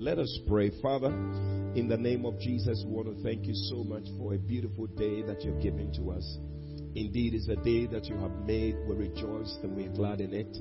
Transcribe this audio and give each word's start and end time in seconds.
Let 0.00 0.18
us 0.18 0.40
pray. 0.48 0.70
Father, 0.80 1.08
in 1.74 1.86
the 1.86 1.98
name 1.98 2.24
of 2.24 2.40
Jesus, 2.40 2.82
we 2.86 2.90
want 2.90 3.14
to 3.14 3.22
thank 3.22 3.44
you 3.44 3.52
so 3.52 3.84
much 3.84 4.04
for 4.16 4.32
a 4.32 4.38
beautiful 4.38 4.86
day 4.86 5.20
that 5.20 5.44
you've 5.44 5.60
given 5.60 5.92
to 5.92 6.12
us. 6.12 6.38
Indeed, 6.94 7.34
it's 7.34 7.48
a 7.48 7.56
day 7.56 7.84
that 7.84 8.06
you 8.06 8.16
have 8.16 8.32
made. 8.46 8.76
We 8.88 8.96
rejoice 8.96 9.58
and 9.62 9.76
we're 9.76 9.92
glad 9.92 10.22
in 10.22 10.32
it. 10.32 10.56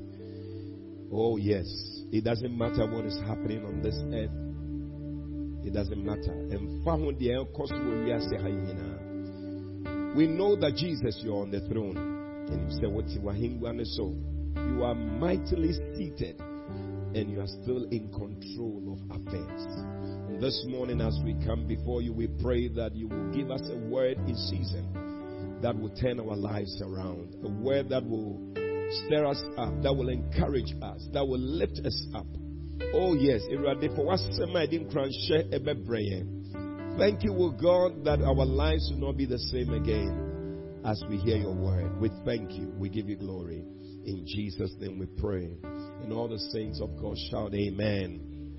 Oh, 1.10 1.38
yes. 1.38 1.66
It 2.12 2.26
doesn't 2.26 2.52
matter 2.52 2.86
what 2.86 3.06
is 3.06 3.18
happening 3.22 3.64
on 3.64 3.82
this 3.82 3.96
earth. 4.12 4.36
It 5.66 5.71
doesn't 5.74 6.04
matter. 6.04 6.36
We 10.18 10.28
know 10.28 10.58
that 10.58 10.76
Jesus, 10.76 11.21
you're 11.24 11.42
on 11.44 11.52
the 11.52 11.62
throne. 11.70 11.96
And 12.52 12.70
you 12.70 12.76
say? 12.76 12.88
You 14.68 14.84
are 14.84 14.96
mightily 14.96 15.71
seated 15.96 16.42
and 17.16 17.32
you 17.32 17.41
are 17.41 17.48
still 17.48 17.86
in 17.89 18.12
control 18.12 18.98
of 18.98 19.21
affairs. 19.21 19.66
And 20.30 20.41
this 20.41 20.63
morning, 20.68 21.02
as 21.02 21.18
we 21.23 21.34
come 21.45 21.68
before 21.68 22.02
you, 22.02 22.13
we 22.13 22.27
pray 22.41 22.68
that 22.70 22.95
you 22.95 23.08
will 23.08 23.32
give 23.32 23.52
us 23.52 23.62
a 23.70 23.77
word 23.77 24.18
in 24.27 24.35
season 24.35 25.59
that 25.62 25.77
will 25.77 25.90
turn 25.90 26.20
our 26.20 26.35
lives 26.35 26.82
around, 26.82 27.35
a 27.44 27.49
word 27.49 27.90
that 27.90 28.05
will 28.05 28.40
stir 29.05 29.26
us 29.26 29.41
up, 29.58 29.82
that 29.82 29.94
will 29.94 30.09
encourage 30.09 30.73
us, 30.82 31.08
that 31.13 31.26
will 31.27 31.40
lift 31.40 31.80
us 31.85 32.08
up. 32.16 32.27
Oh, 32.94 33.13
yes, 33.13 33.41
share 35.27 35.44
every 35.52 35.70
Thank 36.98 37.23
you, 37.23 37.34
O 37.34 37.52
God, 37.52 38.04
that 38.05 38.21
our 38.21 38.46
lives 38.46 38.90
will 38.91 39.07
not 39.07 39.18
be 39.18 39.26
the 39.26 39.40
same 39.40 39.73
again 39.73 40.82
as 40.85 41.04
we 41.10 41.18
hear 41.18 41.38
your 41.38 41.54
word. 41.54 41.99
We 41.99 42.10
thank 42.26 42.54
you. 42.54 42.73
We 42.77 42.90
give 42.90 43.07
you 43.10 43.16
glory. 43.16 43.63
In 44.09 44.26
Jesus' 44.26 44.73
name 44.80 44.98
we 44.98 45.05
pray. 45.22 45.55
And 46.02 46.12
all 46.12 46.27
the 46.27 46.40
saints 46.52 46.81
of 46.81 46.90
God 46.99 47.16
shout 47.30 47.54
amen. 47.54 48.55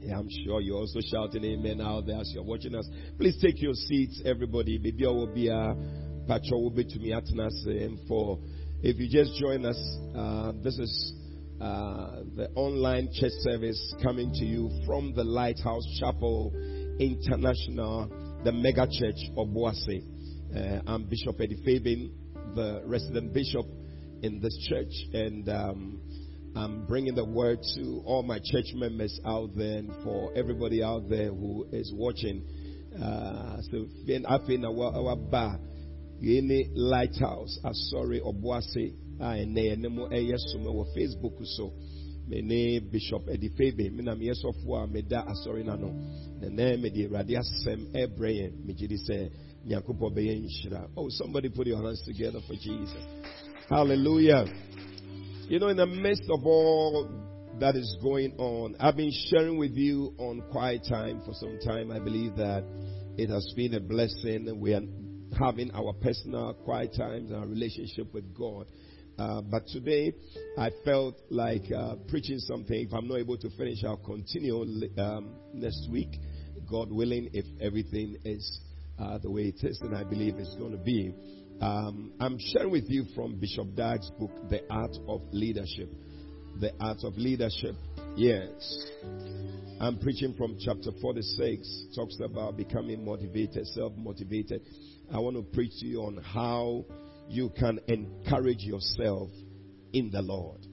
Yeah, 0.00 0.18
I'm 0.18 0.28
sure 0.44 0.60
you're 0.60 0.78
also 0.78 0.98
shouting 1.00 1.44
amen 1.44 1.80
out 1.80 2.06
there 2.06 2.18
as 2.18 2.32
you're 2.34 2.42
watching 2.42 2.74
us. 2.74 2.84
Please 3.16 3.40
take 3.40 3.62
your 3.62 3.74
seats, 3.74 4.20
everybody. 4.24 4.80
Maybe 4.82 5.06
I 5.06 5.10
will 5.10 5.32
be 5.32 5.46
a 5.46 5.76
patro 6.26 6.58
will 6.58 6.70
be 6.70 6.82
to 6.82 6.98
me 6.98 7.12
at 7.12 7.22
for 8.08 8.40
if 8.82 8.98
you 8.98 9.08
just 9.08 9.38
join 9.40 9.64
us, 9.64 9.78
uh, 10.16 10.50
this 10.60 10.76
is 10.76 11.12
uh, 11.60 12.22
the 12.34 12.50
online 12.56 13.10
church 13.14 13.32
service 13.42 13.94
coming 14.02 14.32
to 14.32 14.44
you 14.44 14.70
from 14.84 15.14
the 15.14 15.22
Lighthouse 15.22 15.86
Chapel 16.00 16.52
International, 16.98 18.10
the 18.42 18.50
mega 18.50 18.88
church 18.90 19.22
of 19.36 19.46
Obuasi. 19.46 20.02
Uh, 20.52 20.82
I'm 20.88 21.04
Bishop 21.04 21.36
Eddie 21.40 21.62
Fabin, 21.64 22.10
the 22.56 22.82
resident 22.84 23.32
bishop 23.32 23.66
in 24.24 24.40
this 24.40 24.56
church, 24.68 24.92
and 25.12 25.46
um, 25.50 26.00
I'm 26.56 26.86
bringing 26.86 27.14
the 27.14 27.26
word 27.26 27.58
to 27.74 28.02
all 28.06 28.22
my 28.22 28.38
church 28.38 28.72
members 28.74 29.20
out 29.26 29.50
there 29.54 29.78
and 29.78 29.92
for 30.02 30.32
everybody 30.34 30.82
out 30.82 31.10
there 31.10 31.28
who 31.28 31.66
is 31.72 31.92
watching. 31.94 32.42
Uh, 32.94 33.58
so, 33.70 33.86
I've 34.26 34.46
been 34.46 34.64
our 34.64 35.16
bar, 35.16 35.58
any 36.22 36.70
lighthouse, 36.74 37.58
I'm 37.62 37.74
sorry, 37.74 38.20
Obuasi, 38.20 38.94
ah, 39.20 39.32
and 39.32 39.52
nemo 39.54 40.06
a 40.06 40.14
eh, 40.14 40.36
Facebook 40.96 41.44
so. 41.44 41.72
Me 42.26 42.80
Bishop 42.80 43.28
Eddie 43.30 43.50
Febe, 43.50 43.92
me 43.92 44.02
na 44.02 44.14
me 44.14 44.30
yesofo 44.30 44.78
a 44.78 44.82
ah, 44.82 44.86
me 44.86 45.02
da 45.02 45.26
asori 45.26 45.62
na 45.62 45.76
no. 45.76 45.92
Na 46.40 46.48
na 46.48 46.76
me 46.78 46.88
di 46.88 47.06
radi 47.06 47.36
asem 47.36 47.92
ebreye 47.94 48.46
eh, 48.46 48.50
me 48.64 48.72
gidi 48.72 48.96
say 48.96 49.30
nyankopɔ 49.66 50.14
bɛyɛ 50.14 50.40
nhyira. 50.40 50.88
Oh, 50.96 51.08
somebody 51.10 51.50
put 51.50 51.66
your 51.66 51.82
hands 51.82 52.02
together 52.02 52.40
for 52.46 52.54
Jesus. 52.54 53.43
Hallelujah. 53.70 54.44
You 55.48 55.58
know, 55.58 55.68
in 55.68 55.78
the 55.78 55.86
midst 55.86 56.24
of 56.28 56.44
all 56.44 57.08
that 57.60 57.74
is 57.76 57.96
going 58.02 58.34
on, 58.36 58.76
I've 58.78 58.96
been 58.96 59.12
sharing 59.30 59.56
with 59.56 59.72
you 59.72 60.14
on 60.18 60.42
quiet 60.52 60.86
time 60.86 61.22
for 61.24 61.32
some 61.32 61.58
time. 61.64 61.90
I 61.90 61.98
believe 61.98 62.36
that 62.36 62.62
it 63.16 63.30
has 63.30 63.50
been 63.56 63.72
a 63.72 63.80
blessing. 63.80 64.60
We 64.60 64.74
are 64.74 64.82
having 65.38 65.70
our 65.70 65.94
personal 65.94 66.52
quiet 66.52 66.94
times, 66.94 67.30
and 67.30 67.40
our 67.40 67.46
relationship 67.46 68.12
with 68.12 68.34
God. 68.34 68.66
Uh, 69.18 69.40
but 69.40 69.66
today, 69.68 70.12
I 70.58 70.68
felt 70.84 71.18
like 71.30 71.64
uh, 71.74 71.94
preaching 72.08 72.40
something. 72.40 72.86
If 72.86 72.92
I'm 72.92 73.08
not 73.08 73.16
able 73.16 73.38
to 73.38 73.48
finish, 73.56 73.82
I'll 73.82 73.96
continue 73.96 74.60
um, 74.98 75.36
next 75.54 75.88
week, 75.90 76.18
God 76.70 76.92
willing, 76.92 77.30
if 77.32 77.46
everything 77.62 78.18
is 78.26 78.60
uh, 78.98 79.16
the 79.18 79.30
way 79.30 79.54
it 79.56 79.64
is, 79.66 79.80
and 79.80 79.96
I 79.96 80.04
believe 80.04 80.36
it's 80.36 80.54
going 80.56 80.72
to 80.72 80.84
be. 80.84 81.14
Um, 81.60 82.12
I'm 82.20 82.38
sharing 82.38 82.70
with 82.70 82.88
you 82.88 83.04
from 83.14 83.36
Bishop 83.36 83.74
Dag's 83.74 84.10
book, 84.18 84.30
The 84.50 84.60
Art 84.70 84.96
of 85.08 85.22
Leadership. 85.32 85.90
The 86.60 86.72
Art 86.80 86.98
of 87.04 87.16
Leadership. 87.16 87.76
Yes. 88.16 88.86
I'm 89.80 89.98
preaching 89.98 90.34
from 90.36 90.56
chapter 90.58 90.90
46. 91.00 91.86
Talks 91.94 92.18
about 92.24 92.56
becoming 92.56 93.04
motivated, 93.04 93.66
self 93.68 93.92
motivated. 93.96 94.62
I 95.12 95.18
want 95.18 95.36
to 95.36 95.42
preach 95.42 95.72
to 95.80 95.86
you 95.86 96.02
on 96.02 96.18
how 96.22 96.84
you 97.28 97.50
can 97.58 97.80
encourage 97.88 98.62
yourself 98.62 99.30
in 99.92 100.10
the 100.10 100.22
Lord. 100.22 100.66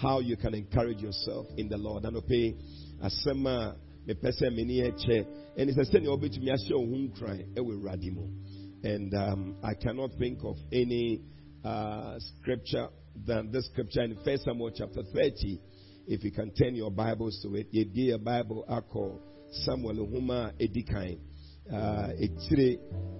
How 0.00 0.20
you 0.20 0.36
can 0.36 0.54
encourage 0.54 0.98
yourself 0.98 1.46
in 1.56 1.68
the 1.68 1.76
Lord. 1.76 2.04
And 2.04 2.26
pay 2.26 2.56
asema 3.02 3.76
me 4.06 4.14
pese 4.14 4.50
meni 4.50 4.82
eche. 4.82 5.26
And 5.56 5.68
it's 5.68 5.78
a 5.78 5.84
to 5.92 6.00
me 6.40 7.12
cry 7.18 7.44
ewe 7.56 7.76
radimo. 7.82 8.28
And 8.82 9.12
um, 9.14 9.56
I 9.62 9.74
cannot 9.74 10.10
think 10.18 10.38
of 10.44 10.56
any 10.72 11.22
uh, 11.64 12.18
scripture 12.18 12.88
than 13.26 13.50
this 13.50 13.66
scripture 13.66 14.02
in 14.02 14.16
First 14.24 14.44
Samuel 14.44 14.70
chapter 14.76 15.02
30. 15.02 15.60
If 16.06 16.24
you 16.24 16.30
can 16.30 16.52
turn 16.54 16.74
your 16.74 16.90
Bibles 16.90 17.40
to 17.42 17.54
it, 17.56 17.68
you 17.70 17.84
be 17.86 18.12
a 18.12 18.18
Bible 18.18 18.64
I 18.68 18.80
call 18.80 19.20
Samuel 19.64 20.06
Huma 20.06 20.52
Edikan. 20.60 21.18
Uh, 21.70 22.08
it's 22.16 22.46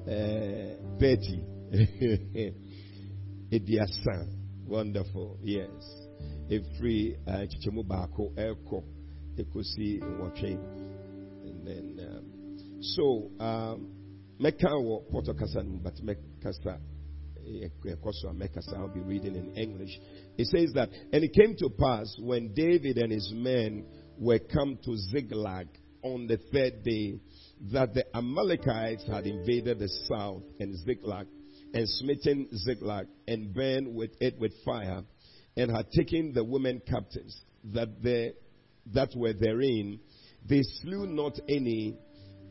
uh, 0.07 0.77
30. 0.99 1.43
Ediasa. 3.53 4.27
Wonderful. 4.67 5.39
Yes. 5.43 5.69
Every 6.51 7.17
uh, 7.27 7.47
chichemu 7.47 7.83
bako 7.83 8.33
eko 8.37 8.85
ekosi 9.37 9.99
nwotwe. 9.99 10.59
And 11.45 11.67
then, 11.67 12.01
um, 12.09 12.25
so, 12.81 13.31
um, 13.41 13.98
mɛka 14.41 14.71
wɔ 14.71 15.11
pɔtɔ 15.11 15.39
kasa 15.39 15.63
but 15.83 15.95
mɛkasa 15.97 16.79
eh, 17.47 17.65
eh, 17.65 17.95
ɛkɔ 17.95 18.13
so 18.15 18.29
a 18.29 18.33
mɛkasa 18.33 18.75
i'll 18.77 18.89
be 18.89 19.01
reading 19.01 19.35
in 19.35 19.55
english. 19.57 19.99
It 20.37 20.47
says 20.47 20.73
that 20.75 20.91
and 21.13 21.25
it 21.25 21.33
came 21.33 21.57
to 21.57 21.71
pass 21.71 22.17
when 22.21 22.55
david 22.55 22.99
and 22.99 23.13
his 23.13 23.33
men 23.33 23.85
were 24.19 24.39
come 24.39 24.79
to 24.85 24.97
ziklag 25.13 25.69
on 26.03 26.27
the 26.27 26.39
third 26.53 26.83
day 26.85 27.21
that 27.73 27.95
the 27.95 28.05
amalekites 28.17 29.05
had 29.07 29.27
invaded 29.27 29.79
the 29.79 29.89
south 30.09 30.43
and 30.61 30.77
ziklag 30.85 31.27
and 31.75 31.89
smitten 31.89 32.49
ziklag 32.57 33.07
and 33.27 33.53
burned 33.55 33.95
with 33.95 34.11
it 34.21 34.39
with 34.39 34.53
fire 34.65 35.03
and 35.57 35.71
had 35.71 35.91
taken 35.91 36.33
the 36.33 36.45
women 36.45 36.81
captives 36.89 37.37
that 37.65 38.03
they 38.03 38.33
that 38.95 39.11
were 39.15 39.33
therein. 39.33 40.01
They 40.49 40.63
slew 40.63 41.07
not 41.07 41.39
any 41.49 41.97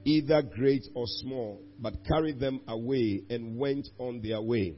either 0.06 0.42
great 0.42 0.86
or 0.94 1.06
small, 1.08 1.62
but 1.80 2.06
carried 2.06 2.40
them 2.40 2.62
away 2.68 3.24
and 3.30 3.58
went 3.58 3.88
on 3.98 4.22
their 4.22 4.42
way. 4.42 4.76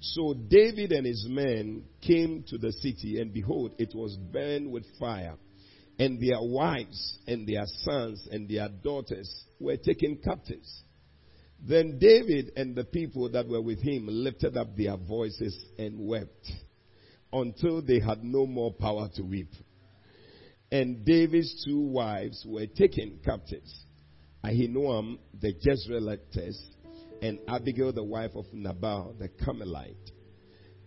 So 0.00 0.34
David 0.34 0.92
and 0.92 1.06
his 1.06 1.26
men 1.28 1.84
came 2.00 2.44
to 2.48 2.58
the 2.58 2.72
city, 2.72 3.20
and 3.20 3.32
behold, 3.32 3.72
it 3.78 3.94
was 3.94 4.16
burned 4.16 4.70
with 4.70 4.84
fire, 4.98 5.36
and 5.98 6.20
their 6.20 6.40
wives 6.40 7.18
and 7.26 7.46
their 7.46 7.64
sons 7.66 8.28
and 8.30 8.48
their 8.48 8.68
daughters 8.68 9.44
were 9.58 9.76
taken 9.76 10.18
captives. 10.22 10.82
Then 11.60 11.98
David 11.98 12.52
and 12.56 12.76
the 12.76 12.84
people 12.84 13.30
that 13.30 13.48
were 13.48 13.62
with 13.62 13.80
him 13.80 14.06
lifted 14.08 14.56
up 14.56 14.76
their 14.76 14.96
voices 14.96 15.56
and 15.78 16.06
wept 16.06 16.50
until 17.32 17.80
they 17.80 17.98
had 17.98 18.22
no 18.22 18.46
more 18.46 18.72
power 18.72 19.08
to 19.16 19.22
weep. 19.22 19.50
And 20.70 21.04
David's 21.04 21.64
two 21.64 21.80
wives 21.80 22.44
were 22.46 22.66
taken 22.66 23.20
captives 23.24 23.85
Ahinoam 24.46 24.98
um, 24.98 25.18
the 25.40 25.52
Jezreelitess, 25.54 26.56
and 27.20 27.40
Abigail 27.48 27.92
the 27.92 28.04
wife 28.04 28.30
of 28.36 28.44
Nabal 28.52 29.16
the 29.18 29.28
Carmelite. 29.44 30.12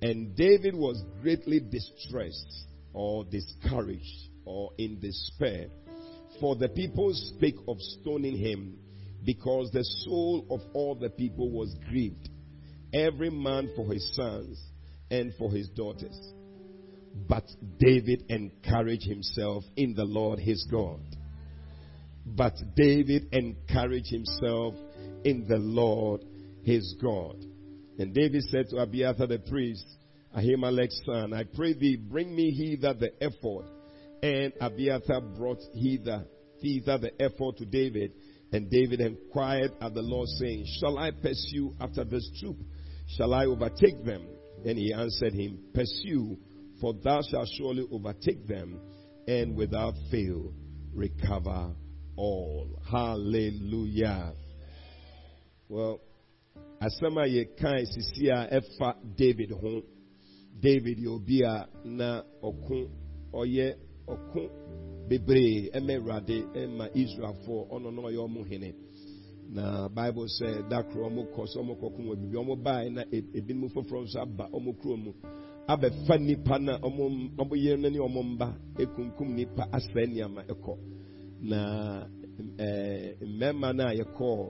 And 0.02 0.34
David 0.36 0.76
was 0.76 1.04
greatly 1.22 1.60
distressed 1.60 2.68
or 2.94 3.26
discouraged 3.26 4.30
or 4.46 4.72
in 4.78 5.00
despair, 5.02 5.68
for 6.40 6.56
the 6.56 6.70
people 6.70 7.12
spake 7.14 7.58
of 7.68 7.78
stoning 7.80 8.38
him 8.38 8.78
because 9.26 9.70
the 9.72 9.84
soul 10.06 10.46
of 10.50 10.62
all 10.74 10.96
the 10.96 11.10
people 11.10 11.52
was 11.52 11.76
grieved, 11.90 12.30
every 12.94 13.30
man 13.30 13.70
for 13.76 13.92
his 13.92 14.16
sons 14.16 14.58
and 15.12 15.34
for 15.38 15.52
his 15.52 15.68
daughters. 15.70 16.18
But 17.28 17.44
David 17.78 18.24
encouraged 18.30 19.06
himself 19.06 19.66
in 19.76 19.96
the 19.96 20.06
Lord 20.06 20.40
his 20.40 20.66
God. 20.72 21.02
But 22.36 22.56
David 22.76 23.28
encouraged 23.32 24.12
himself 24.12 24.76
in 25.24 25.46
the 25.48 25.58
Lord 25.58 26.24
his 26.64 26.96
God. 27.02 27.38
And 27.98 28.14
David 28.14 28.44
said 28.44 28.70
to 28.70 28.78
Abiathar 28.78 29.28
the 29.28 29.40
priest, 29.40 29.86
Ahimelech's 30.36 31.02
son, 31.06 31.34
I 31.34 31.44
pray 31.44 31.74
thee, 31.74 31.98
bring 31.98 32.36
me 32.36 32.52
hither 32.52 32.94
the 32.94 33.12
ephod. 33.20 33.66
And 34.22 34.54
Abiathar 34.62 35.22
brought 35.22 35.60
hither 35.74 36.26
thither 36.62 36.98
the 36.98 37.12
ephod 37.20 37.58
to 37.58 37.66
David. 37.66 38.14
And 38.52 38.70
David 38.70 39.02
inquired 39.02 39.72
at 39.82 39.94
the 39.94 40.02
Lord, 40.02 40.28
saying, 40.40 40.66
Shall 40.80 40.98
I 40.98 41.12
pursue 41.12 41.76
after 41.80 42.04
this 42.04 42.30
troop? 42.40 42.58
Shall 43.18 43.34
I 43.34 43.46
overtake 43.46 44.04
them? 44.04 44.28
And 44.66 44.78
he 44.78 44.94
answered 44.94 45.34
him, 45.34 45.60
Pursue, 45.74 46.38
for 46.82 46.94
thou 47.04 47.22
shalt 47.22 47.48
surely 47.58 47.86
overtake 47.92 48.48
them, 48.48 48.80
and 49.28 49.56
without 49.56 49.94
fail 50.12 50.54
recover 50.94 51.74
all. 52.20 52.68
Hallelujah. 52.92 54.34
Well, 55.70 56.00
asɛm 56.82 57.18
a 57.18 57.26
yɛkae 57.28 57.86
sisi 57.86 58.30
a 58.30 58.48
ɛfa 58.60 58.96
david 59.16 59.52
ho 59.52 59.82
david 60.60 61.06
obi 61.08 61.42
a 61.44 61.68
na 61.86 62.22
ɔko 62.44 62.90
ɔyɛ 63.34 63.76
ɔko 64.08 64.50
bebree. 65.08 65.70
Ɛma 65.72 65.96
awurade 65.98 66.44
ɛma 66.54 66.90
israelfoɔ 66.94 67.70
ɔno 67.72 67.92
na 67.94 68.02
ɔyɛ 68.02 68.20
ɔmo 68.28 68.48
hene. 68.48 68.74
Na 69.52 69.88
bible 69.90 70.28
sɛ 70.28 70.68
dakoro 70.70 71.10
ɔmo 71.10 71.32
kɔ 71.34 71.48
so 71.48 71.62
ɔmo 71.62 71.76
kɔko 71.80 72.00
wɔ 72.04 72.16
bibi 72.16 72.38
ɔmo 72.38 72.64
bae 72.64 72.90
na 72.90 73.04
e, 73.12 73.22
ebinom 73.34 73.70
foforɔ 73.70 74.04
nso 74.04 74.20
aba 74.22 74.50
ɔmo 74.52 74.78
kuro 74.82 74.98
mu. 74.98 75.14
Abɛfa 75.68 76.20
nipa 76.20 76.60
na 76.60 76.80
ɔmo 76.80 77.36
ɔmo 77.38 77.56
yɛ 77.56 77.80
no 77.80 77.90
ne 77.90 78.00
mba 78.00 78.58
ekunkum 78.78 79.36
nipa 79.36 79.70
asɛe 79.72 80.08
nneɛma 80.08 80.46
ɛkɔ. 80.48 80.99
Na 81.42 82.08
ɛɛ 82.58 83.16
mmarima 83.26 83.74
no 83.76 83.84
a 83.88 83.94
yɛkɔɔ 83.94 84.50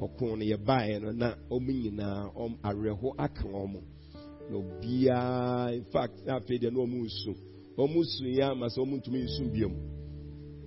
ɔko 0.00 0.36
no 0.38 0.44
yɛbaeɛ 0.44 1.02
no 1.02 1.10
na 1.12 1.34
ɔmo 1.50 1.70
nyinaa 1.70 2.32
ɔm 2.36 2.56
awerɛho 2.62 3.14
aka 3.18 3.44
wɔn 3.48 3.82
na 4.50 4.56
obiara 4.56 5.74
in 5.74 5.84
fact 5.92 6.26
afei 6.26 6.58
deɛ 6.58 6.72
na 6.72 6.80
ɔmo 6.80 7.04
nsu. 7.04 7.34
Ɔmo 7.76 7.98
nsu 8.02 8.24
yɛ 8.24 8.50
ama 8.50 8.66
sɛ 8.66 8.78
ɔmo 8.78 9.00
ntumi 9.00 9.24
nsu 9.24 9.44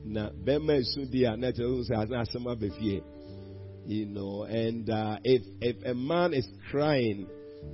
na 0.07 0.29
bɛrima 0.31 0.79
esu 0.79 1.05
di 1.11 1.25
a 1.25 1.35
na 1.37 1.51
kyerɛ 1.51 1.83
sɛ 1.83 1.95
asan 1.95 2.19
asɛm 2.23 2.47
aba 2.47 2.69
fie. 2.79 3.01
You 3.85 4.05
know 4.05 4.43
and 4.43 4.89
uh, 4.89 5.17
if 5.23 5.43
if 5.61 5.77
a 5.85 5.93
man 5.93 6.33
is 6.33 6.47
crying 6.71 7.27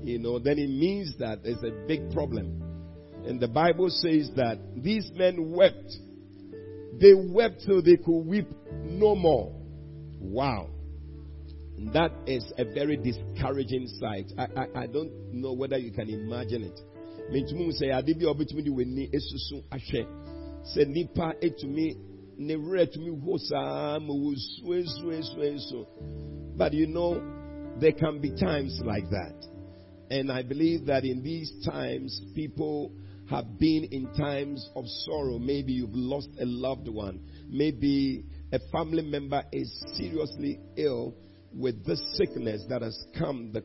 you 0.04 0.20
know 0.20 0.38
then 0.40 0.60
it 0.60 0.70
means 0.70 1.16
that 1.20 1.44
there's 1.44 1.64
a 1.64 1.88
big 1.88 2.12
problem. 2.12 2.62
And 3.26 3.40
the 3.40 3.48
bible 3.48 3.90
says 3.90 4.30
that 4.36 4.58
these 4.76 5.10
men 5.16 5.52
wept 5.52 5.92
they 7.00 7.14
wept 7.14 7.62
so 7.62 7.82
they 7.82 7.98
could 7.98 8.22
weep 8.26 8.48
no 8.84 9.16
more 9.16 9.54
wow 10.20 10.70
that 11.92 12.12
is 12.28 12.46
a 12.58 12.66
very 12.66 12.98
discouraging 12.98 13.88
sight. 14.00 14.32
I, 14.38 14.48
I, 14.56 14.84
I 14.84 14.88
don't 14.88 15.12
know 15.34 15.54
whether 15.54 15.78
you 15.78 15.92
can 15.92 16.10
imagine 16.10 16.64
it. 16.64 16.80
Mentumu 17.32 17.72
sɛ 17.72 17.98
ade 17.98 18.20
bi 18.20 18.26
a 18.26 18.34
ɔbɛtumi 18.34 18.64
de 18.64 18.72
w'ani 18.72 19.10
esusu 19.12 19.64
ahwɛ 19.72 20.06
sɛ 20.76 20.88
nipa 20.88 21.34
etumi 21.42 21.98
ne. 22.38 22.56
But 26.56 26.74
you 26.74 26.88
know, 26.88 27.22
there 27.80 27.92
can 27.92 28.20
be 28.20 28.32
times 28.32 28.80
like 28.84 29.10
that. 29.10 29.46
And 30.10 30.32
I 30.32 30.44
believe 30.44 30.86
that 30.86 31.06
in 31.06 31.24
these 31.24 31.52
times, 31.66 32.22
people 32.36 32.92
have 33.30 33.58
been 33.60 33.86
in 33.86 34.14
times 34.14 34.70
of 34.76 34.86
sorrow. 35.06 35.40
Maybe 35.40 35.74
you've 35.74 35.94
lost 35.94 36.30
a 36.40 36.46
loved 36.46 36.88
one. 36.88 37.22
Maybe 37.50 38.26
a 38.52 38.60
family 38.72 39.04
member 39.04 39.44
is 39.52 39.72
seriously 39.96 40.60
ill 40.78 41.16
with 41.54 41.86
this 41.86 42.02
sickness 42.16 42.64
that 42.70 42.82
has 42.82 42.98
come, 43.18 43.52
the 43.54 43.64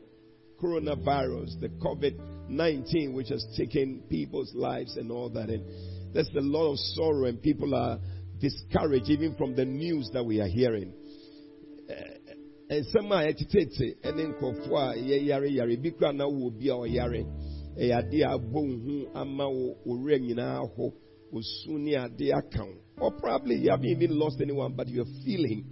coronavirus, 0.61 1.59
the 1.59 1.69
COVID 1.83 2.49
19, 2.49 3.13
which 3.13 3.29
has 3.29 3.45
taken 3.57 4.03
people's 4.09 4.53
lives 4.53 4.97
and 4.97 5.11
all 5.11 5.29
that. 5.29 5.49
And 5.49 6.13
there's 6.13 6.29
a 6.35 6.41
lot 6.41 6.71
of 6.71 6.79
sorrow, 6.79 7.25
and 7.25 7.41
people 7.41 7.75
are 7.75 7.99
discouraged 8.39 9.09
even 9.09 9.35
from 9.35 9.55
the 9.55 9.65
news 9.65 10.09
that 10.13 10.23
we 10.23 10.39
are 10.39 10.47
hearing. 10.47 10.93
Eh, 11.89 11.93
eh, 11.93 12.33
eh, 12.69 12.81
nsɛm 12.81 13.11
a 13.11 13.33
ɛtetete 13.33 14.15
ne 14.15 14.23
nkurɔfoɔ 14.23 14.93
a 14.93 14.97
yɛyare 14.97 15.51
yare 15.51 15.77
bi 15.77 15.89
kora 15.91 16.13
na 16.13 16.25
wɔ 16.25 16.51
bi 16.59 16.67
a 16.67 16.75
ɔyare 16.75 17.25
ɛyɛ 17.79 17.97
ade 17.97 18.21
a 18.23 18.29
abɔ 18.37 18.59
ama 19.15 19.49
wo 19.49 19.75
owura 19.85 20.17
nyinaa 20.19 20.67
ho 20.75 20.93
osu 21.33 21.77
ne 21.77 21.95
ade 21.95 22.31
aka 22.33 22.65
or 22.99 23.11
probably 23.11 23.55
you 23.55 23.69
haven't 23.69 23.85
even 23.89 24.17
lost 24.19 24.41
anyone 24.41 24.73
but 24.75 24.87
you're 24.87 25.05
feeling 25.23 25.63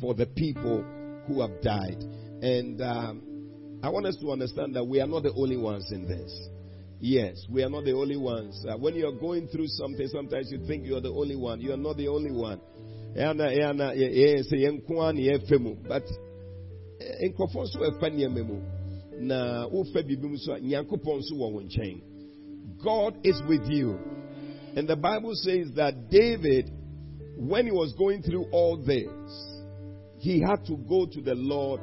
for 0.00 0.14
the 0.14 0.26
people 0.26 0.84
who 1.26 1.40
have 1.40 1.60
died. 1.62 2.02
And 2.42 2.80
um, 2.82 3.80
I 3.82 3.88
want 3.88 4.06
us 4.06 4.16
to 4.20 4.30
understand 4.32 4.74
that 4.74 4.84
we 4.84 5.00
are 5.00 5.06
not 5.06 5.22
the 5.22 5.32
only 5.34 5.56
ones 5.56 5.90
in 5.92 6.06
this. 6.06 6.48
Yes, 7.00 7.36
we 7.50 7.62
are 7.62 7.70
not 7.70 7.84
the 7.84 7.92
only 7.92 8.16
ones. 8.16 8.64
Uh, 8.68 8.76
when 8.76 8.94
you're 8.94 9.18
going 9.18 9.48
through 9.48 9.66
something, 9.68 10.06
sometimes 10.08 10.50
you 10.50 10.64
think 10.66 10.86
you're 10.86 11.00
the 11.00 11.10
only 11.10 11.36
one. 11.36 11.60
You 11.60 11.72
are 11.72 11.76
not 11.76 11.96
the 11.96 12.08
only 12.08 12.30
one. 12.30 12.60
But 13.14 13.36
nkɔfɔ 17.22 17.58
nso 17.62 17.78
ɛfa 17.90 18.06
nneɛma 18.10 18.46
mu 18.46 18.56
na 19.20 19.66
wofa 19.68 20.02
biribi 20.02 20.28
mu 20.28 20.38
so 20.38 20.52
a 20.52 20.60
nyankopɔn 20.60 21.18
nso 21.18 21.34
wɔ 21.34 21.52
wo 21.52 21.60
nkyɛn 21.62 22.00
god 22.82 23.14
is 23.24 23.40
with 23.48 23.66
you 23.68 23.98
and 24.76 24.88
the 24.88 24.96
bible 24.96 25.34
says 25.34 25.70
that 25.74 26.10
david 26.10 26.70
when 27.36 27.66
he 27.66 27.72
was 27.72 27.92
going 27.94 28.22
through 28.22 28.44
all 28.52 28.76
this 28.76 29.52
he 30.22 30.40
had 30.40 30.64
to 30.66 30.76
go 30.88 31.04
to 31.06 31.20
the 31.20 31.34
Lord 31.34 31.80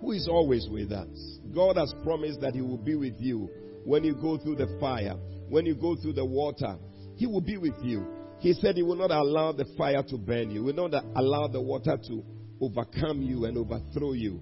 who 0.00 0.12
is 0.12 0.28
always 0.28 0.68
with 0.70 0.92
us. 0.92 1.38
God 1.52 1.76
has 1.76 1.92
promised 2.04 2.40
that 2.40 2.54
He 2.54 2.60
will 2.60 2.78
be 2.78 2.94
with 2.94 3.14
you 3.18 3.50
when 3.84 4.04
you 4.04 4.14
go 4.14 4.38
through 4.38 4.54
the 4.54 4.76
fire, 4.78 5.16
when 5.48 5.66
you 5.66 5.74
go 5.74 5.96
through 5.96 6.12
the 6.12 6.24
water. 6.24 6.76
He 7.16 7.26
will 7.26 7.40
be 7.40 7.56
with 7.56 7.74
you. 7.82 8.06
He 8.38 8.52
said 8.52 8.76
He 8.76 8.84
will 8.84 8.94
not 8.94 9.10
allow 9.10 9.50
the 9.50 9.64
fire 9.76 10.02
to 10.02 10.16
burn 10.16 10.50
you, 10.52 10.64
He 10.66 10.72
will 10.72 10.88
not 10.88 11.04
allow 11.16 11.48
the 11.48 11.60
water 11.60 11.98
to 12.08 12.24
overcome 12.60 13.20
you 13.20 13.46
and 13.46 13.58
overthrow 13.58 14.12
you. 14.12 14.40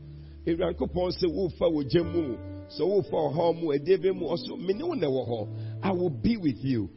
So 2.69 3.02
I 5.82 5.92
will 5.92 6.10
be 6.10 6.37
with 6.37 6.56
you. 6.58 6.90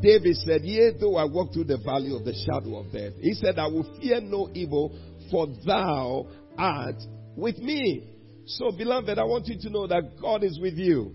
David 0.00 0.36
said, 0.36 0.62
Yea, 0.62 0.92
though 0.98 1.16
I 1.16 1.24
walk 1.24 1.52
through 1.52 1.64
the 1.64 1.78
valley 1.78 2.14
of 2.14 2.24
the 2.24 2.32
shadow 2.32 2.78
of 2.78 2.92
death. 2.92 3.12
He 3.20 3.34
said, 3.34 3.58
I 3.58 3.66
will 3.66 3.82
fear 4.00 4.20
no 4.20 4.48
evil, 4.54 4.96
for 5.30 5.48
thou 5.66 6.26
art 6.56 7.02
with 7.36 7.58
me. 7.58 8.06
So, 8.46 8.70
beloved, 8.70 9.18
I 9.18 9.24
want 9.24 9.46
you 9.48 9.58
to 9.60 9.70
know 9.70 9.86
that 9.86 10.18
God 10.20 10.42
is 10.44 10.58
with 10.60 10.74
you. 10.74 11.14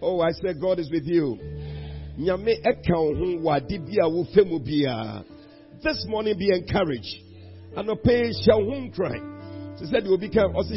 Oh, 0.00 0.20
I 0.20 0.30
said, 0.30 0.60
God 0.60 0.78
is 0.78 0.90
with 0.90 1.04
you. 1.04 1.38
This 5.82 6.04
morning, 6.08 6.38
be 6.38 6.50
encouraged. 6.50 7.16
And 7.76 7.88
shall 8.44 8.64
whom 8.64 8.90
cry. 8.92 9.37
She 9.78 9.86
said, 9.86 10.04
You 10.04 10.10
will 10.10 10.18
become 10.18 10.54
also 10.56 10.74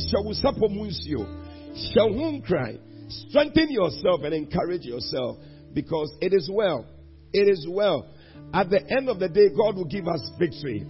shall 1.94 2.12
whom 2.12 2.42
cry. 2.42 2.78
Strengthen 3.08 3.72
yourself 3.72 4.22
and 4.24 4.34
encourage 4.34 4.84
yourself 4.84 5.38
because 5.74 6.14
it 6.22 6.34
is 6.34 6.50
well. 6.52 6.86
It 7.34 7.48
is 7.48 7.66
well. 7.70 8.10
At 8.54 8.70
the 8.70 8.82
end 8.98 9.10
of 9.10 9.20
the 9.20 9.30
day, 9.30 9.50
God 9.56 9.76
will 9.76 9.86
give 9.86 10.08
us 10.08 10.32
victory. 10.38 10.86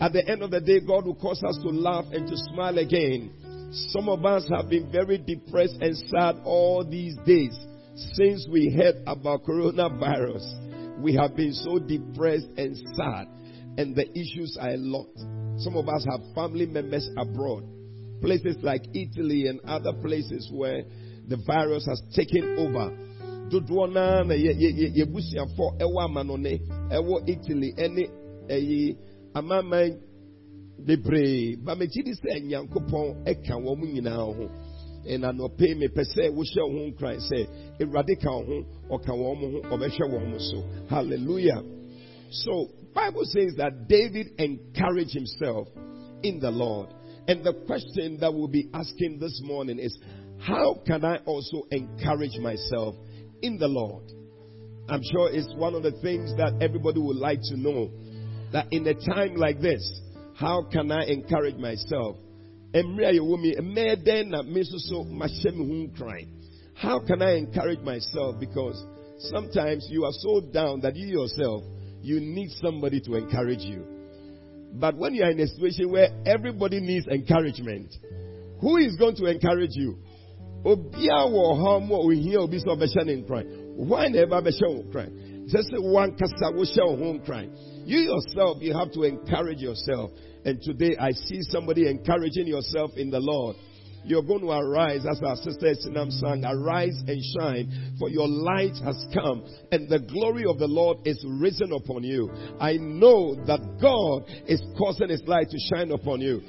At 0.00 0.12
the 0.12 0.26
end 0.28 0.42
of 0.42 0.50
the 0.50 0.60
day, 0.60 0.80
God 0.80 1.06
will 1.06 1.14
cause 1.14 1.42
us 1.42 1.58
to 1.62 1.70
laugh 1.70 2.04
and 2.12 2.26
to 2.28 2.36
smile 2.52 2.78
again. 2.78 3.32
Some 3.90 4.08
of 4.08 4.24
us 4.24 4.46
have 4.54 4.68
been 4.68 4.92
very 4.92 5.18
depressed 5.18 5.76
and 5.80 5.96
sad 6.10 6.36
all 6.44 6.84
these 6.88 7.16
days 7.26 7.56
since 8.12 8.46
we 8.50 8.70
heard 8.70 8.96
about 9.06 9.44
coronavirus. 9.44 11.02
We 11.02 11.14
have 11.14 11.34
been 11.34 11.52
so 11.52 11.78
depressed 11.78 12.48
and 12.56 12.76
sad, 12.76 13.26
and 13.78 13.96
the 13.96 14.08
issues 14.12 14.56
are 14.60 14.70
a 14.70 14.76
lot. 14.76 15.08
Some 15.58 15.76
of 15.76 15.88
us 15.88 16.04
have 16.10 16.20
family 16.34 16.66
members 16.66 17.08
abroad, 17.16 17.64
places 18.20 18.56
like 18.62 18.82
Italy 18.94 19.46
and 19.48 19.60
other 19.64 19.92
places 20.02 20.50
where 20.52 20.84
the 21.28 21.36
virus 21.46 21.86
has 21.86 22.02
taken 22.14 22.56
over. 22.58 23.06
dodoɔ 23.50 23.92
naa 23.92 24.24
na 24.24 24.34
yɛbusuafo 24.34 25.78
ɛwɔ 25.78 25.98
amanɔne 26.04 26.52
ɛwɔ 26.90 27.28
italy 27.28 27.72
ɛne 27.78 28.04
ɛyi 28.48 28.96
amaman 29.34 30.00
bebree. 30.84 31.56
Ba 31.64 31.74
megye 31.76 32.02
di 32.04 32.12
sɛ 32.12 32.42
nyankopɔn 32.42 33.24
ɛka 33.24 33.54
wɔn 33.54 33.80
nyinaa 33.94 34.34
ho. 34.36 34.50
Ɛna 35.06 35.30
nɔpɛ 35.32 35.76
mepɛ 35.78 36.02
sɛ 36.04 36.30
wohyɛ 36.34 36.62
wo 36.66 36.78
ho 36.78 36.90
nkran 36.90 37.18
sɛ 37.20 37.46
awurade 37.80 38.20
ka 38.20 38.30
wo 38.36 38.42
ho 38.44 38.64
ɔka 38.96 39.12
wɔn 39.14 39.52
ho 39.52 39.76
ɔbɛhwɛ 39.76 40.04
wɔn 40.10 40.40
so. 40.40 40.64
Hallelujah. 40.88 41.62
So 42.30 42.68
bible 42.96 43.24
says 43.24 43.54
that 43.56 43.86
david 43.88 44.28
encouraged 44.38 45.12
himself 45.12 45.68
in 46.22 46.40
the 46.40 46.50
lord 46.50 46.88
and 47.28 47.44
the 47.44 47.52
question 47.66 48.18
that 48.20 48.32
we'll 48.32 48.48
be 48.48 48.68
asking 48.74 49.18
this 49.20 49.40
morning 49.44 49.78
is 49.78 49.96
how 50.40 50.80
can 50.86 51.04
i 51.04 51.16
also 51.26 51.62
encourage 51.70 52.36
myself 52.40 52.94
in 53.42 53.58
the 53.58 53.68
lord 53.68 54.04
i'm 54.88 55.02
sure 55.12 55.30
it's 55.30 55.52
one 55.56 55.74
of 55.74 55.82
the 55.82 55.92
things 56.02 56.34
that 56.36 56.52
everybody 56.60 56.98
would 56.98 57.16
like 57.16 57.40
to 57.42 57.56
know 57.56 57.90
that 58.52 58.66
in 58.70 58.86
a 58.86 58.94
time 58.94 59.34
like 59.36 59.60
this, 59.60 60.00
how 60.34 60.66
can 60.70 60.90
I 60.90 61.04
encourage 61.06 61.56
myself? 61.56 62.16
How 66.74 67.00
can 67.06 67.22
I 67.22 67.36
encourage 67.36 67.80
myself? 67.80 68.36
Because 68.38 68.84
sometimes 69.30 69.86
you 69.90 70.04
are 70.04 70.12
so 70.12 70.40
down 70.52 70.80
that 70.80 70.94
you 70.94 71.06
yourself, 71.06 71.64
you 72.06 72.20
need 72.20 72.50
somebody 72.62 73.00
to 73.00 73.16
encourage 73.16 73.62
you. 73.62 73.84
But 74.74 74.96
when 74.96 75.14
you 75.14 75.24
are 75.24 75.30
in 75.30 75.40
a 75.40 75.46
situation 75.48 75.90
where 75.90 76.08
everybody 76.24 76.80
needs 76.80 77.06
encouragement, 77.08 77.92
who 78.60 78.76
is 78.76 78.94
going 78.96 79.16
to 79.16 79.26
encourage 79.26 79.72
you? 79.72 79.98
Why 83.76 84.08
never 84.08 84.40
cry? 84.92 85.08
Just 85.48 85.68
one 85.78 86.16
home 86.96 87.22
cry. 87.24 87.48
You 87.84 87.98
yourself, 87.98 88.58
you 88.60 88.72
have 88.72 88.92
to 88.92 89.02
encourage 89.02 89.58
yourself. 89.58 90.12
And 90.44 90.62
today 90.62 90.96
I 90.98 91.10
see 91.10 91.42
somebody 91.42 91.88
encouraging 91.88 92.46
yourself 92.46 92.92
in 92.96 93.10
the 93.10 93.20
Lord. 93.20 93.56
You're 94.06 94.22
going 94.22 94.42
to 94.42 94.50
arise, 94.50 95.04
as 95.04 95.20
our 95.20 95.36
sister 95.36 95.74
Sinam 95.84 96.10
sang, 96.12 96.44
arise 96.44 96.96
and 97.08 97.20
shine, 97.36 97.96
for 97.98 98.08
your 98.08 98.28
light 98.28 98.76
has 98.84 99.04
come, 99.12 99.44
and 99.72 99.88
the 99.88 99.98
glory 99.98 100.44
of 100.46 100.58
the 100.58 100.68
Lord 100.68 100.98
is 101.04 101.22
risen 101.26 101.72
upon 101.72 102.04
you. 102.04 102.30
I 102.60 102.74
know 102.74 103.34
that 103.46 103.60
God 103.82 104.24
is 104.46 104.62
causing 104.78 105.08
His 105.08 105.22
light 105.26 105.50
to 105.50 105.58
shine 105.74 105.90
upon 105.90 106.20
you. 106.20 106.40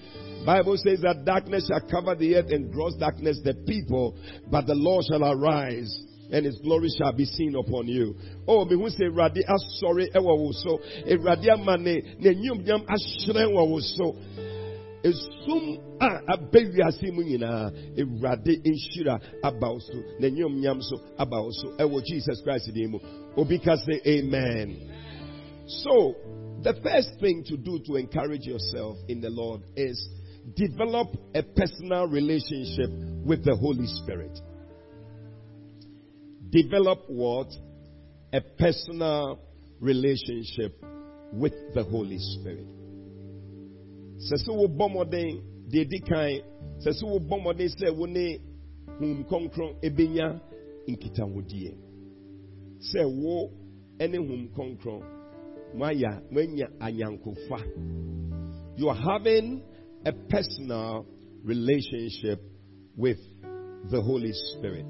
Bible 0.45 0.77
says 0.77 1.01
that 1.01 1.25
darkness 1.25 1.67
shall 1.67 1.81
cover 1.89 2.15
the 2.15 2.35
earth 2.35 2.51
and 2.51 2.71
gross 2.71 2.95
darkness 2.95 3.39
the 3.43 3.55
people, 3.67 4.15
but 4.51 4.67
the 4.67 4.75
Lord 4.75 5.05
shall 5.09 5.25
arise 5.25 6.03
and 6.31 6.45
his 6.45 6.57
glory 6.59 6.89
shall 6.97 7.13
be 7.13 7.25
seen 7.25 7.55
upon 7.55 7.87
you. 7.87 8.15
Oh, 8.47 8.65
me 8.65 8.75
who 8.75 8.89
say 8.89 9.05
Radi 9.05 9.41
sorry 9.79 10.09
ewa 10.13 10.35
wo 10.35 10.51
so. 10.51 10.79
E 11.05 11.15
Radi 11.15 11.47
amane 11.49 12.19
ne 12.19 12.35
nyum 12.35 12.65
nyam 12.65 12.85
ashre 12.85 13.51
wo 13.51 13.79
so. 13.79 14.15
Esum 15.07 15.79
a 15.99 16.09
abewiase 16.33 17.11
mu 17.11 17.21
nyinaa 17.23 17.71
Ewurade 17.95 18.61
nhyira 18.65 19.19
aba 19.43 19.69
wo 19.69 19.79
so 19.79 20.03
na 20.19 20.29
nyum 20.29 20.59
nyam 20.59 20.81
so 20.81 20.99
aba 21.17 21.37
so 21.51 21.67
ɛwɔ 21.77 22.03
Jesus 22.03 22.41
Christ 22.43 22.73
din 22.73 22.91
mu. 22.91 22.99
Obi 23.37 23.59
ka 23.59 23.75
say 23.77 24.01
amen. 24.05 24.67
So, 25.67 26.15
the 26.63 26.73
first 26.81 27.19
thing 27.19 27.43
to 27.45 27.57
do 27.57 27.79
to 27.85 27.95
encourage 27.95 28.45
yourself 28.45 28.97
in 29.07 29.21
the 29.21 29.29
Lord 29.29 29.61
is 29.75 30.09
develop 30.55 31.09
a 31.35 31.43
personal 31.43 32.07
relationship 32.07 32.89
with 33.25 33.43
the 33.43 33.55
Holy 33.55 33.87
Spirit. 33.87 34.39
Develop 36.49 36.99
what? 37.07 37.47
A 38.33 38.41
personal 38.41 39.39
relationship 39.79 40.81
with 41.33 41.53
the 41.73 41.83
Holy 41.83 42.17
Spirit. 42.19 42.76
Sese 44.19 44.51
wo 44.51 44.67
bɔ 44.67 44.89
mmɔden 44.89 45.41
deɛ 45.69 45.81
edi 45.81 45.99
kan 45.99 46.41
sese 46.79 47.03
wo 47.05 47.19
bɔ 47.19 47.35
mmɔden 47.39 47.69
sɛ 47.69 47.95
wo 47.97 48.05
ne 48.05 48.39
hum 48.99 49.23
kɔnkɔn 49.29 49.75
ebenya 49.81 50.41
nkitahodie 50.87 51.73
sɛ 52.79 53.05
wo 53.05 53.51
ɛne 53.99 54.17
hum 54.17 54.49
kɔnkɔn 54.55 55.01
mo 55.75 55.85
aya 55.85 56.21
anyankofa 56.79 57.59
you 58.77 58.89
are 58.89 58.95
having 58.95 59.61
a 60.05 60.11
personal 60.11 61.05
relationship 61.43 62.39
with 62.95 63.17
the 63.89 64.01
Holy 64.01 64.31
Spirit. 64.33 64.85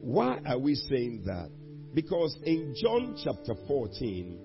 Why 0.00 0.38
are 0.46 0.58
we 0.58 0.74
saying 0.74 1.22
that? 1.26 1.50
Because 1.94 2.38
in 2.44 2.74
John 2.80 3.16
chapter 3.22 3.54
14 3.66 4.38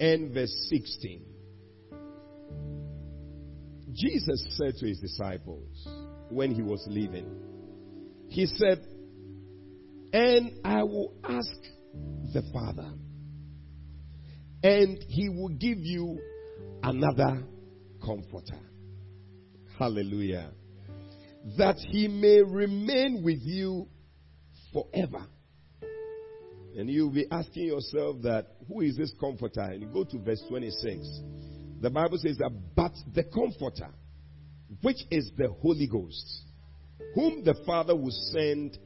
and 0.00 0.32
verse 0.32 0.54
16, 0.70 1.22
Jesus 3.94 4.44
said 4.56 4.74
to 4.78 4.86
his 4.86 4.98
disciples 4.98 5.88
when 6.28 6.54
he 6.54 6.62
was 6.62 6.84
leaving, 6.88 7.26
He 8.28 8.46
said, 8.46 8.84
And 10.12 10.58
I 10.64 10.82
will 10.82 11.14
ask 11.22 11.56
the 12.32 12.42
Father, 12.52 12.90
and 14.62 14.98
he 15.08 15.28
will 15.28 15.50
give 15.50 15.78
you 15.78 16.18
another 16.82 17.44
comforter. 18.04 18.58
Hallelujah. 19.78 20.50
That 21.58 21.76
he 21.78 22.08
may 22.08 22.42
remain 22.42 23.22
with 23.22 23.40
you 23.42 23.88
forever. 24.72 25.26
And 26.76 26.90
you'll 26.90 27.12
be 27.12 27.26
asking 27.30 27.66
yourself 27.66 28.16
that, 28.22 28.46
who 28.66 28.80
is 28.80 28.96
this 28.96 29.12
comforter? 29.20 29.60
And 29.60 29.82
you 29.82 29.88
go 29.88 30.04
to 30.04 30.18
verse 30.18 30.42
26. 30.48 30.98
The 31.84 31.90
Bible 31.90 32.16
says 32.16 32.38
that, 32.38 32.50
but 32.74 32.92
the 33.14 33.24
comforter, 33.24 33.90
which 34.80 34.96
is 35.10 35.30
the 35.36 35.48
Holy 35.60 35.86
Ghost, 35.86 36.44
whom 37.14 37.44
the 37.44 37.54
Father 37.66 37.94
will 37.94 38.16
send 38.32 38.78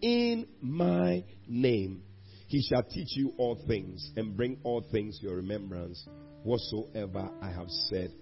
in 0.00 0.46
my 0.62 1.22
name, 1.46 2.00
he 2.48 2.62
shall 2.66 2.82
teach 2.82 3.14
you 3.14 3.34
all 3.36 3.62
things 3.68 4.10
and 4.16 4.34
bring 4.34 4.56
all 4.62 4.82
things 4.90 5.18
to 5.18 5.26
your 5.26 5.36
remembrance 5.36 6.02
whatsoever 6.44 7.28
I 7.42 7.50
have 7.50 7.68
said 7.90 8.12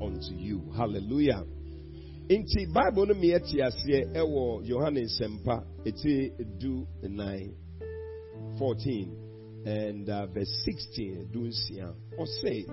unto 0.00 0.32
you. 0.32 0.72
Hallelujah. 0.74 1.44
Inti 2.30 2.72
Bible 2.72 3.04
no 3.04 3.12
me 3.12 3.34
ati 3.34 3.60
ase 3.60 4.06
ewo 4.14 4.66
Yohanes 4.66 5.20
sempa 5.20 5.62
eti 5.84 6.32
do 6.58 6.86
9 7.02 7.54
14 8.58 9.62
and 9.66 10.08
uh, 10.08 10.26
verse 10.28 10.62
16 10.64 11.28
do 11.30 11.50
or 12.16 12.26
say 12.40 12.64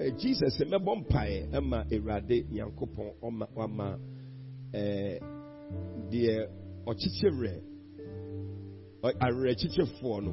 Eh, 0.00 0.12
Jesus 0.16 0.58
mebɔ 0.60 0.94
mpae 0.96 1.48
ɛma 1.52 1.86
eh, 1.90 1.98
Awurade 1.98 2.46
Nyankopɔn 2.52 3.08
ɔma 3.22 3.46
ɔma 3.56 3.98
ɛɛ 4.72 4.80
eh, 4.80 5.20
deɛ 6.10 6.48
ɔkyekyerɛ 6.86 7.52
awerɛkyekyefoɔ 9.02 10.22
no 10.24 10.32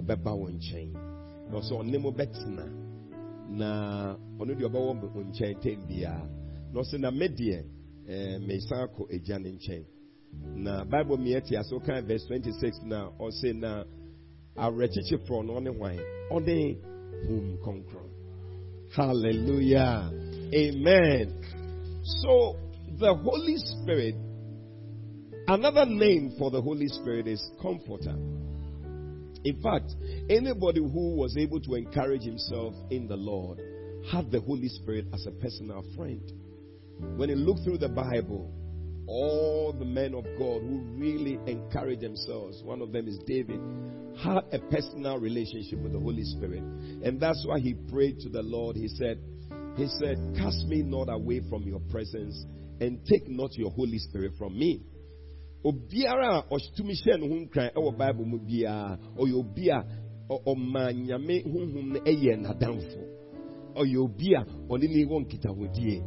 ɔbɛba 0.00 0.32
wɔn 0.40 0.52
nkyɛn. 0.58 0.92
Na 1.48 1.58
ɔsɛ 1.60 1.72
ɔne 1.80 1.98
mo 1.98 2.10
bɛtena 2.12 2.66
na 3.48 4.16
ɔno 4.38 4.52
deɛ 4.58 4.68
ɔbɛwɔ 4.68 4.92
mo 5.00 5.20
nkyɛn 5.22 5.54
tɛm 5.62 5.86
biara 5.88 6.28
na 6.72 6.80
ɔsɛ 6.80 7.16
me 7.18 7.28
deɛ 7.28 7.64
mesan 8.46 8.84
akɔ 8.84 9.06
agya 9.14 9.38
ne 9.38 9.50
nkyɛn. 9.52 9.84
Na 10.56 10.84
bible 10.84 11.16
mmea 11.16 11.40
te 11.40 11.56
ase 11.56 11.72
ɔkan 11.72 12.04
verse 12.06 12.26
twenty 12.26 12.52
six 12.52 12.78
na 12.84 13.10
ɔsɛ 13.18 13.56
na 13.56 13.84
awerɛkyekyefoɔ 14.56 15.46
no 15.46 15.54
ɔne 15.58 15.70
hwan? 15.74 15.96
Ɔne 16.30 16.76
hum 17.26 17.56
kɔnkɔn 17.64 18.09
hallelujah 18.94 20.10
amen 20.54 21.34
so 22.22 22.56
the 22.98 23.14
holy 23.14 23.56
spirit 23.56 24.14
Another 25.50 25.84
name 25.84 26.36
for 26.38 26.52
the 26.52 26.62
Holy 26.62 26.86
Spirit 26.86 27.26
is 27.26 27.44
Comforter. 27.60 28.14
In 29.42 29.60
fact, 29.60 29.92
anybody 30.28 30.78
who 30.78 31.16
was 31.16 31.36
able 31.36 31.60
to 31.62 31.74
encourage 31.74 32.22
himself 32.22 32.72
in 32.90 33.08
the 33.08 33.16
Lord 33.16 33.58
had 34.12 34.30
the 34.30 34.40
Holy 34.40 34.68
Spirit 34.68 35.06
as 35.12 35.26
a 35.26 35.32
personal 35.32 35.82
friend. 35.96 36.22
When 37.16 37.30
you 37.30 37.34
look 37.34 37.56
through 37.64 37.78
the 37.78 37.88
Bible, 37.88 38.48
all 39.08 39.74
the 39.76 39.84
men 39.84 40.14
of 40.14 40.22
God 40.38 40.62
who 40.62 40.84
really 40.94 41.40
encouraged 41.48 42.02
themselves, 42.02 42.62
one 42.62 42.80
of 42.80 42.92
them 42.92 43.08
is 43.08 43.18
David, 43.26 43.60
had 44.22 44.44
a 44.52 44.58
personal 44.70 45.18
relationship 45.18 45.78
with 45.80 45.92
the 45.92 46.00
Holy 46.00 46.24
Spirit. 46.24 46.62
And 47.04 47.20
that's 47.20 47.44
why 47.46 47.58
he 47.60 47.74
prayed 47.74 48.20
to 48.20 48.28
the 48.28 48.42
Lord. 48.42 48.76
He 48.76 48.88
said, 48.88 49.18
He 49.76 49.86
said, 49.98 50.34
Cast 50.36 50.66
me 50.66 50.82
not 50.82 51.08
away 51.08 51.40
from 51.48 51.62
your 51.62 51.80
presence 51.90 52.44
and 52.80 53.04
take 53.06 53.28
not 53.28 53.56
your 53.56 53.70
Holy 53.70 53.98
Spirit 53.98 54.32
from 54.38 54.58
me. 54.58 54.82
Obiara 55.64 56.48
ɔtumi 56.50 56.94
hyɛ 57.04 57.20
ne 57.20 57.28
ho 57.28 57.34
nkran 57.34 57.72
ɛwɔ 57.74 57.98
bible 57.98 58.24
mu 58.24 58.38
biara 58.38 58.98
ɔyɛ 59.18 59.34
obi 59.34 59.68
a 59.68 59.84
ɔma 60.30 60.92
nyame 60.94 61.44
honhom 61.44 61.92
no 61.92 62.00
ɛyɛ 62.00 62.40
n'adamfo. 62.40 63.00
Ɔyɛ 63.76 63.96
obi 63.98 64.34
a 64.34 64.44
ɔne 64.70 64.88
ne 64.88 65.04
wɔ 65.04 65.20
nkitahodie 65.26 66.02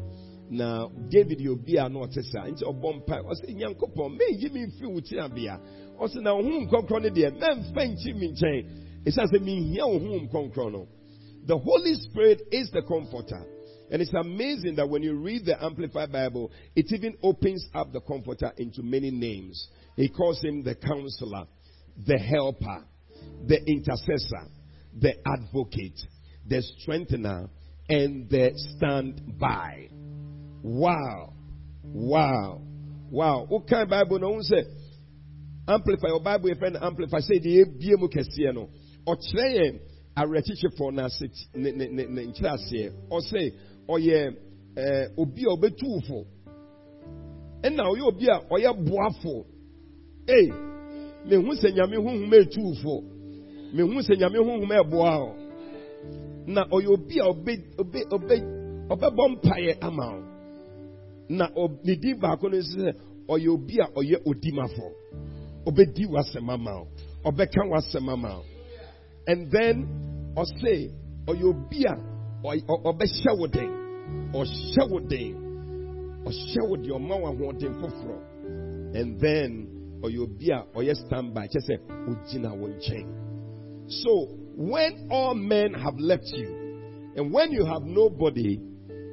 na 0.50 0.88
david 1.10 1.48
obi 1.48 1.78
a 1.78 1.88
na 1.88 2.00
ɔte 2.00 2.24
saa. 2.24 2.48
Nti 2.50 2.64
ɔbɔ 2.64 2.96
mpa 2.98 3.22
ɔsɛ 3.22 3.54
nyankopɔn 3.54 4.18
meyi 4.18 4.50
me 4.52 4.66
mfiri 4.66 4.88
wo 4.88 5.00
tenabea 5.02 5.60
ɔsɛ 6.04 6.22
na 6.22 6.32
honhom 6.32 6.70
kɔnkrɔn 6.70 7.02
no 7.04 7.10
deɛ 7.10 7.32
mɛmfa 7.40 7.82
nkyi 7.88 8.14
me 8.16 8.28
nkyɛn 8.32 8.64
no 10.72 10.88
the 11.46 11.58
holy 11.58 11.96
spirit 11.96 12.42
is 12.52 12.70
the 12.72 12.82
comforter 12.84 13.46
and 13.94 14.02
it's 14.02 14.14
amazing 14.14 14.76
that 14.78 14.90
when 14.90 15.04
you 15.04 15.14
read 15.14 15.46
the 15.46 15.64
Amplified 15.64 16.12
Bible, 16.12 16.52
it 16.76 16.92
even 16.92 17.16
opens 17.22 17.64
up 17.76 17.94
the 17.94 18.02
Comforter 18.02 18.52
into 18.58 18.82
many 18.82 19.12
names. 19.12 19.68
He 19.96 20.10
calls 20.10 20.42
him 20.42 20.64
the 20.64 20.74
Counselor, 20.74 21.46
the 22.08 22.18
Helper, 22.18 22.86
the 23.46 23.60
Intercessor, 23.68 24.50
the 25.00 25.14
Advocate, 25.28 26.00
the 26.48 26.64
Strengthener, 26.80 27.50
and 27.88 28.28
the 28.32 28.54
Standby. 28.78 29.90
Wow. 30.64 31.34
Wow. 31.84 32.62
Wow. 33.12 33.48
Of 33.52 33.90
Bible 33.90 34.18
no 34.18 34.30
one 34.32 34.44
say? 34.44 34.64
Amplify 35.68 36.08
your 36.08 36.20
Bible, 36.20 36.48
your 36.50 36.58
friend 36.58 36.78
amplify. 36.82 37.20
The 37.20 37.66
BMO 37.80 38.10
Kesiano. 38.12 38.68
Or 39.06 39.16
awerɛkyekyefoɔ 40.16 40.94
no 40.94 41.06
ase 41.06 41.26
ne 41.56 41.72
ne 41.72 41.88
ne 41.88 42.06
ne 42.06 42.26
nkyerɛ 42.28 42.50
aseɛ 42.54 42.92
ɔsɛ 43.10 43.54
ɔyɛ 43.90 44.36
ɛɛ 44.76 45.10
obi 45.18 45.44
a 45.44 45.50
ɔbɛtuufo 45.56 46.26
ɛna 47.64 47.84
ɔyɛ 47.84 48.04
obi 48.08 48.28
a 48.28 48.40
ɔyɛ 48.52 48.86
boafo. 48.86 49.46
Ee 50.30 50.50
mehu 51.26 51.54
sɛ 51.56 51.74
nyame 51.74 51.98
huhum 51.98 52.34
etuufo 52.34 53.04
mehu 53.74 54.02
sɛ 54.02 54.16
nyame 54.20 54.38
huhum 54.38 54.70
ɛboa 54.70 55.18
o 55.18 55.36
na 56.48 56.66
ɔyɛ 56.66 56.88
obi 56.94 57.20
a 57.20 57.24
ɔbɛ 57.24 57.54
ɔbɛ 57.78 58.00
ɔbɛ 58.12 58.36
ɔbɛbɔ 58.90 59.30
mpaeɛ 59.34 59.74
na 61.30 61.50
ne 61.84 61.96
din 61.96 62.20
baako 62.20 62.50
no 62.50 62.58
sɛ 62.58 62.94
ɔyɛ 63.28 63.48
obi 63.50 63.80
a 63.80 63.88
ɔyɛ 63.96 64.22
odimafo. 64.26 65.03
Ɔbɛdi 65.66 66.06
w'asɛm 66.08 66.50
ama 66.50 66.72
wo 66.80 66.88
ɔbɛka 67.26 67.62
w'asɛm 67.70 68.10
ama 68.10 68.38
wo 68.38 68.44
and 69.28 69.52
then 69.52 69.88
ɔse 70.36 70.92
ɔyɛ 71.28 71.44
obi 71.44 71.86
a 71.86 71.96
ɔbɛhyɛ 72.44 73.38
wo 73.40 73.48
den 73.48 73.72
ɔhyɛ 74.34 74.90
wo 74.90 75.00
den 75.00 75.36
ɔhyɛ 76.26 76.70
wo 76.70 76.76
deɛ 76.78 76.94
ɔma 76.98 77.16
wo 77.22 77.28
ahoɔden 77.32 77.74
and 78.96 79.20
then 79.20 79.68
ɔyɛ 80.04 80.20
obi 80.20 80.50
a 80.52 80.66
ɔyɛ 80.76 80.96
standby. 81.06 81.48
Kyɛ 81.48 81.62
sɛ 81.68 81.76
ogyina 82.08 82.52
wo 82.60 82.68
nkyɛn 82.68 83.08
so 83.88 84.28
when 84.56 85.08
all 85.10 85.34
men 85.34 85.74
have 85.74 85.98
left 86.00 86.28
you 86.34 87.14
and 87.16 87.32
when 87.34 87.52
you 87.52 87.66
have 87.66 87.84
nobody 87.84 88.60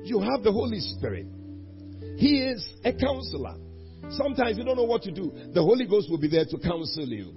you 0.04 0.18
have 0.20 0.42
the 0.42 0.52
holy 0.52 0.80
spirit. 0.80 1.26
He 2.16 2.42
is 2.42 2.66
a 2.84 2.92
counselor 2.92 3.56
sometimes 4.10 4.58
you 4.58 4.64
don't 4.64 4.76
know 4.76 4.84
what 4.84 5.02
to 5.02 5.10
do 5.10 5.32
the 5.54 5.62
holy 5.62 5.86
ghost 5.86 6.08
will 6.10 6.20
be 6.20 6.28
there 6.28 6.44
to 6.44 6.58
counsel 6.58 7.06
you 7.06 7.34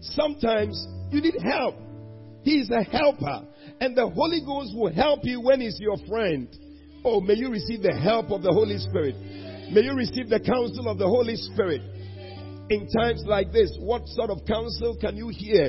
sometimes 0.00 0.86
you 1.10 1.20
need 1.20 1.36
help 1.42 1.76
he 2.42 2.60
is 2.60 2.70
a 2.70 2.82
helper 2.82 3.46
and 3.80 3.96
the 3.96 4.08
holy 4.08 4.40
ghost 4.44 4.72
will 4.74 4.92
help 4.92 5.20
you 5.22 5.40
when 5.40 5.60
he's 5.60 5.78
your 5.80 5.96
friend 6.08 6.48
oh 7.04 7.20
may 7.20 7.34
you 7.34 7.50
receive 7.50 7.82
the 7.82 7.94
help 7.94 8.30
of 8.30 8.42
the 8.42 8.52
holy 8.52 8.78
spirit 8.78 9.14
may 9.72 9.82
you 9.82 9.94
receive 9.94 10.28
the 10.28 10.40
counsel 10.40 10.88
of 10.88 10.98
the 10.98 11.06
holy 11.06 11.36
spirit 11.36 11.82
in 12.70 12.88
times 12.88 13.24
like 13.26 13.52
this, 13.52 13.76
what 13.80 14.06
sort 14.06 14.30
of 14.30 14.46
counsel 14.46 14.96
can 15.00 15.16
you 15.16 15.28
hear 15.28 15.68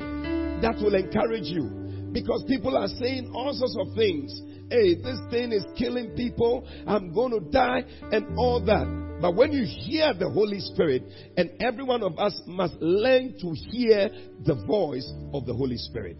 that 0.62 0.76
will 0.78 0.94
encourage 0.94 1.46
you? 1.46 2.10
Because 2.14 2.46
people 2.48 2.78
are 2.78 2.88
saying 2.88 3.32
all 3.34 3.52
sorts 3.54 3.76
of 3.80 3.96
things. 3.96 4.32
Hey, 4.70 4.94
this 4.96 5.18
thing 5.32 5.52
is 5.52 5.66
killing 5.76 6.12
people. 6.16 6.68
I'm 6.86 7.12
going 7.12 7.32
to 7.32 7.40
die 7.52 7.82
and 8.12 8.38
all 8.38 8.64
that. 8.66 9.11
But 9.22 9.36
when 9.36 9.52
you 9.52 9.66
hear 9.66 10.14
the 10.14 10.30
Holy 10.30 10.60
Spirit, 10.60 11.04
and 11.38 11.52
every 11.60 11.84
one 11.84 12.02
of 12.04 12.18
us 12.18 12.42
must 12.48 12.74
learn 12.82 13.36
to 13.40 13.54
hear 13.70 14.10
the 14.46 14.56
voice 14.66 15.12
of 15.34 15.46
the 15.46 15.54
Holy 15.54 15.78
Spirit. 15.78 16.18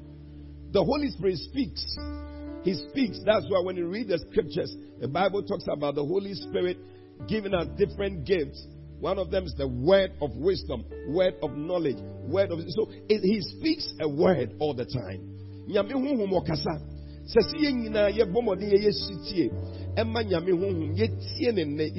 The 0.72 0.84
Holy 0.84 1.10
Spirit 1.10 1.38
speaks. 1.38 1.84
He 2.64 2.76
speaks. 2.90 3.20
That's 3.26 3.46
why 3.50 3.62
when 3.64 3.76
you 3.76 3.88
read 3.88 4.08
the 4.08 4.20
scriptures, 4.30 4.76
the 5.00 5.08
Bible 5.08 5.42
talks 5.44 5.66
about 5.72 5.96
the 5.96 6.06
Holy 6.06 6.36
Spirit 6.36 6.78
giving 7.28 7.54
us 7.54 7.68
different 7.78 8.26
gifts 8.26 8.66
one 9.02 9.18
of 9.18 9.32
them 9.32 9.46
is 9.46 9.56
the 9.58 9.68
word 9.68 10.12
of 10.22 10.38
wisdom, 10.38 10.86
word 11.08 11.34
of 11.42 11.58
knowledge, 11.58 11.98
word 12.28 12.52
of. 12.52 12.60
So 12.68 12.92
it, 13.10 13.22
he 13.22 13.42
speaks 13.42 13.92
a 14.00 14.08
word 14.08 14.54
all 14.60 14.76
the 14.76 14.86
time. 14.86 15.28
Ɛma 19.98 20.24
nyame 20.24 20.52
ne 21.76 21.90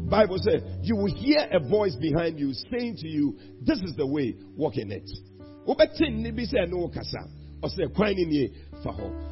Bible 0.09 0.39
says 0.39 0.63
you 0.83 0.95
will 0.95 1.13
hear 1.17 1.49
a 1.51 1.59
voice 1.59 1.97
behind 1.97 2.39
you 2.39 2.53
saying 2.71 2.97
to 2.97 3.09
you, 3.09 3.37
"This 3.63 3.83
is 3.83 3.97
the 3.97 4.07
way, 4.07 4.37
walk 4.57 4.79
in 4.79 4.93
it." 4.93 5.11
Wobɛte 5.67 6.01
nne 6.01 6.31
bi 6.31 6.45
sɛ 6.45 6.67
ɛne 6.67 6.75
wo 6.79 6.89
kasa. 6.89 7.29
Ɔsɛ 7.63 7.93
kwan 7.95 8.15
ne 8.15 8.25
nie 8.25 8.51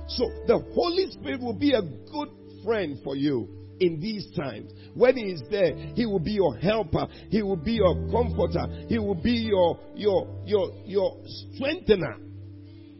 so 0.08 0.30
the 0.46 0.58
Holy 0.74 1.10
Spirit 1.12 1.40
will 1.40 1.58
be 1.58 1.72
a 1.72 1.82
good 1.82 2.28
friend 2.64 2.98
for 3.04 3.14
you 3.14 3.48
in 3.80 4.00
these 4.00 4.30
times. 4.36 4.72
When 4.94 5.16
He 5.16 5.32
is 5.32 5.42
there, 5.50 5.74
He 5.94 6.06
will 6.06 6.20
be 6.20 6.32
your 6.32 6.56
helper. 6.56 7.06
He 7.30 7.42
will 7.42 7.56
be 7.56 7.72
your 7.72 7.94
comforter. 8.10 8.66
He 8.88 8.98
will 8.98 9.14
be 9.14 9.32
your 9.32 9.78
your 9.94 10.42
your 10.44 10.70
your 10.84 11.16
strengthener. 11.54 12.16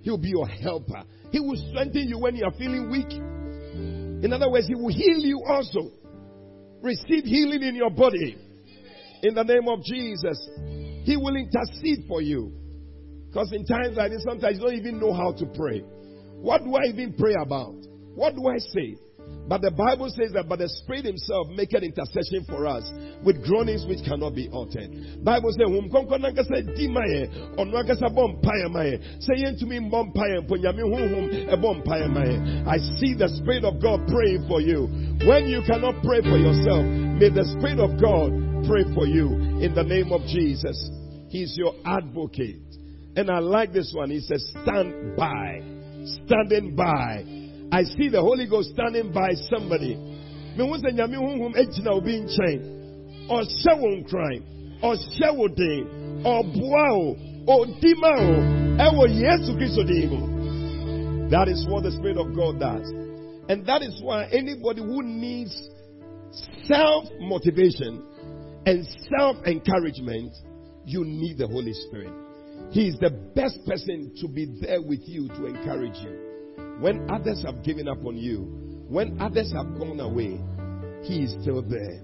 He 0.03 0.11
will 0.11 0.19
be 0.19 0.31
your 0.31 0.47
helper. 0.49 1.03
He 1.31 1.41
will 1.41 1.57
strengthen 1.71 2.09
you 2.09 2.19
when 2.19 2.37
you 2.37 2.45
are 2.45 2.53
feeling 2.53 2.91
weak. 2.91 3.11
In 3.13 4.33
other 4.33 4.51
words, 4.51 4.67
He 4.67 4.75
will 4.75 4.93
heal 4.93 5.19
you 5.19 5.43
also. 5.47 5.91
Receive 6.83 7.25
healing 7.25 7.63
in 7.63 7.75
your 7.75 7.91
body. 7.91 8.37
In 9.23 9.35
the 9.35 9.43
name 9.43 9.69
of 9.69 9.83
Jesus. 9.85 10.49
He 11.05 11.17
will 11.17 11.37
intercede 11.37 12.05
for 12.09 12.21
you. 12.23 12.53
Because 13.29 13.53
in 13.53 13.65
times 13.65 13.97
like 13.97 14.13
this, 14.13 14.23
sometimes 14.23 14.59
you 14.59 14.65
don't 14.65 14.77
even 14.77 15.01
know 15.01 15.13
how 15.13 15.33
to 15.33 15.47
pray. 15.57 15.81
What 16.41 16.63
do 16.63 16.75
I 16.77 16.85
even 16.89 17.15
pray 17.19 17.35
about? 17.41 17.75
What 18.15 18.35
do 18.37 18.47
I 18.47 18.59
say? 18.59 18.97
But 19.47 19.61
the 19.61 19.71
Bible 19.71 20.09
says 20.09 20.33
that 20.33 20.49
by 20.49 20.57
the 20.57 20.69
Spirit 20.69 21.05
Himself 21.05 21.49
make 21.53 21.73
an 21.73 21.85
intercession 21.85 22.49
for 22.49 22.67
us 22.67 22.89
with 23.23 23.45
groanings 23.45 23.85
which 23.85 24.01
cannot 24.01 24.35
be 24.35 24.49
uttered. 24.49 25.21
Bible 25.21 25.53
says, 25.53 25.69
"Whom 25.69 25.93
konkonanka 25.93 26.49
say 26.49 26.65
di 26.65 26.89
maye, 26.89 27.29
onwaka 27.61 27.97
sa 27.97 28.09
bom 28.09 28.41
paye 28.41 28.69
maye. 28.73 28.97
Say 29.21 29.37
to 29.45 29.67
me 29.67 29.85
bom 29.91 30.13
paye, 30.13 30.41
ponyami 30.49 30.85
hum 30.89 31.29
e 31.31 31.57
bom 31.61 31.83
paye 31.85 32.09
maye." 32.09 32.65
I 32.65 32.79
see 32.97 33.13
the 33.13 33.29
Spirit 33.29 33.65
of 33.65 33.81
God 33.81 34.09
praying 34.09 34.49
for 34.49 34.61
you. 34.61 34.89
When 35.29 35.49
you 35.49 35.61
cannot 35.67 36.03
pray 36.03 36.23
for 36.23 36.39
yourself, 36.41 36.85
may 37.21 37.29
the 37.29 37.45
Spirit 37.59 37.81
of 37.81 38.01
God 38.01 38.33
pray 38.65 38.85
for 38.95 39.07
you 39.07 39.61
in 39.61 39.75
the 39.75 39.85
name 39.85 40.13
of 40.13 40.25
Jesus. 40.25 40.77
He's 41.29 41.57
your 41.59 41.75
advocate, 41.85 42.65
and 43.17 43.31
I 43.31 43.41
like 43.41 43.73
this 43.73 43.93
one. 43.93 44.09
He 44.09 44.21
says, 44.21 44.41
"Stand 44.63 45.17
by." 45.17 45.75
standing 46.27 46.77
by. 46.77 47.44
I 47.75 47.83
see 47.83 48.09
the 48.09 48.21
Holy 48.21 48.47
Ghost 48.47 48.71
standing 48.71 49.11
by 49.11 49.35
somebody. 49.51 49.97
Me 49.97 50.63
wo 50.63 50.79
sɛ 50.79 50.95
nyame 50.95 51.19
honhom 51.19 51.59
agyina 51.59 51.91
obi 51.91 52.23
nkyɛn 52.23 52.61
ɔhyɛ 53.27 53.73
wo 53.81 53.89
nkran 53.99 54.39
ɔhyɛ 54.81 55.37
wo 55.37 55.49
den 55.49 56.23
ɔboa 56.23 56.87
o 56.95 57.17
ɔdi 57.51 57.95
ma 57.99 58.13
o 58.15 58.31
ɛwɔ 58.79 59.05
yesu 59.11 59.59
kristo 59.59 59.83
din 59.83 60.09
mu 60.09 61.29
that 61.31 61.49
is 61.49 61.67
what 61.67 61.83
the 61.83 61.91
spirit 61.91 62.17
of 62.17 62.33
god 62.37 62.61
does 62.61 62.89
and 63.49 63.67
that 63.67 63.83
is 63.83 64.01
why 64.03 64.23
anybody 64.31 64.81
who 64.81 65.03
needs 65.03 65.69
self 66.71 67.09
motivation 67.19 68.05
and 68.67 68.87
self 69.19 69.37
encouragement 69.47 70.31
you 70.87 71.05
need 71.05 71.39
the 71.39 71.47
holy 71.49 71.73
spirit 71.89 72.13
he 72.71 72.87
is 72.87 72.97
the 73.01 73.11
best 73.35 73.59
person 73.67 74.15
to 74.21 74.29
be 74.29 74.47
there 74.61 74.81
with 74.81 75.03
you 75.09 75.27
to 75.29 75.47
encourage 75.47 75.97
you. 75.99 76.34
When 76.81 77.09
others 77.11 77.43
have 77.47 77.63
given 77.65 77.89
up 77.89 78.05
on 78.05 78.17
you, 78.17 78.85
when 78.89 79.21
others 79.21 79.53
have 79.53 79.79
gone 79.79 80.01
away, 80.01 80.41
He 81.07 81.23
is 81.25 81.37
still 81.41 81.63
there. 81.63 82.03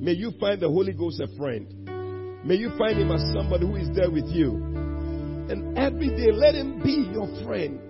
May 0.00 0.12
you 0.12 0.32
find 0.38 0.60
the 0.60 0.68
Holy 0.68 0.92
Ghost 0.92 1.20
a 1.20 1.28
friend. 1.36 2.44
May 2.44 2.56
you 2.56 2.70
find 2.78 2.98
Him 2.98 3.10
as 3.10 3.22
somebody 3.34 3.66
who 3.66 3.76
is 3.76 3.88
there 3.94 4.10
with 4.10 4.26
you. 4.26 4.54
And 5.50 5.78
every 5.78 6.08
day, 6.08 6.30
let 6.32 6.54
Him 6.54 6.82
be 6.82 7.10
your 7.12 7.28
friend. 7.44 7.80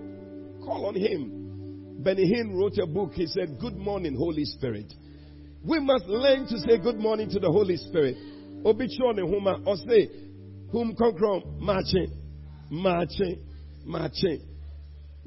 Call 0.64 0.86
on 0.86 0.94
Him. 0.94 2.02
Benny 2.02 2.32
Hinn 2.32 2.56
wrote 2.56 2.78
a 2.78 2.86
book. 2.86 3.12
He 3.14 3.26
said, 3.26 3.58
Good 3.60 3.76
morning, 3.76 4.14
Holy 4.14 4.44
Spirit. 4.44 4.92
We 5.64 5.80
must 5.80 6.06
learn 6.06 6.46
to 6.46 6.58
say 6.60 6.78
good 6.78 6.98
morning 6.98 7.28
to 7.30 7.40
the 7.40 7.50
Holy 7.50 7.76
Spirit. 7.76 8.16
Obichone 8.64 9.18
Huma, 9.18 9.66
or 9.66 9.76
say, 9.76 10.08
Whom 10.70 10.94
Konkrom, 10.94 11.58
marching 11.58 12.18
marching, 12.70 13.44
marching. 13.84 14.40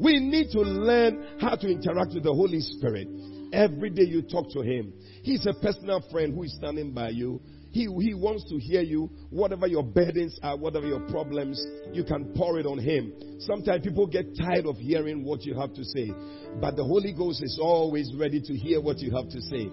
We 0.01 0.19
need 0.19 0.49
to 0.51 0.61
learn 0.61 1.37
how 1.39 1.55
to 1.55 1.67
interact 1.67 2.13
with 2.15 2.23
the 2.23 2.33
Holy 2.33 2.59
Spirit. 2.59 3.07
Every 3.53 3.91
day 3.91 4.03
you 4.03 4.23
talk 4.23 4.49
to 4.53 4.61
Him. 4.61 4.93
He's 5.21 5.45
a 5.45 5.53
personal 5.53 6.03
friend 6.11 6.33
who 6.33 6.43
is 6.43 6.55
standing 6.55 6.91
by 6.91 7.09
you. 7.09 7.39
He, 7.69 7.83
he 7.83 8.15
wants 8.15 8.49
to 8.49 8.57
hear 8.57 8.81
you. 8.81 9.11
Whatever 9.29 9.67
your 9.67 9.83
burdens 9.83 10.39
are, 10.41 10.57
whatever 10.57 10.87
your 10.87 11.01
problems, 11.01 11.63
you 11.93 12.03
can 12.03 12.33
pour 12.35 12.59
it 12.59 12.65
on 12.65 12.79
Him. 12.79 13.13
Sometimes 13.41 13.83
people 13.83 14.07
get 14.07 14.25
tired 14.35 14.65
of 14.65 14.77
hearing 14.77 15.23
what 15.23 15.43
you 15.43 15.53
have 15.59 15.73
to 15.75 15.83
say, 15.83 16.11
but 16.59 16.75
the 16.75 16.83
Holy 16.83 17.13
Ghost 17.13 17.43
is 17.43 17.59
always 17.61 18.11
ready 18.17 18.41
to 18.41 18.55
hear 18.55 18.81
what 18.81 18.99
you 18.99 19.15
have 19.15 19.29
to 19.29 19.41
say. 19.41 19.69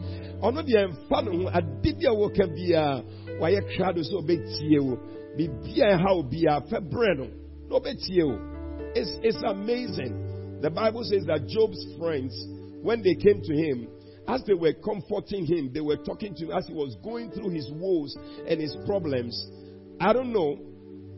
It's, 8.94 9.10
it's 9.22 9.42
amazing. 9.46 10.60
The 10.60 10.70
Bible 10.70 11.04
says 11.04 11.24
that 11.26 11.46
Job's 11.46 11.78
friends, 11.98 12.34
when 12.82 13.02
they 13.02 13.14
came 13.14 13.42
to 13.42 13.54
him, 13.54 13.88
as 14.26 14.42
they 14.46 14.54
were 14.54 14.74
comforting 14.74 15.46
him, 15.46 15.70
they 15.72 15.80
were 15.80 15.96
talking 15.96 16.34
to 16.34 16.44
him 16.44 16.50
as 16.52 16.66
he 16.66 16.74
was 16.74 16.96
going 17.02 17.30
through 17.30 17.50
his 17.50 17.70
woes 17.72 18.16
and 18.46 18.60
his 18.60 18.76
problems. 18.86 19.34
I 20.00 20.12
don't 20.12 20.32
know. 20.32 20.58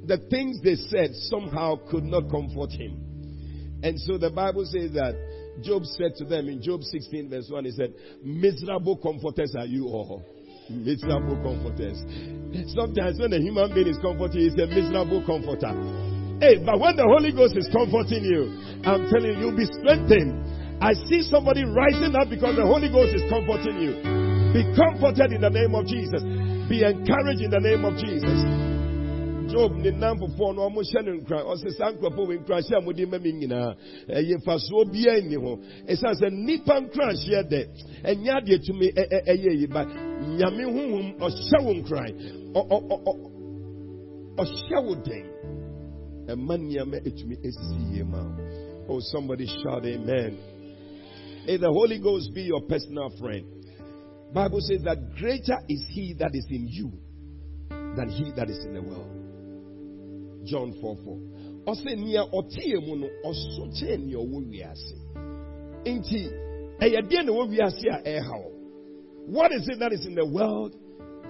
The 0.06 0.18
things 0.30 0.60
they 0.62 0.76
said 0.76 1.10
somehow 1.14 1.76
could 1.90 2.04
not 2.04 2.30
comfort 2.30 2.70
him. 2.70 3.80
And 3.82 3.98
so 4.00 4.18
the 4.18 4.30
Bible 4.30 4.64
says 4.64 4.92
that 4.92 5.14
Job 5.62 5.84
said 5.84 6.14
to 6.18 6.24
them 6.24 6.48
in 6.48 6.62
Job 6.62 6.82
16, 6.82 7.28
verse 7.28 7.48
1, 7.50 7.64
he 7.64 7.70
said, 7.72 7.94
Miserable 8.22 8.96
comforters 8.96 9.54
are 9.58 9.66
you 9.66 9.86
all. 9.86 10.24
Miserable 10.70 11.36
comforters. 11.42 11.98
Sometimes 12.72 13.18
when 13.18 13.32
a 13.32 13.40
human 13.40 13.74
being 13.74 13.88
is 13.88 13.98
comforting, 14.00 14.40
he's 14.40 14.54
a 14.54 14.66
miserable 14.66 15.24
comforter. 15.26 16.19
Hey, 16.40 16.56
but 16.64 16.80
when 16.80 16.96
the 16.96 17.04
Holy 17.04 17.36
Ghost 17.36 17.52
is 17.52 17.68
comforting 17.68 18.24
you, 18.24 18.48
I'm 18.80 19.12
telling 19.12 19.36
you, 19.36 19.44
you'll 19.44 19.60
be 19.60 19.68
strengthened. 19.68 20.80
I 20.80 20.96
see 21.04 21.20
somebody 21.20 21.68
rising 21.68 22.16
up 22.16 22.32
because 22.32 22.56
the 22.56 22.64
Holy 22.64 22.88
Ghost 22.88 23.12
is 23.12 23.28
comforting 23.28 23.76
you. 23.76 23.92
Be 24.56 24.64
comforted 24.72 25.36
in 25.36 25.44
the 25.44 25.52
name 25.52 25.76
of 25.76 25.84
Jesus. 25.84 26.24
Be 26.64 26.80
encouraged 26.80 27.44
in 27.44 27.52
the 27.52 27.60
name 27.60 27.84
of 27.84 27.92
Jesus. 28.00 28.40
job 29.50 29.72
ne 29.76 29.90
namfofoɔ 29.90 30.54
no 30.54 30.70
ɔmo 30.70 30.80
hyɛ 30.80 31.04
no 31.04 31.12
nkran 31.18 31.42
ɔsɛ 31.42 31.70
saa 31.76 31.90
nkurɔfoɔ 31.92 32.24
wɔ 32.28 32.34
nkranhyɛ 32.38 32.76
a 32.76 32.80
mode 32.80 33.04
ma 33.10 33.18
me 33.18 33.32
nyinaa 33.32 33.74
ɛyɛ 34.08 34.38
mfasoɔ 34.38 34.84
biara 34.92 35.20
nni 35.20 35.36
ho 35.42 35.58
ɛsiane 35.90 36.14
sɛ 36.20 36.30
nnipa 36.30 36.74
nkranhyɛ 36.86 37.42
dɛ 37.50 37.60
ɛnyɛ 38.04 38.30
adeɛ 38.30 38.58
tumi 38.64 38.86
ɛyɛ 39.26 39.50
yi 39.60 39.66
ba 39.66 39.82
nyame 40.38 40.64
honhom 40.70 41.18
ɔhyɛ 41.18 41.58
wo 41.66 41.72
nkran 41.74 42.12
ɔhyɛ 44.38 44.78
wo 44.86 44.94
den 45.02 45.26
ɛma 46.36 46.56
oh 48.88 49.00
somebody 49.00 49.46
shout 49.46 49.84
amen 49.84 50.38
May 51.50 51.56
the 51.56 51.66
Holy 51.66 51.98
Ghost 51.98 52.32
be 52.32 52.42
your 52.42 52.60
personal 52.62 53.10
friend. 53.18 53.44
Bible 54.32 54.60
says 54.60 54.82
that 54.84 55.16
greater 55.16 55.58
is 55.68 55.84
he 55.90 56.14
that 56.20 56.30
is 56.32 56.46
in 56.48 56.68
you 56.68 56.92
than 57.68 58.08
he 58.08 58.30
that 58.36 58.48
is 58.48 58.64
in 58.64 58.74
the 58.74 58.82
world. 58.82 59.10
John 60.46 60.78
4 60.80 60.96
4. 61.02 61.18
Ɔsɛ 61.66 61.96
nea 61.98 62.22
ɔteɛ 62.22 62.86
mu 62.86 62.96
no 63.02 63.08
ɔso 63.26 63.66
kyɛn 63.74 64.06
nea 64.06 64.18
ɔwɔ 64.18 64.46
wiase. 64.46 64.94
Nti 65.84 66.30
ɛyɛ 66.78 67.10
deɛ 67.10 67.24
na 67.24 67.32
wiase 67.32 67.82
ɛha 67.82 68.06
eh, 68.06 68.50
What 69.26 69.50
is 69.50 69.66
it 69.68 69.80
that 69.80 69.92
is 69.92 70.06
in 70.06 70.14
the 70.14 70.26
world 70.26 70.76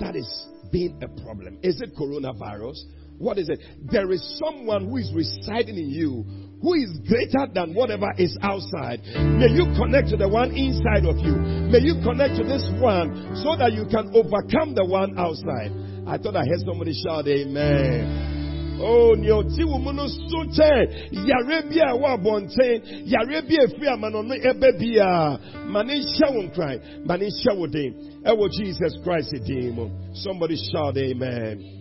that 0.01 0.17
is 0.17 0.47
being 0.71 1.03
a 1.03 1.09
problem? 1.23 1.57
Is 1.63 1.81
it 1.81 1.95
coronavirus? 1.97 2.77
What 3.21 3.37
is 3.37 3.51
it? 3.51 3.61
There 3.93 4.11
is 4.13 4.25
someone 4.43 4.89
who 4.89 4.97
is 4.97 5.13
residing 5.15 5.77
in 5.77 5.91
you 5.91 6.25
who 6.63 6.75
is 6.75 6.89
greater 7.09 7.49
than 7.53 7.75
whatever 7.75 8.09
is 8.17 8.37
outside. 8.41 9.01
May 9.37 9.53
you 9.53 9.65
connect 9.77 10.09
to 10.13 10.17
the 10.17 10.29
one 10.29 10.53
inside 10.53 11.05
of 11.05 11.17
you. 11.21 11.37
May 11.69 11.81
you 11.81 12.01
connect 12.05 12.37
to 12.37 12.45
this 12.45 12.65
one 12.81 13.37
so 13.45 13.57
that 13.57 13.73
you 13.73 13.85
can 13.89 14.13
overcome 14.17 14.73
the 14.77 14.85
one 14.85 15.17
outside. 15.21 15.73
I 16.09 16.17
thought 16.17 16.37
I 16.37 16.45
heard 16.49 16.65
somebody 16.65 16.93
shout 16.97 17.29
amen. 17.29 18.81
Oh, 18.83 19.13
ni 19.13 19.29
oti 19.31 19.65
wo 19.65 19.77
mu 19.77 19.93
no 19.93 20.09
so 20.09 20.41
kyɛ 20.57 21.13
yare 21.13 21.69
bi 21.69 21.77
a 21.85 21.93
ɛwɔ 21.93 22.17
abɔnten 22.17 23.05
yare 23.05 23.43
bi 23.45 23.57
a 23.61 23.69
efiri 23.69 23.93
ama 23.93 24.09
no 24.09 24.23
no 24.23 24.35
ɛbɛ 24.35 24.69
bi 24.81 24.97
a 24.97 25.69
ma 25.69 25.83
ne 25.83 26.01
nhyɛ 26.01 26.35
wo 26.35 26.43
nkran 26.49 27.05
ma 27.05 27.17
ne 27.17 27.29
nhyɛ 27.29 27.59
wo 27.59 27.67
den 27.67 27.93
ɛwɔ 28.25 28.49
Jesus 28.57 28.97
Christ 29.05 29.35
mu 29.77 29.91
somebody 30.15 30.57
shout 30.57 30.97
amen. 30.97 31.80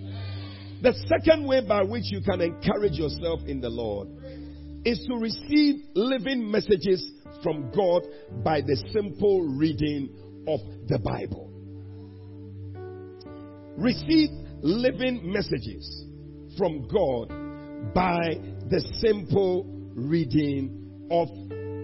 The 0.82 0.94
second 1.08 1.46
way 1.46 1.62
by 1.68 1.84
which 1.84 2.06
you 2.06 2.22
can 2.22 2.40
encourage 2.40 2.94
yourself 2.94 3.42
in 3.46 3.60
the 3.60 3.70
Lord 3.70 4.08
is 4.86 5.06
to 5.10 5.18
receive 5.18 5.84
living 5.94 6.50
messages 6.50 7.12
from 7.44 7.70
God 7.76 8.04
by 8.44 8.62
the 8.62 8.78
simple 8.94 9.42
reading 9.42 10.10
of 10.48 10.62
the 10.88 11.00
Bible. 11.00 11.52
Receive 13.78 14.30
living 14.62 15.22
messages 15.32 16.06
from 16.58 16.88
God 16.88 17.28
by 17.94 18.38
the 18.70 18.82
simple 19.00 19.66
reading 19.96 21.08
of 21.12 21.28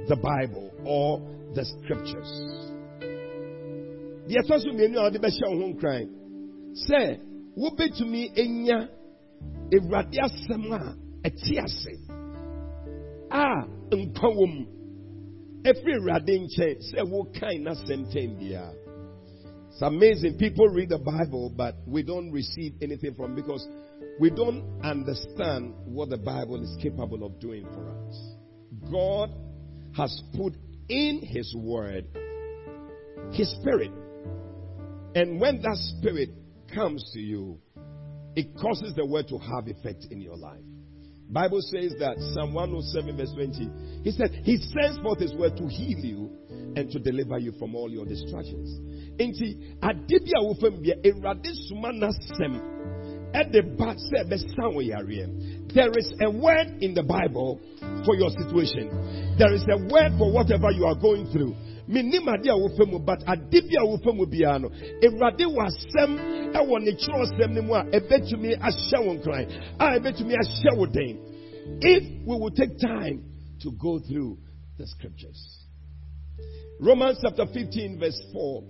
the 0.08 0.16
Bible 0.16 0.72
or 0.86 1.20
the 1.54 1.66
scriptures. 1.66 2.72
The 4.28 4.36
ɛtɔ 4.42 4.60
so 4.62 4.70
mmienu 4.70 4.98
a 4.98 5.12
wɔde 5.12 5.20
bɛhyɛ 5.20 5.50
wo 5.50 5.58
ho 5.60 5.74
nkran 5.74 6.10
sɛ 6.90 7.20
wobɛtumi 7.58 8.32
enya 8.36 8.90
awurade 9.74 10.18
asɛm 10.20 10.72
a 10.72 10.96
ɛte 11.28 11.64
ase 11.64 11.94
a 13.32 13.68
nkwa 13.92 14.30
wɔ 14.38 14.46
mu 14.54 14.66
awurade 15.66 16.34
nkyɛn 16.40 16.78
sɛ 16.90 17.02
wokan 17.10 17.64
n'asɛm 17.64 18.06
tɛn 18.12 18.38
biara. 18.40 18.86
It's 19.76 19.82
amazing. 19.82 20.38
People 20.38 20.70
read 20.70 20.88
the 20.88 21.00
Bible, 21.00 21.52
but 21.54 21.76
we 21.86 22.02
don't 22.02 22.32
receive 22.32 22.76
anything 22.82 23.14
from 23.14 23.36
because 23.36 23.68
we 24.22 24.30
don't 24.30 24.64
understand 24.82 25.74
what 25.84 26.10
the 26.10 26.18
Bible 26.18 26.64
is 26.64 26.78
capable 26.82 27.26
of 27.26 27.38
doing 27.42 27.66
for 27.74 27.90
us. 27.90 28.90
God 28.90 29.32
has 29.98 30.18
put 30.38 30.54
in 30.88 31.20
His 31.22 31.54
Word 31.58 32.06
His 33.34 33.52
Spirit. 33.60 33.92
And 35.14 35.42
when 35.42 35.62
that 35.62 35.76
Spirit 35.98 36.30
comes 36.76 37.10
to 37.14 37.20
you, 37.20 37.58
it 38.36 38.48
causes 38.62 38.94
the 38.96 39.06
Word 39.06 39.28
to 39.30 39.38
have 39.38 39.68
effect 39.68 40.08
in 40.12 40.22
your 40.22 40.36
life. 40.36 40.60
Bible 41.30 41.62
says 41.62 41.94
that 42.00 42.18
Psalm 42.36 42.54
107 42.54 43.18
verse 43.18 43.34
20. 43.34 44.04
He 44.04 44.12
said, 44.12 44.30
He 44.44 44.58
sends 44.58 45.00
forth 45.02 45.20
His 45.20 45.34
word 45.34 45.58
to 45.58 45.66
heal 45.68 45.98
you 45.98 46.30
and 46.76 46.92
to 46.92 47.00
deliver 47.00 47.40
you 47.40 47.54
from 47.58 47.74
all 47.74 47.90
your 47.90 48.06
distractions. 48.06 48.78
Enti 49.18 49.80
adibia 49.82 50.38
wofam 50.38 50.84
bia 50.84 50.96
ewrade 51.02 51.50
suma 51.68 51.92
nasem 51.94 52.76
ɛde 53.36 53.78
ba 53.78 53.96
sɛ 53.96 54.24
ɛbɛsan 54.24 54.70
wɔ 54.76 54.82
yareɛ. 54.90 55.74
There 55.74 55.92
is 55.98 56.14
a 56.22 56.30
word 56.30 56.78
in 56.82 56.94
the 56.94 57.04
Bible 57.04 57.60
for 58.06 58.16
your 58.16 58.30
situation. 58.30 58.88
There 59.38 59.54
is 59.54 59.66
a 59.68 59.78
word 59.92 60.14
for 60.18 60.32
whatever 60.32 60.72
you 60.72 60.86
are 60.86 60.96
going 60.96 61.28
through. 61.32 61.56
Menim 61.88 62.28
ade 62.28 62.50
a 62.50 62.54
wofɛ 62.56 62.90
mu 62.90 63.00
but 63.00 63.22
ade 63.28 63.62
bi 63.62 63.76
a 63.80 63.86
wofɛ 63.86 64.16
mu 64.16 64.26
biara 64.26 64.60
no 64.62 64.70
awurade 65.04 65.46
wɔ 65.46 65.62
asɛm 65.68 66.12
ɛwɔ 66.54 66.84
ne 66.84 66.92
kyerɛwsɛm 66.92 67.52
no 67.54 67.62
mu 67.62 67.74
a 67.74 67.84
ɛbɛtumi 67.84 68.58
ahyɛ 68.60 69.06
wo 69.06 69.14
nkran 69.16 69.46
a 69.80 70.00
ɛbɛtumi 70.00 70.34
ahyɛ 70.34 70.78
wo 70.78 70.86
den. 70.86 71.18
If 71.82 72.04
we 72.26 72.36
will 72.38 72.52
take 72.52 72.78
time 72.80 73.24
to 73.62 73.72
go 73.72 74.00
through 74.00 74.38
the 74.78 74.86
scriptures. 74.88 75.66
Romans 76.80 77.18
chapter 77.24 77.46
15 77.52 78.00
verse 78.00 78.22
4 78.34 78.64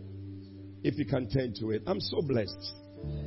if 0.83 0.97
you 0.97 1.05
can 1.05 1.27
turn 1.27 1.53
to 1.59 1.71
it. 1.71 1.81
I'm 1.87 1.99
so 1.99 2.21
blessed. 2.21 2.73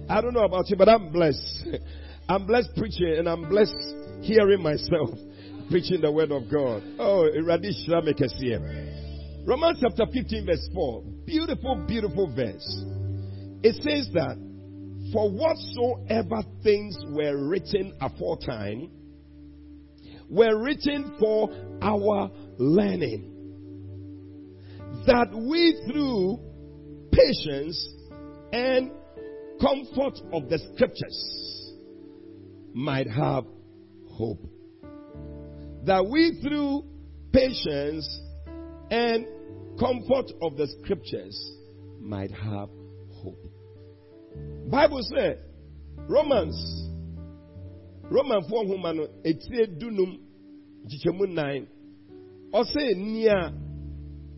I 0.08 0.20
don't 0.20 0.32
know 0.32 0.44
about 0.44 0.70
you 0.70 0.76
but 0.76 0.88
i'm 0.88 1.10
blessed. 1.12 1.66
I'm 2.28 2.46
blessed 2.46 2.70
preaching 2.76 3.16
and 3.18 3.28
i'm 3.28 3.48
blessed 3.48 3.74
hearing 4.22 4.62
myself 4.62 5.10
preaching 5.70 6.00
the 6.00 6.10
word 6.12 6.30
of 6.30 6.50
god. 6.50 6.82
Oh 6.98 7.28
Radishra 7.42 8.02
Mekesiye. 8.02 9.07
Romans 9.48 9.78
chapter 9.80 10.04
15, 10.12 10.44
verse 10.44 10.68
4. 10.74 11.04
Beautiful, 11.24 11.82
beautiful 11.88 12.30
verse. 12.36 12.84
It 13.62 13.76
says 13.76 14.10
that, 14.12 14.36
For 15.10 15.30
whatsoever 15.30 16.42
things 16.62 16.94
were 17.06 17.48
written 17.48 17.94
aforetime 17.98 18.90
were 20.28 20.62
written 20.62 21.16
for 21.18 21.48
our 21.80 22.30
learning, 22.58 23.32
that 25.06 25.28
we 25.32 25.82
through 25.90 26.40
patience 27.10 27.88
and 28.52 28.90
comfort 29.62 30.20
of 30.34 30.50
the 30.50 30.58
scriptures 30.74 31.72
might 32.74 33.08
have 33.08 33.44
hope. 34.10 34.46
That 35.86 36.04
we 36.04 36.38
through 36.42 36.84
patience 37.32 38.20
and 38.90 39.26
comfort 39.78 40.32
of 40.42 40.56
the 40.56 40.66
scriptures 40.80 41.52
might 42.00 42.30
have 42.30 42.68
hope. 43.22 43.38
Bible 44.70 45.02
says, 45.02 45.38
Romans, 46.08 46.88
Roman 48.10 48.42
4 48.48 48.64
humano, 48.64 49.08
etie 49.24 49.66
dunum, 49.78 50.18
jichemu 50.86 51.28
9, 51.28 51.66
ɔsɛ 52.52 52.96
nia 52.96 53.52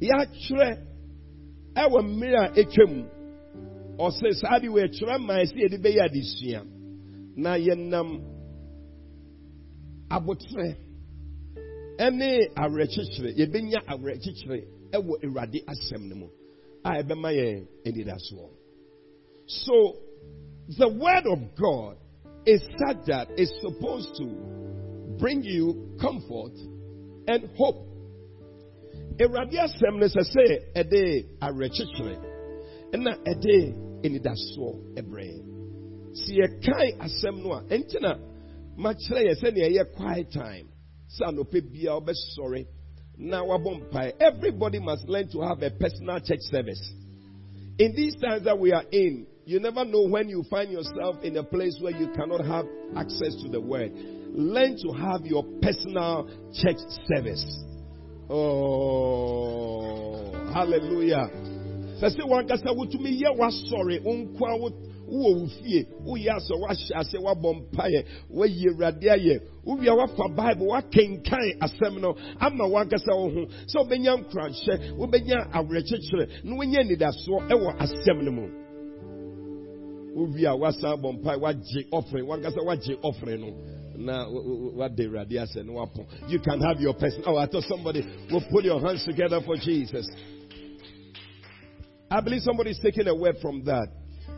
yɛatwerɛ 0.01 0.79
ɛwɔ 1.77 1.99
mmerɛ 2.03 2.39
a 2.47 2.51
ɛtwam 2.63 3.07
ɔsɛ 3.99 4.33
saa 4.41 4.59
de 4.59 4.69
wɔ 4.69 4.85
atwerɛ 4.89 5.19
ma 5.21 5.35
ɛsɛ 5.35 5.57
yɛde 5.57 5.79
bɛyɛ 5.83 6.01
adesua 6.09 6.67
na 7.37 7.55
yɛnam 7.57 8.21
abotrɛ 10.11 10.77
ɛne 11.99 12.29
awerɛkyekyerɛ 12.57 13.31
yɛbɛnya 13.39 13.79
awerɛkyekyerɛ 13.87 14.80
ɛwɔ 14.93 15.15
awurade 15.25 15.65
asɛm 15.67 16.09
no 16.09 16.15
mu 16.17 16.29
a 16.85 17.03
ɛbɛma 17.03 17.31
yɛn 17.33 17.67
anidasoɔ. 17.87 18.49
So 19.47 19.97
the 20.79 20.89
word 20.89 21.27
of 21.27 21.39
god 21.57 21.97
is 22.47 22.61
such 22.79 23.07
that 23.07 23.29
it's 23.37 23.53
supposed 23.61 24.15
to 24.17 24.27
bring 25.19 25.43
you 25.43 25.97
comfort 26.01 26.57
and 27.29 27.49
hope. 27.57 27.87
Awurade 29.19 29.55
asɛm 29.59 29.99
no 29.99 30.07
sɛ 30.07 30.23
sɛ 30.35 30.73
ɛde 30.75 31.27
awerɛkyekyerɛ 31.41 32.17
ɛna 32.93 33.13
ɛde 33.25 33.57
anidasoɔ 34.05 34.73
ɛbrɛ 34.97 35.29
si 36.15 36.39
yɛkae 36.41 36.97
asɛm 36.99 37.43
no 37.43 37.53
a 37.53 37.61
ɛnti 37.69 38.01
na 38.01 38.19
makyerɛ 38.79 39.21
yɛ 39.29 39.35
sɛnea 39.41 39.67
ɛyɛ 39.71 39.85
quiet 39.97 40.31
time 40.33 40.67
sɛ 41.09 41.23
anɔpɛ 41.29 41.61
biara 41.73 42.01
wobɛsɔre 42.01 42.67
everybody 44.19 44.81
must 44.81 45.07
learn 45.09 45.29
to 45.33 45.43
have 45.43 45.63
a 45.63 45.71
personal 45.71 46.21
church 46.21 46.41
service. 46.41 46.93
In 47.79 47.95
these 47.95 48.17
times 48.17 48.45
that 48.45 48.59
we 48.59 48.73
are 48.73 48.85
in, 48.91 49.27
you 49.45 49.61
never 49.61 49.85
know 49.85 50.09
when 50.09 50.29
you 50.29 50.43
find 50.51 50.71
yourself 50.71 51.17
in 51.23 51.37
a 51.37 51.43
place 51.43 51.79
where 51.81 51.93
you 51.93 52.09
cannot 52.15 52.45
have 52.45 52.67
access 52.97 53.37
to 53.43 53.49
the 53.51 53.61
word. 53.61 53.93
Learn 53.95 54.77
to 54.83 54.93
have 54.93 55.27
your 55.27 55.45
personal 55.61 56.29
church 56.55 56.79
service. 57.13 57.45
Oh, 58.29 60.31
hallelujah. 60.55 61.29
Wowɔ 65.11 65.41
wo 65.41 65.47
fie 65.47 65.87
woyɛ 66.07 66.31
asɛ 66.37 66.55
woahyɛ 66.61 66.93
ase 67.01 67.19
woabɔ 67.19 67.55
mpaeɛ 67.61 68.05
woayi 68.31 68.69
awurade 68.71 69.09
ayɛ 69.09 69.41
wowia 69.65 69.93
woafa 69.97 70.29
bible 70.37 70.67
woakenkan 70.67 71.59
asɛm 71.61 72.01
no 72.01 72.17
ama 72.41 72.65
woankasa 72.65 73.13
wo 73.15 73.29
ho 73.31 73.47
sɛ 73.67 73.77
wobɛnya 73.83 74.17
nkuranhyɛ 74.21 74.75
wobɛnya 74.97 75.51
awerɛkyekyerɛ 75.53 76.45
na 76.45 76.57
woanya 76.57 76.81
anidasoɔ 76.81 77.49
ɛwɔ 77.51 77.77
asɛm 77.79 78.23
no 78.25 78.31
mu 78.31 78.49
wowia 80.17 80.55
woasan 80.59 81.01
bɔ 81.03 81.21
mpaeɛ 81.21 81.41
woagye 81.41 81.87
offering 81.93 82.27
wankasa 82.27 82.61
woagye 82.65 82.97
offering 83.03 83.41
no 83.41 83.55
na 84.01 84.27
what 84.27 84.97
they 84.97 85.05
radias 85.05 85.55
and 85.57 85.69
You 86.29 86.41
can 86.41 86.61
have 86.61 86.81
your 86.81 86.95
person. 86.95 87.23
Oh, 87.27 87.37
I 87.37 87.47
thought 87.47 87.65
somebody 87.65 88.01
will 88.31 88.43
put 88.51 88.65
your 88.65 88.81
hands 88.81 89.05
together 89.05 89.41
for 89.45 89.57
Jesus. 89.57 90.09
I 92.11 92.21
believe 92.21 92.41
somebody 92.43 92.71
is 92.71 92.81
taking 92.83 93.07
a 93.07 93.15
word 93.15 93.37
from 93.41 93.63
that. 93.65 93.89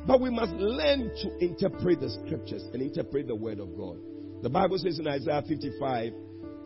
But 0.07 0.21
we 0.21 0.31
must 0.31 0.53
learn 0.53 1.11
to 1.23 1.39
interpret 1.39 2.01
the 2.01 2.11
scriptures 2.11 2.65
and 2.73 2.83
interpret 2.83 3.29
the 3.29 3.37
word 3.37 3.61
of 3.61 3.77
God. 3.77 3.99
The 4.43 4.51
Bible 4.51 4.79
says 4.79 4.99
in 4.99 5.07
Isaiah 5.07 5.43
55 5.47 6.13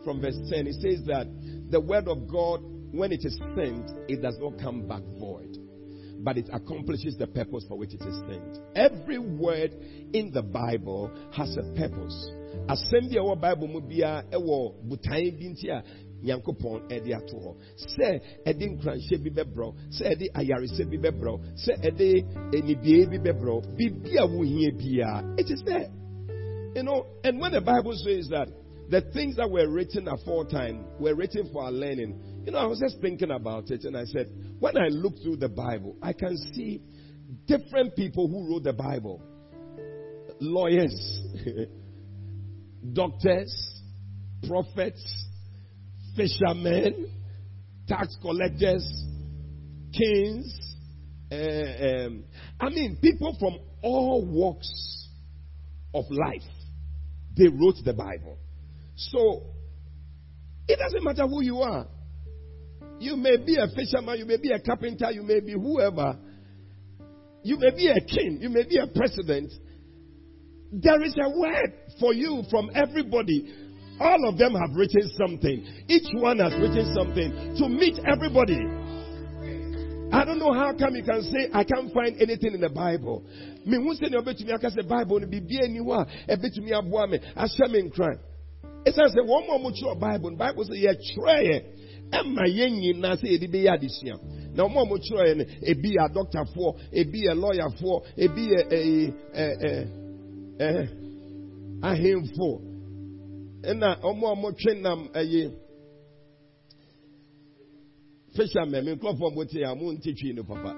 from 0.03 0.21
verse 0.21 0.37
10, 0.49 0.65
it 0.65 0.73
says 0.81 1.05
that 1.05 1.27
the 1.69 1.79
word 1.79 2.07
of 2.07 2.27
God, 2.27 2.61
when 2.91 3.11
it 3.11 3.21
is 3.23 3.37
sent, 3.55 3.91
it 4.09 4.21
does 4.21 4.37
not 4.39 4.59
come 4.59 4.87
back 4.87 5.03
void, 5.19 5.57
but 6.19 6.37
it 6.37 6.49
accomplishes 6.51 7.15
the 7.17 7.27
purpose 7.27 7.65
for 7.67 7.77
which 7.77 7.93
it 7.93 8.01
is 8.01 8.17
sent. 8.27 8.57
Every 8.75 9.19
word 9.19 9.75
in 10.13 10.31
the 10.33 10.41
Bible 10.41 11.11
has 11.33 11.55
a 11.57 11.63
purpose. 11.77 12.31
Asɛm 12.67 13.13
bi 13.13 13.35
Bible 13.35 13.67
mu 13.67 13.81
biara 13.81 14.23
ɛwɔ 14.31 14.73
a 15.69 15.83
nyankopɔn 16.23 16.89
ɛde 16.89 17.15
ato 17.15 17.37
hɔ. 17.37 17.55
Sɛ 17.75 18.21
ɛde 18.45 18.63
nkranhyɛ 18.77 19.23
bi 19.23 19.29
bɛbrɔ 19.29 19.73
sɛ 19.91 20.03
ɛde 20.13 20.25
ayaresɛ 20.33 20.89
bi 20.89 20.97
bɛbrɔ 20.97 21.39
sɛ 21.55 21.73
ɛde 21.83 22.07
enibie 22.53 23.05
bi 23.09 23.17
bɛbrɔ 23.17 23.75
biribi 23.77 24.15
a 24.17 24.27
wohia 24.27 25.39
it 25.39 25.49
is 25.49 25.61
there 25.65 25.89
you 26.75 26.83
know 26.83 27.05
and 27.23 27.39
when 27.39 27.51
the 27.51 27.61
bible 27.61 27.93
says 27.93 28.27
that 28.29 28.47
the 28.89 29.01
things 29.13 29.35
that 29.35 29.49
were 29.49 29.67
written 29.69 30.07
aforetime 30.07 30.85
were 30.99 31.15
written 31.15 31.49
for 31.51 31.63
our 31.63 31.71
learning 31.71 32.19
you 32.45 32.51
know 32.51 32.59
i 32.59 32.65
was 32.65 32.79
just 32.79 32.99
thinking 33.01 33.31
about 33.31 33.69
it 33.71 33.83
and 33.83 33.97
i 33.97 34.03
said 34.05 34.27
when 34.59 34.77
i 34.77 34.87
look 34.87 35.13
through 35.23 35.35
the 35.35 35.49
bible 35.49 35.95
i 36.01 36.13
can 36.13 36.37
see 36.53 36.81
different 37.45 37.95
people 37.95 38.27
who 38.27 38.49
wrote 38.49 38.63
the 38.63 38.73
bible. 38.73 39.21
Lawyers 40.39 41.21
doctors 42.93 43.81
prophets 44.47 45.25
fishermen, 46.17 47.11
tax 47.87 48.17
collectors, 48.21 48.83
kings. 49.93 50.59
Uh, 51.31 51.35
um, 51.35 52.23
I 52.59 52.69
mean, 52.69 52.97
people 53.01 53.35
from 53.39 53.59
all 53.81 54.25
walks 54.25 55.07
of 55.93 56.05
life. 56.09 56.41
They 57.37 57.47
wrote 57.47 57.75
the 57.85 57.93
Bible. 57.93 58.37
So, 58.95 59.43
it 60.67 60.79
doesn't 60.79 61.03
matter 61.03 61.27
who 61.27 61.43
you 61.43 61.59
are. 61.59 61.87
You 62.99 63.15
may 63.15 63.37
be 63.37 63.55
a 63.55 63.67
fisherman, 63.67 64.17
you 64.17 64.25
may 64.25 64.37
be 64.37 64.51
a 64.51 64.59
carpenter, 64.59 65.11
you 65.11 65.21
may 65.21 65.39
be 65.39 65.53
whoever. 65.53 66.17
You 67.43 67.57
may 67.59 67.69
be 67.75 67.87
a 67.87 68.01
king, 68.01 68.39
you 68.41 68.49
may 68.49 68.63
be 68.63 68.77
a 68.77 68.87
president. 68.87 69.53
There 70.71 71.01
is 71.03 71.15
a 71.21 71.29
word 71.29 71.73
for 71.99 72.13
you 72.13 72.43
from 72.49 72.71
everybody 72.73 73.66
all 73.99 74.29
of 74.29 74.37
them 74.37 74.53
have 74.53 74.75
written 74.75 75.09
something. 75.17 75.65
Each 75.87 76.07
one 76.13 76.39
has 76.39 76.53
written 76.53 76.93
something 76.93 77.55
to 77.57 77.69
meet 77.69 77.99
everybody. 78.05 78.59
I 80.11 80.23
don't 80.23 80.39
know 80.39 80.53
how 80.53 80.73
come 80.77 80.95
you 80.95 81.03
can 81.03 81.21
say 81.23 81.49
I 81.53 81.63
can't 81.63 81.91
find 81.93 82.21
anything 82.21 82.53
in 82.53 82.61
the 82.61 82.69
Bible. 82.69 83.23
Me 83.65 83.77
who 83.77 83.93
say 83.95 84.07
obey 84.17 84.33
to 84.35 84.45
me 84.45 84.53
I 84.53 84.57
can 84.57 84.71
say 84.71 84.81
Bible 84.87 85.19
ni 85.19 85.25
bibi 85.25 85.59
eniwa 85.59 86.07
ebe 86.29 86.49
to 86.53 86.61
me 86.61 86.71
aboa 86.71 87.07
me 87.07 87.19
ahyɛ 87.35 87.69
me 87.69 87.81
nkran. 87.89 88.17
Esan 88.85 89.09
sɛ 89.11 89.19
wɔn 89.25 89.47
mu 89.47 89.53
a 89.53 89.59
wɔkyerɛ 89.59 89.99
Bible 89.99 90.35
Bible 90.37 90.63
sɛ 90.63 90.75
yɛtwerɛ 90.79 91.43
yɛ 91.43 91.63
ɛma 92.11 92.47
yɛn 92.47 92.79
nyinaa 92.79 93.15
sɛ 93.19 93.27
yɛde 93.27 93.47
bɛyɛ 93.51 93.69
adesua. 93.75 94.19
Na 94.55 94.63
wɔn 94.63 94.77
a 94.77 94.85
wɔkyerɛ 94.85 95.23
yɛ 95.27 95.35
no 95.37 95.43
ebi 95.61 95.89
yɛ 95.91 96.01
adɔktafoɔ, 96.07 96.75
ebi 96.93 97.21
yɛ 97.25 97.33
lɔyafoɔ, 97.35 98.03
ebi 98.17 98.47
yɛ 98.47 98.61
ɛɛ 98.71 99.13
ɛɛ 99.35 99.87
ɛɛ 100.59 100.89
ahemfo 101.81 102.61
ɛna 103.63 103.99
ɔmo 104.01 104.27
a 104.27 104.33
ɔmotwe 104.35 104.81
nam 104.81 105.09
ɛyi 105.13 105.51
fishermen 108.35 108.85
me 108.85 108.91
nkurɔfoɔ 108.95 109.33
mo 109.35 109.43
te 109.45 109.63
a 109.63 109.75
mo 109.75 109.91
nte 109.93 110.13
twi 110.15 110.33
no 110.33 110.43
papa. 110.43 110.75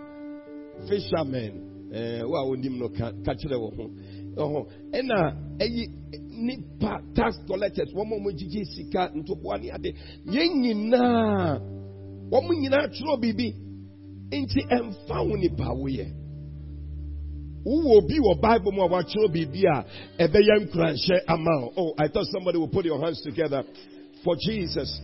Fishermen 0.87 1.89
ɛɛ 1.91 2.23
wo 2.29 2.35
a 2.37 2.45
wonim 2.47 2.77
no 2.79 2.89
ka 2.89 3.11
ka 3.25 3.33
kyerɛ 3.33 3.57
wɔ 3.57 3.75
ho. 3.75 3.89
Ɔho 4.35 4.67
ɛna 4.93 5.57
ɛyi 5.59 5.87
nipa 6.39 7.01
tax 7.15 7.37
collectors 7.47 7.91
wɔn 7.93 8.13
a 8.13 8.15
wɔn 8.19 8.33
gyigye 8.37 8.65
sika 8.65 9.11
ntoboa 9.15 9.59
ne 9.61 9.71
ade. 9.71 9.93
Yɛn 10.25 10.61
nyinaa 10.61 11.59
wɔn 12.31 12.59
nyinaa 12.61 12.87
twerɛ 12.87 13.19
biribi 13.21 13.53
nti 14.31 14.61
ɛnfa 14.71 15.27
wo 15.27 15.35
nipa 15.35 15.65
woyɛ 15.75 16.07
wowɔ 16.07 16.28
bi 17.63 18.19
wɔ 18.19 18.41
bible 18.41 18.71
mu 18.71 18.83
a 18.83 18.87
wakyerɛ 18.89 19.27
biribi 19.33 19.65
a 19.65 19.85
ɛbɛyɛ 20.23 20.65
nkranhyɛ 20.65 21.19
ama. 21.27 21.69
Oh 21.77 21.93
i 21.97 22.07
thought 22.07 22.25
somebody 22.31 22.57
will 22.57 22.69
put 22.69 22.85
your 22.85 22.99
hands 23.01 23.21
together 23.21 23.63
for 24.23 24.35
jesus. 24.45 25.01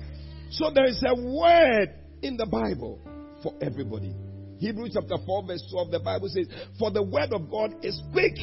So 0.52 0.72
there 0.74 0.86
is 0.86 1.02
a 1.06 1.16
word 1.16 1.90
in 2.22 2.38
the 2.38 2.46
bible 2.46 3.00
for 3.44 3.54
everybody. 3.62 4.14
Hebrews 4.60 4.92
chapter 4.94 5.18
4 5.26 5.44
verse 5.44 5.64
12 5.72 5.92
the 5.92 6.00
bible 6.00 6.30
says 6.30 6.48
for 6.80 6.92
the 6.92 7.04
word 7.04 7.34
of 7.34 7.50
god 7.50 7.76
is 7.84 8.02
quick 8.14 8.36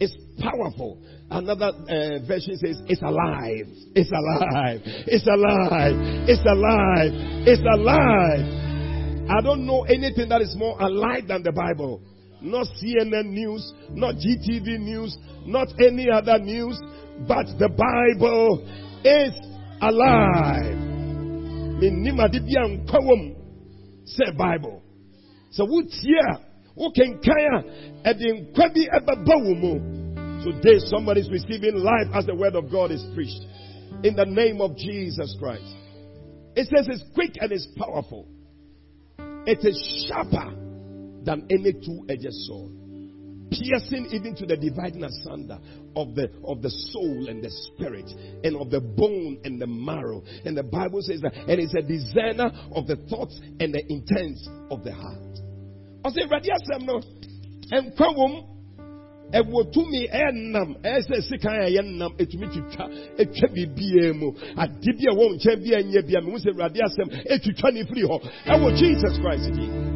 it's 0.00 0.16
powerful. 0.40 0.98
Another 1.30 1.66
uh, 1.66 2.26
version 2.26 2.56
says 2.58 2.82
it's 2.88 3.00
alive 3.02 3.68
it's 3.94 4.10
alive 4.10 4.80
it's 4.84 5.26
alive 5.26 5.94
it's 6.28 6.42
alive 6.44 7.12
it's 7.46 7.62
alive. 7.62 8.58
I 9.30 9.40
don't 9.40 9.64
know 9.64 9.84
anything 9.84 10.28
that 10.28 10.42
is 10.42 10.54
more 10.56 10.78
alive 10.80 11.28
than 11.28 11.42
the 11.42 11.52
bible 11.52 12.02
not 12.42 12.66
CNN 12.82 13.26
news, 13.26 13.72
not 13.90 14.16
GTV 14.16 14.78
news, 14.78 15.16
not 15.46 15.68
any 15.80 16.08
other 16.10 16.38
news, 16.38 16.78
but 17.26 17.46
the 17.58 17.68
Bible 17.68 18.66
is 19.04 19.32
alive. 19.80 20.78
Say 24.04 24.32
Bible. 24.36 24.82
So 25.50 25.64
what's 25.64 26.00
here? 26.02 26.38
Who 26.76 26.90
can 26.92 27.20
kaya 27.20 28.00
edin 28.04 28.52
kwabi 28.54 28.88
ebabawumu. 28.88 30.44
Today 30.44 30.78
somebody 30.86 31.20
is 31.20 31.30
receiving 31.30 31.76
life 31.76 32.08
as 32.14 32.26
the 32.26 32.34
word 32.34 32.56
of 32.56 32.70
God 32.70 32.90
is 32.90 33.04
preached. 33.14 33.44
In 34.02 34.16
the 34.16 34.24
name 34.24 34.60
of 34.60 34.76
Jesus 34.76 35.36
Christ. 35.38 35.76
It 36.56 36.68
says 36.68 36.88
it's 36.88 37.04
quick 37.14 37.32
and 37.40 37.52
it's 37.52 37.68
powerful. 37.76 38.26
It 39.46 39.58
is 39.64 40.06
sharper 40.08 40.61
than 41.24 41.46
any 41.50 41.72
two-edged 41.72 42.32
sword, 42.46 42.72
piercing 43.50 44.08
even 44.12 44.34
to 44.36 44.46
the 44.46 44.56
dividing 44.56 45.04
asunder 45.04 45.58
of 45.96 46.14
the 46.14 46.30
of 46.46 46.62
the 46.62 46.70
soul 46.70 47.28
and 47.28 47.42
the 47.42 47.50
spirit, 47.50 48.10
and 48.44 48.56
of 48.56 48.70
the 48.70 48.80
bone 48.80 49.40
and 49.44 49.60
the 49.60 49.66
marrow. 49.66 50.22
And 50.44 50.56
the 50.56 50.62
Bible 50.62 51.02
says 51.02 51.20
that, 51.20 51.34
and 51.34 51.60
it's 51.60 51.74
a 51.74 51.82
discerner 51.82 52.50
of 52.74 52.86
the 52.86 52.96
thoughts 53.08 53.38
and 53.60 53.74
the 53.74 53.82
intents 53.92 54.48
of 54.70 54.84
the 54.84 54.92
heart. 54.92 55.38
I 56.04 56.10
say, 56.10 56.22
Radia 56.26 56.56
Samno, 56.68 57.02
and 57.70 57.92
Kwawum, 57.96 58.52
ɛwɔ 59.32 59.72
tumi 59.72 60.08
ɛnam 60.08 60.76
ɛsɛ 60.82 61.22
sikan 61.28 61.64
a 61.64 61.70
yɛnam 61.70 62.12
etumi 62.18 62.46
twitwa 62.52 62.84
etwa 63.18 63.48
bibie 63.48 64.12
mu 64.12 64.32
ade 64.56 64.92
bi 64.96 65.04
a 65.08 65.14
wɔn 65.14 65.36
nkyɛn 65.36 65.58
bi 65.64 65.70
a 65.76 65.82
nyɛ 65.82 66.02
bi 66.06 66.18
a 66.18 66.20
mehu 66.20 66.38
sɛ 66.38 66.52
awurade 66.52 66.80
asɛm 66.80 67.08
etwitwa 67.32 67.72
ne 67.72 67.84
firi 67.84 68.02
hɔ 68.02 68.18
ɛwɔ 68.46 68.76
jesus 68.76 69.18
christ 69.18 69.52
di. 69.54 69.91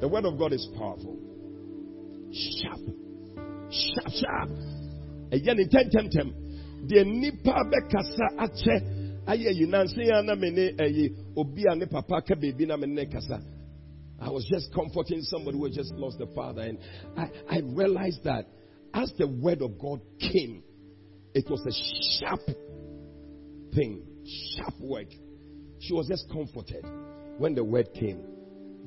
The 0.00 0.08
word 0.08 0.24
of 0.24 0.38
God 0.38 0.52
is 0.52 0.66
powerful. 0.76 1.16
Sharp. 2.32 2.80
Sharp, 3.70 4.12
sharp. 4.12 4.50
Ɛyɛ 5.30 5.56
ne 5.56 5.64
ntɛmtɛmtɛm. 5.64 6.88
Deɛ 6.88 7.04
nipa 7.04 7.64
bɛkasa 7.64 8.26
akyɛ 8.38 8.98
ayɛ 9.26 9.54
yi 9.54 9.66
nansi 9.66 10.06
ya 10.06 10.22
na 10.22 10.34
me 10.34 10.50
ne 10.50 11.10
obi 11.36 11.64
a 11.68 11.74
ne 11.74 11.86
papa 11.86 12.22
ka 12.22 12.34
beebi 12.34 12.66
na 12.66 12.76
me 12.76 13.06
kasa. 13.06 13.40
I 14.20 14.30
was 14.30 14.44
just 14.46 14.72
comforting 14.72 15.22
somebody 15.22 15.58
who 15.58 15.64
had 15.64 15.74
just 15.74 15.92
lost 15.94 16.18
the 16.18 16.26
father, 16.34 16.62
and 16.62 16.78
I, 17.16 17.30
I 17.48 17.60
realized 17.60 18.24
that 18.24 18.46
as 18.94 19.12
the 19.18 19.28
word 19.28 19.62
of 19.62 19.78
God 19.78 20.00
came, 20.18 20.62
it 21.34 21.48
was 21.48 21.60
a 21.66 21.72
sharp 22.18 22.40
thing, 23.74 24.02
sharp 24.56 24.74
word. 24.80 25.08
She 25.80 25.92
was 25.92 26.08
just 26.08 26.28
comforted 26.32 26.84
when 27.38 27.54
the 27.54 27.62
word 27.62 27.88
came. 27.94 28.37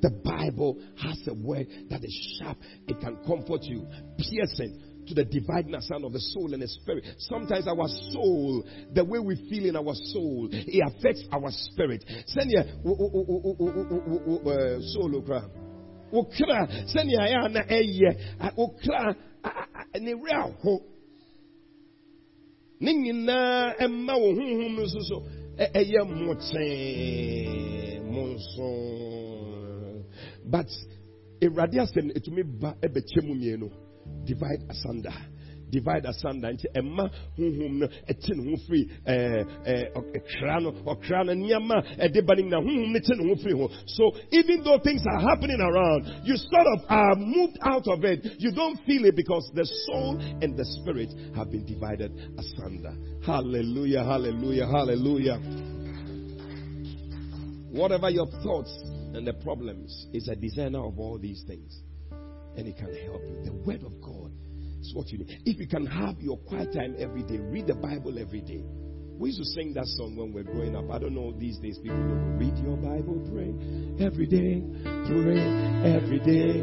The 0.01 0.09
Bible 0.09 0.81
has 0.97 1.19
a 1.27 1.33
word 1.33 1.67
that 1.89 2.03
is 2.03 2.37
sharp. 2.39 2.57
It 2.87 2.99
can 2.99 3.17
comfort 3.25 3.63
you, 3.63 3.85
piercing 4.17 4.81
to 5.07 5.13
the 5.13 5.25
dividing 5.25 5.75
asunder 5.75 6.07
of 6.07 6.13
the 6.13 6.19
soul 6.19 6.53
and 6.53 6.61
the 6.61 6.67
spirit. 6.67 7.05
Sometimes 7.19 7.67
our 7.67 7.87
soul, 8.11 8.63
the 8.93 9.03
way 9.03 9.19
we 9.19 9.35
feel 9.49 9.65
in 9.65 9.75
our 9.75 9.93
soul, 10.13 10.49
it 10.51 10.83
affects 10.87 11.23
our 11.31 11.51
spirit. 11.51 12.03
Soul, 14.93 15.23
wokra 16.11 16.67
sɛnea 16.91 17.21
ɛyɛ 17.23 17.37
a 17.45 18.49
na 19.99 20.13
aho 20.41 20.81
ne 22.79 22.93
nyinaa 22.93 23.75
ɛma 23.79 24.13
wo 24.19 24.33
so 24.87 25.23
mo 28.11 28.37
but 30.45 30.67
awurade 31.41 31.77
asɛm 31.79 32.11
ɛtumi 32.15 32.43
ba 32.59 32.75
ɛbɛkyɛ 32.81 33.23
mu 33.25 33.35
mmienu. 33.35 33.69
Divide 34.25 34.63
asunder. 34.69 35.13
Divide 35.71 36.05
asunder. 36.05 36.51
Nti 36.53 36.67
ɛma 36.75 37.09
honhom 37.37 37.79
no 37.79 37.87
ɛte 37.87 38.35
ne 38.35 38.51
ho 38.51 38.57
firi 38.67 38.89
eh, 39.05 39.43
eh, 39.65 39.83
ɛkra 39.95 40.61
no 40.61 40.71
ɔkra 40.85 41.25
no 41.25 41.33
nneɛma 41.33 41.97
ɛde 41.97 42.25
ba 42.25 42.35
no 42.35 42.41
nyina 42.43 42.59
honhom 42.61 42.93
no 42.93 43.57
ho. 43.57 43.69
So 43.87 44.11
even 44.31 44.63
though 44.63 44.79
things 44.79 45.01
are 45.07 45.19
happening 45.21 45.59
around 45.59 46.25
you 46.25 46.35
sort 46.37 46.67
of 46.75 46.85
are 46.89 47.15
moved 47.15 47.57
out 47.63 47.87
of 47.87 48.03
it. 48.03 48.25
You 48.39 48.51
don't 48.51 48.77
feel 48.85 49.05
it 49.05 49.15
because 49.15 49.49
the 49.55 49.65
soul 49.65 50.19
and 50.19 50.57
the 50.57 50.65
spirit 50.65 51.09
have 51.35 51.51
been 51.51 51.65
divided 51.65 52.11
asunder. 52.37 52.93
Hallelujah 53.25 54.03
hallelujah 54.03 54.67
hallelujah. 54.67 55.37
Whatever 57.71 58.09
your 58.09 58.27
thoughts 58.43 59.00
and 59.15 59.27
the 59.27 59.33
problems 59.33 60.07
is 60.13 60.27
a 60.27 60.35
designer 60.35 60.85
of 60.85 60.99
all 60.99 61.17
these 61.17 61.43
things 61.47 61.81
and 62.57 62.67
it 62.67 62.77
can 62.77 62.93
help 63.05 63.21
you 63.23 63.41
the 63.45 63.53
word 63.65 63.83
of 63.83 64.01
god 64.01 64.31
is 64.81 64.93
what 64.93 65.09
you 65.09 65.19
need. 65.19 65.41
If 65.45 65.59
you 65.59 65.67
can 65.67 65.85
have 65.85 66.19
your 66.19 66.37
quiet 66.37 66.73
time 66.73 66.95
every 66.97 67.23
day, 67.23 67.37
read 67.37 67.67
the 67.67 67.75
Bible 67.75 68.17
every 68.19 68.41
day. 68.41 68.63
We 69.17 69.29
used 69.29 69.39
to 69.39 69.45
sing 69.45 69.73
that 69.75 69.85
song 69.85 70.15
when 70.15 70.33
we 70.33 70.41
were 70.41 70.51
growing 70.51 70.75
up. 70.75 70.89
I 70.89 70.97
don't 70.97 71.13
know 71.13 71.31
these 71.31 71.57
days 71.59 71.77
people 71.77 71.97
don't 71.97 72.39
read 72.39 72.57
your 72.57 72.75
Bible, 72.77 73.21
pray 73.29 73.53
every 74.03 74.25
day, 74.25 74.63
pray 75.05 75.37
every 75.85 76.19
day, 76.19 76.57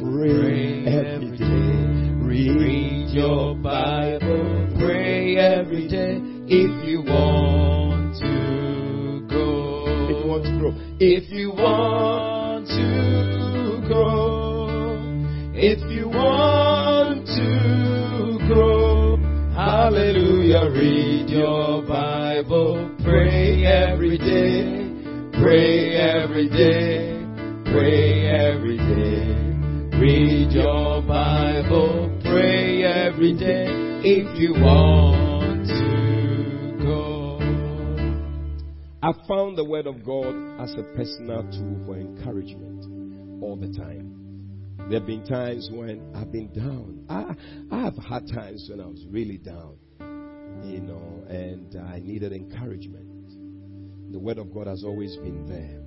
pray 0.00 0.84
every 0.84 1.38
day. 1.38 1.94
Read 2.24 3.08
your 3.10 3.54
Bible, 3.56 4.68
pray 4.78 5.36
every 5.36 5.88
day 5.88 6.20
if 6.46 6.86
you 6.86 7.02
want 7.02 8.16
to 8.20 8.28
grow. 8.28 8.34
If 8.34 8.58
you 8.58 8.63
want 10.34 10.44
to 10.44 10.58
grow. 10.58 10.74
If 10.98 11.30
you 11.30 11.50
want 11.50 12.66
to 12.66 13.86
grow. 13.86 14.98
If 15.54 15.78
you 15.90 16.08
want 16.08 17.26
to 17.26 18.46
grow. 18.46 19.16
Hallelujah. 19.54 20.70
Read 20.70 21.30
your 21.30 21.86
Bible. 21.86 22.96
Pray 23.04 23.64
every 23.64 24.18
day. 24.18 25.40
Pray 25.40 25.96
every 25.96 26.48
day. 26.48 27.22
Pray 27.70 28.26
every 28.26 28.76
day. 28.76 29.98
Read 29.98 30.50
your 30.50 31.02
Bible. 31.02 32.20
Pray 32.24 32.82
every 32.82 33.34
day. 33.34 33.66
If 34.02 34.38
you 34.38 34.52
want 34.54 35.23
I 39.04 39.12
found 39.28 39.58
the 39.58 39.64
Word 39.66 39.86
of 39.86 40.02
God 40.02 40.34
as 40.62 40.72
a 40.72 40.82
personal 40.96 41.42
tool 41.42 41.82
for 41.84 41.94
encouragement 41.94 43.42
all 43.42 43.54
the 43.54 43.68
time. 43.78 44.78
There 44.88 44.98
have 44.98 45.06
been 45.06 45.26
times 45.26 45.68
when 45.70 46.10
I've 46.16 46.32
been 46.32 46.50
down. 46.54 47.04
I, 47.10 47.34
I 47.70 47.80
have 47.82 47.98
had 47.98 48.26
times 48.32 48.66
when 48.70 48.80
I 48.80 48.86
was 48.86 49.04
really 49.10 49.36
down, 49.36 49.76
you 50.64 50.80
know, 50.80 51.22
and 51.28 51.76
I 51.86 51.98
needed 51.98 52.32
encouragement. 52.32 54.10
The 54.10 54.18
Word 54.18 54.38
of 54.38 54.54
God 54.54 54.68
has 54.68 54.84
always 54.84 55.14
been 55.16 55.44
there. 55.46 55.82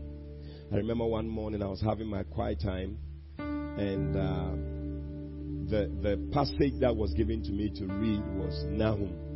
I 0.71 0.75
remember 0.75 1.07
one 1.07 1.27
morning 1.27 1.63
I 1.63 1.67
was 1.69 1.81
having 1.81 2.05
my 2.05 2.21
quiet 2.21 2.61
time, 2.61 2.99
and 3.39 4.15
uh, 4.15 5.71
the 5.71 5.89
the 6.03 6.29
passage 6.31 6.79
that 6.81 6.95
was 6.95 7.13
given 7.13 7.41
to 7.45 7.51
me 7.51 7.71
to 7.79 7.87
read 7.87 8.21
was 8.35 8.63
Nahum, 8.67 9.26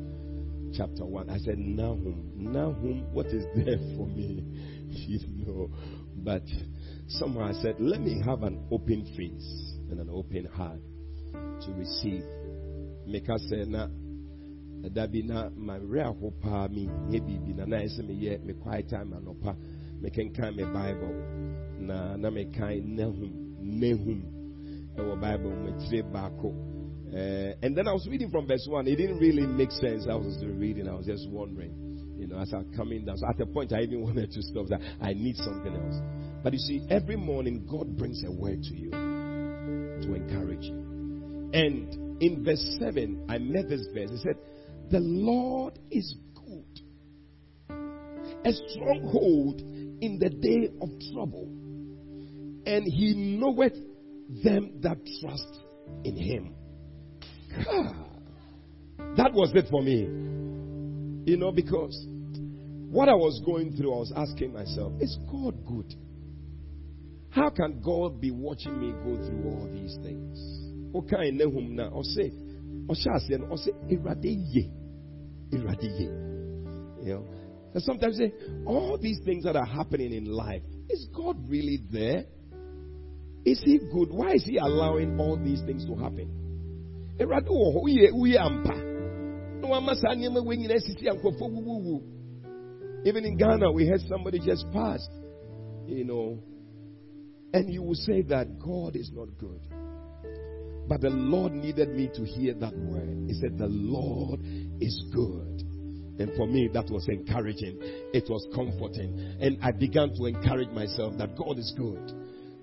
chapter 0.76 1.06
one. 1.06 1.30
I 1.30 1.38
said 1.40 1.58
Nahum, 1.58 2.36
Nahum, 2.38 3.12
what 3.14 3.28
is 3.28 3.44
there 3.56 3.78
for 3.98 4.08
me? 4.08 4.44
you 4.90 5.46
know, 5.46 5.70
but 6.16 6.44
somehow 7.08 7.44
I 7.50 7.54
said, 7.62 7.76
let 7.80 8.02
me 8.02 8.22
have 8.26 8.44
an 8.44 8.68
open 8.72 9.06
face 9.18 9.74
and 9.90 10.00
an 10.00 10.10
open 10.10 10.46
heart 10.46 10.80
to 11.34 11.74
receive. 11.74 12.24
Meka 13.08 13.38
sɛ 13.50 13.68
na 13.68 13.88
ɛda 14.84 15.12
bi 15.12 15.22
na 15.22 15.50
ma 15.56 15.78
werɛ 15.78 16.04
aho 16.06 16.32
paa 16.42 16.68
mi 16.68 16.88
yɛ 17.10 17.20
biribi 17.26 17.56
na 17.56 17.66
na 17.66 17.78
ɛsɛ 17.78 18.06
me 18.08 18.14
yɛ 18.14 18.44
me 18.46 18.54
quiet 18.54 18.90
time 18.90 19.14
anɔpa 19.14 19.56
mekenkan 20.02 20.56
me 20.56 20.64
bible 20.64 21.16
na 21.80 22.16
na 22.16 22.30
me 22.30 22.46
mekan 22.46 22.96
nahum 22.96 23.32
nahum 23.60 24.22
ɛwɔ 24.98 25.20
bible 25.22 25.52
mu 25.52 25.72
tire 25.80 26.04
baako 26.04 26.71
uh, 27.14 27.54
and 27.62 27.76
then 27.76 27.88
I 27.88 27.94
was 27.94 28.08
reading 28.10 28.32
from 28.32 28.48
verse 28.48 28.66
1. 28.70 28.88
It 28.88 28.96
didn't 28.96 29.20
really 29.20 29.46
make 29.46 29.72
sense. 29.72 30.06
I 30.10 30.16
was 30.16 30.34
just 30.34 30.46
reading. 30.46 30.88
I 30.88 30.94
was 30.94 31.06
just 31.06 31.30
wondering, 31.30 32.16
you 32.18 32.26
know, 32.26 32.40
as 32.40 32.54
I 32.54 32.60
was 32.60 32.68
coming 32.76 33.04
down. 33.04 33.18
So 33.18 33.28
at 33.28 33.40
a 33.42 33.46
point, 33.46 33.74
I 33.74 33.82
even 33.82 34.02
wanted 34.04 34.32
to 34.32 34.42
stop 34.42 34.68
that. 34.68 34.80
I 35.02 35.12
need 35.14 35.36
something 35.36 35.76
else. 35.76 35.96
But 36.42 36.54
you 36.54 36.60
see, 36.60 36.82
every 36.90 37.18
morning, 37.18 37.68
God 37.70 37.98
brings 37.98 38.24
a 38.26 38.32
word 38.32 38.64
to 38.64 38.74
you 38.74 38.92
to 38.92 40.16
encourage 40.16 40.64
you. 40.64 41.52
And 41.54 42.22
in 42.22 42.46
verse 42.46 42.66
7, 42.80 43.26
I 43.30 43.38
met 43.40 43.68
this 43.68 43.86
verse. 43.94 44.10
He 44.12 44.18
said, 44.18 44.38
The 44.90 45.00
Lord 45.00 45.78
is 45.92 46.16
good, 46.34 46.82
a 48.46 48.54
stronghold 48.70 49.60
in 49.60 50.18
the 50.18 50.30
day 50.30 50.70
of 50.82 50.90
trouble, 51.14 51.46
and 52.66 52.86
he 52.86 53.38
knoweth 53.38 53.76
them 54.44 54.80
that 54.82 54.98
trust 55.20 55.60
in 56.06 56.16
him. 56.16 56.56
That 59.18 59.34
was 59.34 59.52
it 59.56 59.66
for 59.70 59.82
me. 59.82 60.08
You 61.30 61.38
know, 61.38 61.52
because 61.52 62.06
what 62.90 63.10
I 63.10 63.14
was 63.14 63.42
going 63.46 63.76
through, 63.76 63.94
I 63.94 63.98
was 63.98 64.14
asking 64.16 64.54
myself, 64.54 64.94
is 65.02 65.18
God 65.30 65.66
good? 65.66 65.94
How 67.30 67.50
can 67.50 67.82
God 67.82 68.20
be 68.20 68.32
watching 68.32 68.80
me 68.80 68.92
go 68.92 69.16
through 69.16 69.44
all 69.46 69.70
these 69.72 69.98
things? 70.04 70.38
Okay, 70.96 71.32
nehum 71.32 71.72
na 71.72 71.90
ɔse 71.90 72.32
ɔhyɛ 72.88 73.08
aseɛ 73.16 73.40
no 73.40 73.56
ɔse 73.56 73.70
ewurade 73.90 74.36
ye 74.54 74.70
ewurade 75.52 76.00
ye. 76.00 76.06
You 77.06 77.14
know, 77.16 77.26
and 77.74 77.84
sometimes 77.84 78.18
say 78.18 78.34
all 78.66 78.98
these 78.98 79.20
things 79.24 79.46
that 79.46 79.56
are 79.56 79.66
happening 79.66 80.14
in 80.14 80.26
life 80.26 80.64
is 80.90 81.08
God 81.16 81.38
really 81.50 81.80
there? 81.90 82.26
Is 83.46 83.62
He 83.64 83.80
good? 83.80 84.10
Why 84.12 84.34
is 84.34 84.44
He 84.44 84.58
allowing 84.58 85.20
all 85.20 85.38
these 85.38 85.62
things 85.62 85.86
to 85.86 85.96
happen? 85.96 86.41
Wɔ 87.26 87.74
hɔ 87.74 88.38
ampa 88.40 88.76
na 89.62 89.68
wama 89.68 89.96
saa 89.96 90.16
nneɛma 90.16 90.56
nyinaa 90.56 90.80
sisi 90.80 91.06
wuwuwu. 91.06 92.02
Even 93.06 93.26
in 93.26 93.36
Ghana, 93.38 93.72
we 93.72 93.88
had 93.88 94.02
somebody 94.02 94.40
just 94.40 94.66
passed, 94.72 95.10
you 95.88 96.06
know, 96.06 96.38
and 97.54 97.70
you 97.74 97.82
will 97.82 97.96
say 97.96 98.22
that 98.24 98.60
God 98.60 98.96
is 98.96 99.12
not 99.12 99.38
good. 99.40 99.60
But 100.88 101.02
the 101.02 101.10
Lord 101.10 101.54
needed 101.54 101.90
me 101.96 102.10
to 102.14 102.26
hear 102.26 102.54
that 102.56 102.78
word. 102.78 103.26
He 103.28 103.34
said, 103.34 103.58
The 103.58 103.68
Lord 103.68 104.42
is 104.80 105.04
good. 105.14 105.64
And 106.20 106.32
for 106.36 106.46
me, 106.46 106.70
that 106.74 106.90
was 106.90 107.08
encouraging. 107.08 107.78
It 108.14 108.26
was 108.30 108.46
comforting. 108.54 109.38
And 109.40 109.58
I 109.64 109.72
began 109.72 110.10
to 110.16 110.26
encourage 110.26 110.70
myself 110.70 111.18
that 111.18 111.36
God 111.36 111.58
is 111.58 111.74
good. 111.78 112.12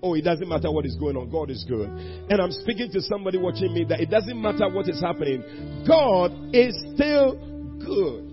Oh, 0.01 0.13
it 0.13 0.23
doesn't 0.23 0.47
matter 0.47 0.71
what 0.71 0.85
is 0.85 0.95
going 0.95 1.17
on. 1.17 1.29
God 1.29 1.49
is 1.49 1.65
good. 1.67 1.89
And 1.89 2.39
I'm 2.39 2.51
speaking 2.51 2.89
to 2.91 3.01
somebody 3.01 3.37
watching 3.37 3.73
me 3.73 3.83
that 3.89 3.99
it 3.99 4.09
doesn't 4.09 4.41
matter 4.41 4.69
what 4.69 4.87
is 4.87 5.01
happening. 5.01 5.43
God 5.85 6.31
is 6.53 6.73
still 6.95 7.35
good. 7.79 8.29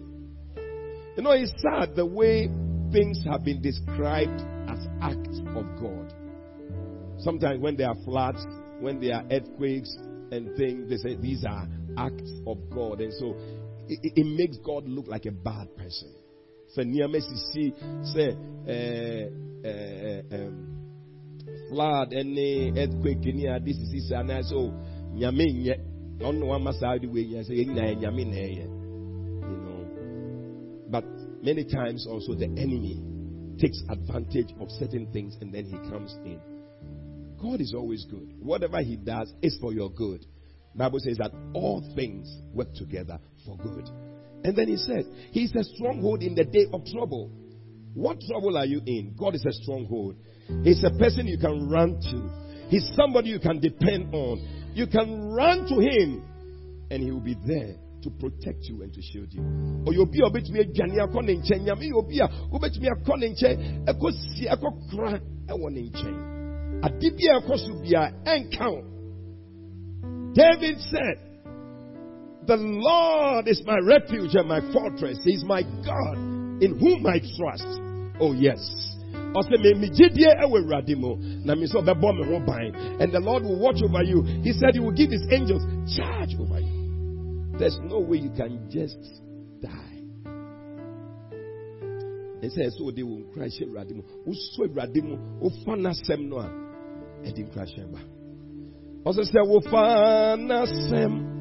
You 1.17 1.23
know, 1.23 1.33
it's 1.33 1.53
sad 1.63 1.97
the 1.97 2.07
way 2.07 2.49
things 2.93 3.25
have 3.29 3.45
been 3.45 3.61
described 3.63 4.41
as 4.69 4.79
acts 5.03 5.41
of 5.57 5.65
God. 5.81 6.15
Sometimes 7.19 7.61
when 7.61 7.77
there 7.77 7.89
are 7.89 7.97
floods, 8.05 8.45
when 8.81 9.01
there 9.01 9.17
are 9.17 9.25
earthquakes 9.31 9.97
and 10.31 10.57
things, 10.57 10.89
they 10.89 10.97
say 10.97 11.17
these 11.17 11.45
are 11.45 11.67
acts 11.97 12.31
of 12.47 12.59
God. 12.71 13.01
And 13.01 13.12
so 13.14 13.35
it, 13.89 14.12
it 14.14 14.27
makes 14.27 14.59
God 14.59 14.87
look 14.87 15.09
like 15.09 15.27
a 15.27 15.33
bad 15.33 15.75
person. 15.77 16.14
So 16.69 16.83
near 16.83 17.09
see 17.55 17.73
say 18.03 18.37
uh, 18.69 19.27
uh, 19.67 20.37
um, 20.37 20.76
flood 21.69 22.12
any 22.12 22.71
uh, 22.71 22.81
earthquake 22.81 23.27
any 23.27 23.47
this 23.64 23.77
is 23.77 24.11
and 24.11 24.45
so 24.47 24.73
nyame 25.14 25.47
nye 25.53 25.77
ɔno 26.21 26.47
wa 26.47 26.59
masa 26.59 27.01
de 27.01 27.07
we 27.07 27.27
nya 27.27 27.45
say 27.45 27.55
ɛyɛ 27.55 28.03
you 28.03 29.59
know 29.64 29.87
but 30.91 31.05
many 31.43 31.64
times 31.64 32.07
also 32.07 32.35
the 32.35 32.47
enemy 32.47 33.03
takes 33.59 33.83
advantage 33.91 34.53
of 34.61 34.71
certain 34.71 35.07
things 35.12 35.37
and 35.41 35.53
then 35.53 35.64
he 35.64 35.77
comes 35.91 36.14
in 36.25 36.41
God 37.41 37.61
is 37.61 37.75
always 37.77 38.05
good. 38.11 38.35
Whatever 38.41 38.81
He 38.81 38.97
does 38.97 39.33
is 39.43 39.57
for 39.61 39.73
your 39.73 39.91
good. 39.91 40.25
Bible 40.75 40.99
says 41.01 41.17
that 41.19 41.33
all 41.55 41.83
things 41.95 42.29
work 42.53 42.75
together 42.75 43.19
for 43.45 43.57
good. 43.57 43.89
And 44.45 44.57
then 44.57 44.69
He 44.69 44.77
says, 44.77 45.05
He's 45.33 45.55
a 45.55 45.64
stronghold 45.64 46.23
in 46.23 46.35
the 46.35 46.45
day 46.45 46.67
of 46.73 46.83
trouble. 46.87 47.31
What 47.95 48.19
trouble 48.29 48.57
are 48.57 48.67
you 48.67 48.81
in? 48.85 49.14
God 49.19 49.35
is 49.35 49.45
a 49.47 49.53
stronghold. 49.53 50.17
He's 50.62 50.82
a 50.84 50.90
person 50.99 51.26
you 51.26 51.38
can 51.38 51.68
run 51.68 52.01
to. 52.01 52.68
He's 52.68 52.90
somebody 52.94 53.30
you 53.30 53.40
can 53.40 53.61
depend 53.61 54.14
on. 54.14 54.72
You 54.74 54.86
can 54.86 55.32
run 55.32 55.66
to 55.68 55.80
him 55.80 56.22
and 56.90 57.03
he 57.03 57.11
will 57.11 57.20
be 57.20 57.36
there 57.47 57.76
to 58.03 58.11
protect 58.11 58.64
you 58.64 58.82
and 58.82 58.92
to 58.92 59.03
shield 59.03 59.32
you. 59.32 59.42
Or 59.86 59.92
you'll 59.92 60.07
be 60.07 60.20
a 60.24 60.30
bit 60.30 60.44
me 60.49 60.64
Jania 60.64 61.12
Conin 61.12 61.42
Chen, 61.44 61.66
Yami, 61.66 61.86
you'll 61.86 62.03
be 62.03 62.20
a 62.20 62.28
bit 62.61 62.76
me 62.76 62.88
a 62.88 63.05
Conin 63.05 63.34
Chen, 63.36 63.84
a 63.88 63.94
good 63.94 64.14
see 64.34 64.47
a 64.47 64.57
cry, 64.57 65.20
a 65.49 65.57
one 65.57 65.76
in 65.76 65.92
chain. 65.92 66.80
A 66.82 66.90
dibia 66.90 67.40
and 68.26 68.53
count. 68.57 68.84
David 70.34 70.78
said, 70.80 71.18
The 72.47 72.57
Lord 72.57 73.49
is 73.49 73.62
my 73.64 73.78
refuge 73.78 74.34
and 74.34 74.49
my 74.49 74.61
fortress. 74.72 75.18
He's 75.24 75.44
my 75.44 75.62
God 75.62 76.16
in 76.62 76.78
whom 76.78 77.07
I 77.07 77.18
trust. 77.38 77.80
Oh, 78.20 78.32
yes. 78.32 78.95
And 82.99 83.12
the 83.12 83.20
Lord 83.20 83.43
will 83.43 83.59
watch 83.61 83.82
over 83.84 84.03
you. 84.03 84.22
He 84.43 84.53
said 84.53 84.74
he 84.74 84.80
will 84.80 84.93
give 84.93 85.11
his 85.11 85.26
angels 85.30 85.62
charge 85.97 86.34
over 86.39 86.61
you. 86.61 87.57
There's 87.59 87.78
no 87.82 88.01
way 88.01 88.18
you 88.18 88.30
can 88.37 88.68
just 88.70 88.99
die. 89.62 89.97
They 92.41 92.49
say 92.51 92.70
so 92.76 92.91
they 92.91 93.03
will 93.03 93.24
crash 93.32 93.61
radimu. 93.61 94.05
Uso 94.26 94.66
radimu 94.68 95.18
ufana 95.41 95.95
sem 95.95 96.28
no 96.28 96.39
a 96.39 96.51
edi 97.24 97.45
crash 97.53 97.74
ba. 97.76 98.01
Also 99.05 99.22
say 99.22 99.41
ufana 99.41 100.66
sem. 100.89 101.32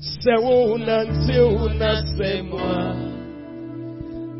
Se 0.00 0.34
wo 0.38 0.76
na 0.76 1.04
nse 1.04 1.38
wo 1.40 1.68
na 1.68 2.02
sem 2.16 2.50
wa. 2.50 3.15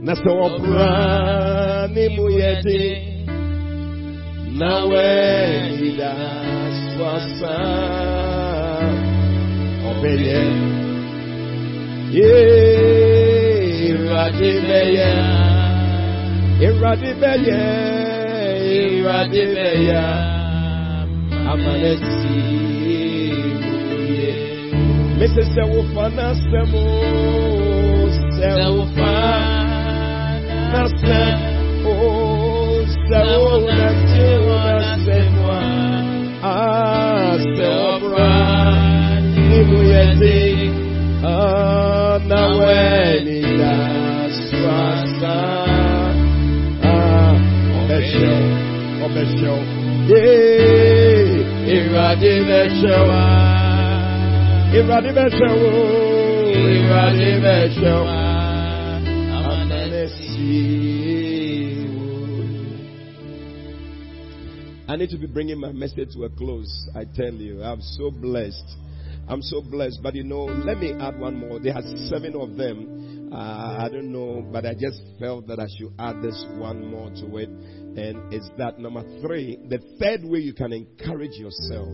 Na 0.04 0.14
se 0.14 0.30
wo 0.38 0.48
bra 0.62 1.88
ni 1.94 2.04
mu 2.14 2.26
yede. 2.38 2.82
Na 4.58 4.72
we 4.90 5.08
ni 5.80 5.90
da 5.98 6.12
swasa 6.92 7.54
bẹyẹ. 10.02 10.40
Ìrọ̀dé 13.88 14.50
bẹyẹ. 14.68 15.12
Ìrọ̀dé 16.66 17.10
bẹyẹ. 17.20 17.62
Ìrọ̀dé 18.78 19.42
bẹyẹ. 19.56 20.04
Amanẹ́sì 21.50 22.34
ìwòye. 22.96 24.30
Mese 25.18 25.42
sẹ́wọ́ 25.54 25.82
fana 25.92 26.26
sẹ́mu. 26.48 26.84
Sẹ́wọ́ 28.36 28.84
fana 28.94 29.25
sẹ́mu. 31.00 31.94
Sẹ́wọ́ 33.08 33.56
na 33.78 33.88
sẹ́wọ́ 34.10 34.60
na 34.80 34.90
sẹ́mu. 35.04 35.44
Ah, 36.42 37.32
sẹ́wọ́ 37.56 37.94
bra 38.02 38.30
muyete 39.68 40.36
anaweni 42.06 43.40
da 43.60 43.74
swasa 44.46 45.36
ọbẹṣẹ 47.78 48.34
ọbẹṣẹ 49.04 49.54
yee 50.10 51.26
ìrọ̀dí 51.76 52.32
bẹṣẹ 52.48 52.96
wa 53.08 53.24
ìrọ̀dí 54.78 55.10
bẹṣẹ 55.18 55.48
wo 55.60 55.70
ìrọ̀dí 56.74 57.30
bẹṣẹ 57.44 57.92
wa 58.06 58.18
I 64.96 64.98
need 64.98 65.10
to 65.10 65.18
be 65.18 65.26
bringing 65.26 65.60
my 65.60 65.72
message 65.72 66.14
to 66.14 66.24
a 66.24 66.30
close. 66.30 66.88
I 66.94 67.04
tell 67.04 67.34
you, 67.34 67.62
I'm 67.62 67.82
so 67.82 68.10
blessed. 68.10 68.64
I'm 69.28 69.42
so 69.42 69.60
blessed. 69.60 70.00
But 70.02 70.14
you 70.14 70.24
know, 70.24 70.44
let 70.46 70.78
me 70.78 70.94
add 70.98 71.20
one 71.20 71.36
more. 71.36 71.60
There 71.60 71.74
are 71.76 71.82
seven 72.08 72.34
of 72.34 72.56
them. 72.56 73.28
Uh, 73.30 73.36
I 73.84 73.90
don't 73.92 74.10
know, 74.10 74.40
but 74.50 74.64
I 74.64 74.72
just 74.72 74.98
felt 75.20 75.48
that 75.48 75.60
I 75.60 75.66
should 75.76 75.92
add 75.98 76.22
this 76.22 76.42
one 76.52 76.90
more 76.90 77.10
to 77.10 77.36
it. 77.36 77.50
And 77.50 78.32
it's 78.32 78.48
that 78.56 78.78
number 78.78 79.02
three, 79.20 79.58
the 79.68 79.80
third 80.00 80.24
way 80.24 80.38
you 80.38 80.54
can 80.54 80.72
encourage 80.72 81.34
yourself 81.34 81.88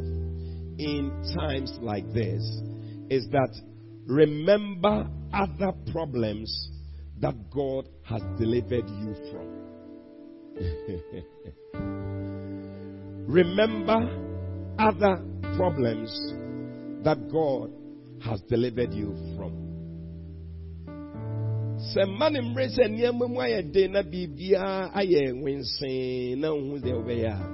in 0.79 1.35
times 1.37 1.77
like 1.81 2.07
this 2.13 2.41
is 3.11 3.27
that 3.33 3.51
remember 4.07 5.11
other 5.35 5.73
problems 5.91 6.71
that 7.21 7.35
God 7.51 7.89
has 8.05 8.23
delivered 8.39 8.89
you 8.89 9.17
from. 9.33 9.49
remember 13.27 13.99
other 14.79 15.23
problems 15.57 16.11
that 17.05 17.29
God 17.31 17.71
has 18.25 18.41
delivered 18.49 18.93
you 18.95 19.15
from. 19.37 19.63
sɛ 21.83 22.07
mma 22.07 22.31
ne 22.31 22.41
mmerɛ 22.41 22.69
sɛ 22.69 22.85
nneɛma 22.89 23.29
mu 23.29 23.41
ayɛ 23.41 23.73
den 23.73 23.93
na 23.93 24.03
biribiara 24.03 24.93
ayɛ 24.95 25.33
nwensee 25.35 26.37
na 26.39 26.49
nhu 26.49 26.79
deɛ 26.79 26.95
wobɛyɛ 26.95 27.31
a 27.33 27.47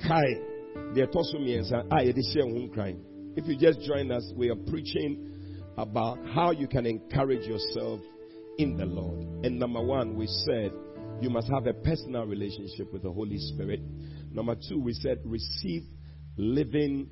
kae 0.00 0.34
deɛ 0.94 1.06
ɛtɔ 1.06 1.22
so 1.24 1.38
mmiɛnsa 1.38 1.84
a 1.90 1.96
yɛde 2.06 2.22
hyɛ 2.32 2.42
ho 2.48 2.58
nkran 2.66 2.96
if 3.36 3.46
you 3.46 3.56
just 3.56 3.80
join 3.80 4.10
us 4.10 4.32
we 4.36 4.48
are 4.48 4.56
preaching 4.70 5.28
about 5.76 6.18
how 6.32 6.50
you 6.50 6.66
can 6.66 6.86
encourage 6.86 7.46
yourself 7.46 8.00
in 8.56 8.76
the 8.78 8.86
lord 8.86 9.20
and 9.44 9.58
number 9.58 9.82
one 9.82 10.16
we 10.16 10.26
said 10.26 10.72
you 11.20 11.30
must 11.30 11.48
have 11.48 11.66
a 11.66 11.74
personal 11.74 12.24
relationship 12.26 12.92
with 12.92 13.02
the 13.02 13.10
holy 13.10 13.38
spirit 13.38 13.80
number 14.32 14.54
two 14.68 14.78
we 14.78 14.92
said 14.92 15.18
receive 15.24 15.82
living 16.36 17.08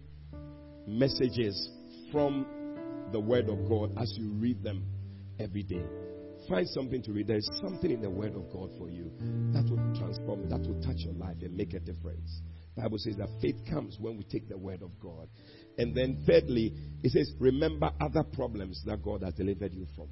messages 0.87 1.71
from 2.13 2.47
the 3.13 3.21
Word 3.21 3.49
of 3.49 3.69
God 3.69 3.93
as 4.01 4.13
you 4.17 4.31
read 4.33 4.63
them 4.63 4.85
every 5.39 5.63
day. 5.63 5.83
Find 6.49 6.67
something 6.69 7.03
to 7.03 7.13
read. 7.13 7.27
There 7.27 7.37
is 7.37 7.51
something 7.61 7.91
in 7.91 8.01
the 8.01 8.11
Word 8.11 8.37
of 8.37 8.51
God 8.53 8.71
for 8.79 8.89
you 8.89 9.11
that 9.53 9.65
will 9.69 9.99
transform, 9.99 10.49
that 10.49 10.61
will 10.61 10.81
touch 10.83 10.99
your 10.99 11.15
life 11.15 11.37
and 11.43 11.57
make 11.57 11.75
a 11.75 11.81
difference. 11.81 12.41
The 12.77 12.83
Bible 12.83 12.99
says 12.99 13.17
that 13.17 13.29
faith 13.41 13.57
comes 13.69 13.97
when 13.99 14.17
we 14.17 14.25
take 14.25 14.49
the 14.49 14.59
Word 14.59 14.83
of 14.83 14.91
God. 15.01 15.29
And 15.79 15.95
then 15.95 16.23
thirdly, 16.27 16.75
it 17.03 17.11
says, 17.11 17.33
remember 17.41 17.91
other 18.01 18.23
problems 18.23 18.83
that 18.87 19.03
God 19.03 19.23
has 19.23 19.35
delivered 19.35 19.73
you 19.73 19.87
from. 19.97 20.09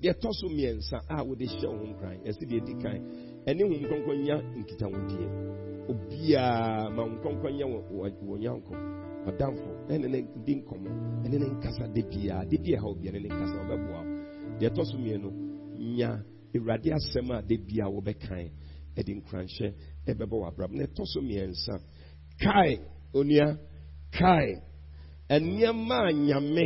Deɛ 0.00 0.12
ɛtɔ 0.12 0.28
so 0.32 0.48
mmiɛnsa 0.48 0.98
a 1.08 1.22
wode 1.24 1.44
hyɛ 1.44 1.66
wo 1.68 1.78
ho 1.78 1.86
nkran 1.92 2.18
ɛsɛ 2.24 2.44
deɛ 2.48 2.60
ɛdi 2.60 2.74
kan. 2.82 2.98
Ɛne 3.46 3.62
ho 3.62 3.74
nkronkron 3.74 4.18
nya 4.24 4.36
nkitahodie 4.58 5.26
obiaa 5.88 6.90
ma 6.94 7.02
wo 7.04 7.10
nkronkron 7.16 7.54
nyɛ 7.56 7.66
wɔ 7.90 8.38
nyanko. 8.38 8.74
Ɔdamfo 9.28 9.70
ɛne 9.88 10.06
ne 10.10 10.18
di 10.44 10.54
nkɔmmɔ 10.60 10.90
ɛne 11.24 11.36
ne 11.38 11.46
nkasa 11.54 11.88
de 11.94 12.02
biara 12.02 12.44
de 12.46 12.56
bia 12.58 12.78
ha 12.80 12.86
obia 12.86 13.12
ne 13.12 13.18
ne 13.20 13.28
nkasa 13.28 13.56
ɔbɛboa 13.64 14.02
deɛ 14.58 14.68
ɛtɔ 14.70 14.84
so 14.84 14.96
mmienu 14.98 15.30
nya 15.78 16.22
awurade 16.54 16.90
asɛm 16.92 17.30
a 17.30 17.42
de 17.42 17.56
bia 17.56 17.84
wɔbɛkan 17.86 18.50
ɛde 18.96 19.12
nkranhyɛ 19.20 19.68
ɛbɛbɔ 20.06 20.36
w'abrabɔ 20.42 20.72
na 20.74 20.84
ɛtɔ 20.84 21.04
so 21.06 21.20
mmiɛnsa 21.20 21.80
kae 22.38 22.78
onua 23.14 23.58
kae. 24.12 24.60
Nneɛma 25.30 26.08
a 26.08 26.12
nyame 26.12 26.64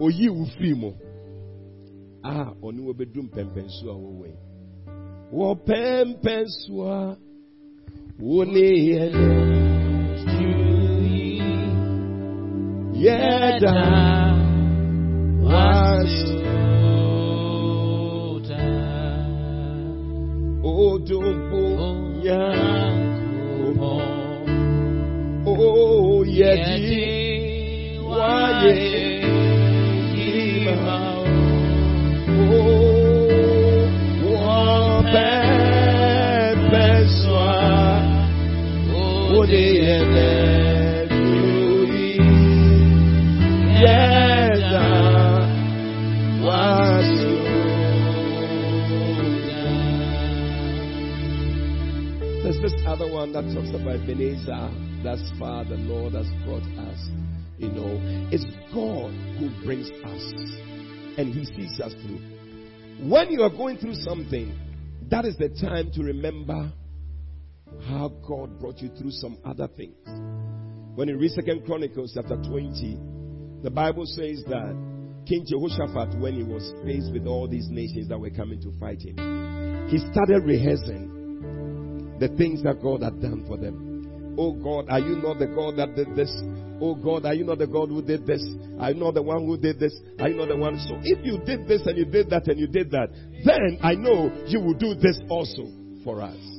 oyi 0.00 0.28
wo 0.28 0.44
firi 0.58 0.74
mu 0.74 0.90
Ah, 2.24 2.30
a 2.30 2.54
ɔne 2.66 2.80
wɔbɛdu 2.86 3.20
mpɛmpɛnsuo 3.26 3.88
a 3.90 3.96
wɔwɔ 4.02 4.26
yi 4.30 4.36
wɔpɛmpɛnsuo 5.36 6.82
a 6.98 7.16
wo 8.20 8.44
ne 8.44 8.66
yɛ 8.88 9.04
yɛda 13.04 13.74
wasuta 15.46 17.00
odomfo 20.62 21.62
nyankomo 22.22 23.94
o 25.46 26.22
yɛdi 26.38 27.02
wayɛ 28.08 29.11
There's 39.42 39.50
this 52.62 52.72
other 52.86 53.10
one 53.10 53.32
that 53.32 53.42
talks 53.52 53.70
about 53.70 53.96
Ebenezer. 53.96 54.70
That's 55.02 55.28
far 55.38 55.64
the 55.64 55.74
Lord 55.74 56.14
has 56.14 56.28
brought 56.44 56.62
us. 56.86 57.10
You 57.58 57.70
know, 57.70 57.98
it's 58.30 58.44
God 58.72 59.12
who 59.38 59.50
brings 59.64 59.90
us 59.90 60.32
and 61.18 61.34
He 61.34 61.44
sees 61.46 61.80
us 61.80 61.94
through. 61.94 62.20
When 63.08 63.32
you 63.32 63.42
are 63.42 63.50
going 63.50 63.78
through 63.78 63.94
something, 63.94 64.56
that 65.10 65.24
is 65.24 65.36
the 65.36 65.48
time 65.48 65.90
to 65.94 66.04
remember 66.04 66.72
how 67.88 68.08
God 68.26 68.58
brought 68.58 68.78
you 68.78 68.90
through 68.98 69.10
some 69.12 69.38
other 69.44 69.68
things. 69.68 69.96
When 70.94 71.08
you 71.08 71.18
read 71.18 71.32
Second 71.32 71.64
Chronicles 71.64 72.12
chapter 72.14 72.36
20, 72.36 72.98
the 73.62 73.70
Bible 73.70 74.06
says 74.06 74.42
that 74.48 74.76
King 75.26 75.46
Jehoshaphat, 75.46 76.18
when 76.20 76.34
he 76.34 76.42
was 76.42 76.72
faced 76.84 77.12
with 77.12 77.26
all 77.26 77.48
these 77.48 77.68
nations 77.70 78.08
that 78.08 78.18
were 78.18 78.30
coming 78.30 78.60
to 78.60 78.72
fight 78.78 79.00
him, 79.00 79.16
he 79.88 79.98
started 80.12 80.44
rehearsing 80.44 82.16
the 82.18 82.28
things 82.36 82.62
that 82.62 82.82
God 82.82 83.02
had 83.02 83.20
done 83.20 83.44
for 83.46 83.56
them. 83.56 84.34
Oh 84.38 84.52
God, 84.52 84.90
are 84.90 85.00
you 85.00 85.16
not 85.16 85.38
the 85.38 85.46
God 85.46 85.76
that 85.76 85.94
did 85.94 86.14
this? 86.16 86.30
Oh 86.80 86.94
God, 86.94 87.24
are 87.26 87.34
you 87.34 87.44
not 87.44 87.58
the 87.58 87.66
God 87.66 87.88
who 87.88 88.02
did 88.02 88.26
this? 88.26 88.42
Are 88.80 88.90
you 88.90 88.98
not 88.98 89.14
the 89.14 89.22
one 89.22 89.46
who 89.46 89.56
did 89.56 89.78
this? 89.78 89.94
Are 90.18 90.28
you 90.28 90.36
not 90.36 90.48
the 90.48 90.56
one? 90.56 90.78
So 90.88 90.98
if 91.02 91.24
you 91.24 91.38
did 91.44 91.68
this 91.68 91.86
and 91.86 91.96
you 91.96 92.04
did 92.04 92.30
that 92.30 92.48
and 92.48 92.58
you 92.58 92.66
did 92.66 92.90
that, 92.90 93.10
then 93.44 93.78
I 93.82 93.94
know 93.94 94.30
you 94.46 94.60
will 94.60 94.74
do 94.74 94.94
this 94.94 95.18
also 95.28 95.68
for 96.02 96.20
us. 96.20 96.51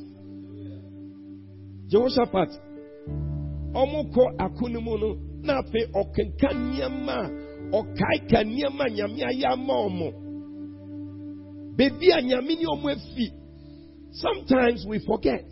Jehoshaphat, 1.94 2.50
ọmụkọ 3.82 4.24
akụnimu 4.44 4.94
no 5.02 5.10
na 5.46 5.54
afei 5.62 5.86
ɔkenka 6.02 6.50
nneɛma 6.58 7.18
ɔkaeka 7.78 8.40
nneɛma 8.50 8.86
nyame 8.96 9.22
ayɛ 9.30 9.46
ama 9.54 9.74
ɔmo 9.88 10.08
beebi 11.78 12.08
a 12.12 12.20
nyame 12.22 12.54
ne 12.60 12.66
ɔmo 12.74 12.88
afi 12.96 13.26
sometimes 14.12 14.86
we 14.88 15.00
forget. 15.00 15.46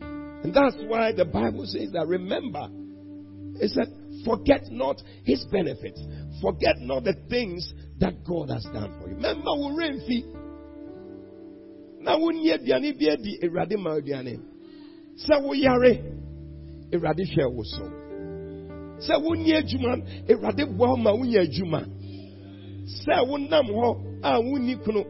And 0.00 0.52
that's 0.54 0.76
why 0.88 1.12
the 1.12 1.24
bible 1.24 1.66
says 1.66 1.90
that 1.92 2.06
remember 2.06 2.68
it 3.60 3.70
said 3.70 3.88
forget 4.24 4.62
not 4.70 4.96
his 5.24 5.44
benefits. 5.52 6.00
Forget 6.42 6.76
not 6.80 7.04
the 7.04 7.14
things 7.30 7.62
that 7.98 8.24
god 8.24 8.50
has 8.50 8.64
done 8.64 8.90
for 9.00 9.08
you. 9.08 9.14
Remember 9.16 9.52
wo 9.60 9.70
remfi 9.70 10.18
na 12.00 12.16
wonni 12.18 12.50
aduane 12.52 12.92
bi 12.98 13.06
adi 13.12 13.38
awurade 13.42 13.76
ma 13.78 13.90
aduane 13.98 14.55
sɛ 15.16 15.42
woyare 15.42 16.02
awurade 16.92 17.24
hwɛ 17.24 17.44
wo 17.54 17.62
so. 17.64 17.84
Sɛ 19.00 19.22
wonni 19.22 19.52
adwuma 19.52 20.02
awurade 20.28 20.76
boa 20.76 20.90
wo 20.90 20.96
ma 20.96 21.10
wonya 21.12 21.40
adwuma. 21.42 21.86
Sɛ 22.86 23.26
wonam 23.28 23.66
hɔ 23.66 24.20
a 24.22 24.40
wonni 24.40 24.76
kunu 24.84 25.04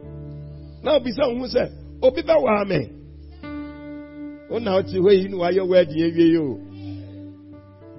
na 0.83 0.97
obisa 0.99 1.27
wo 1.27 1.39
ho 1.39 1.45
sɛ 1.45 1.71
obi 2.01 2.21
bɛwaa 2.21 2.67
me? 2.67 2.89
Wona 4.49 4.75
wote 4.75 4.87
hɔ 4.87 5.11
yi 5.11 5.27
ne 5.27 5.35
wayɛ 5.37 5.67
wadi 5.67 6.03
awie 6.03 6.37
o. 6.37 6.59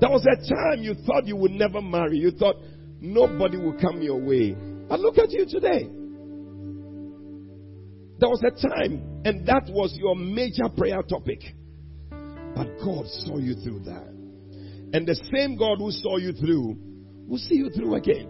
There 0.00 0.10
was 0.10 0.24
a 0.26 0.36
time 0.36 0.82
you 0.82 0.94
thought 0.94 1.26
you 1.26 1.36
would 1.36 1.50
never 1.50 1.82
marry. 1.82 2.18
You 2.18 2.30
thought 2.30 2.54
nobody 3.00 3.56
would 3.56 3.80
come 3.80 4.00
your 4.00 4.20
way. 4.20 4.54
But 4.88 5.00
look 5.00 5.18
at 5.18 5.32
you 5.32 5.44
today. 5.44 5.88
There 8.20 8.28
was 8.28 8.42
a 8.44 8.50
time 8.50 9.22
and 9.24 9.44
that 9.46 9.68
was 9.70 9.96
your 9.96 10.14
major 10.14 10.68
prayer 10.76 11.02
topic 11.02 11.40
but 12.54 12.68
God 12.84 13.06
saw 13.08 13.38
you 13.38 13.54
through 13.54 13.80
that 13.84 14.18
and 14.92 15.06
the 15.06 15.14
same 15.32 15.56
God 15.56 15.78
who 15.78 15.90
saw 15.90 16.16
you 16.16 16.32
through 16.32 16.76
will 17.26 17.38
see 17.38 17.56
you 17.56 17.70
through 17.70 17.94
again. 17.94 18.28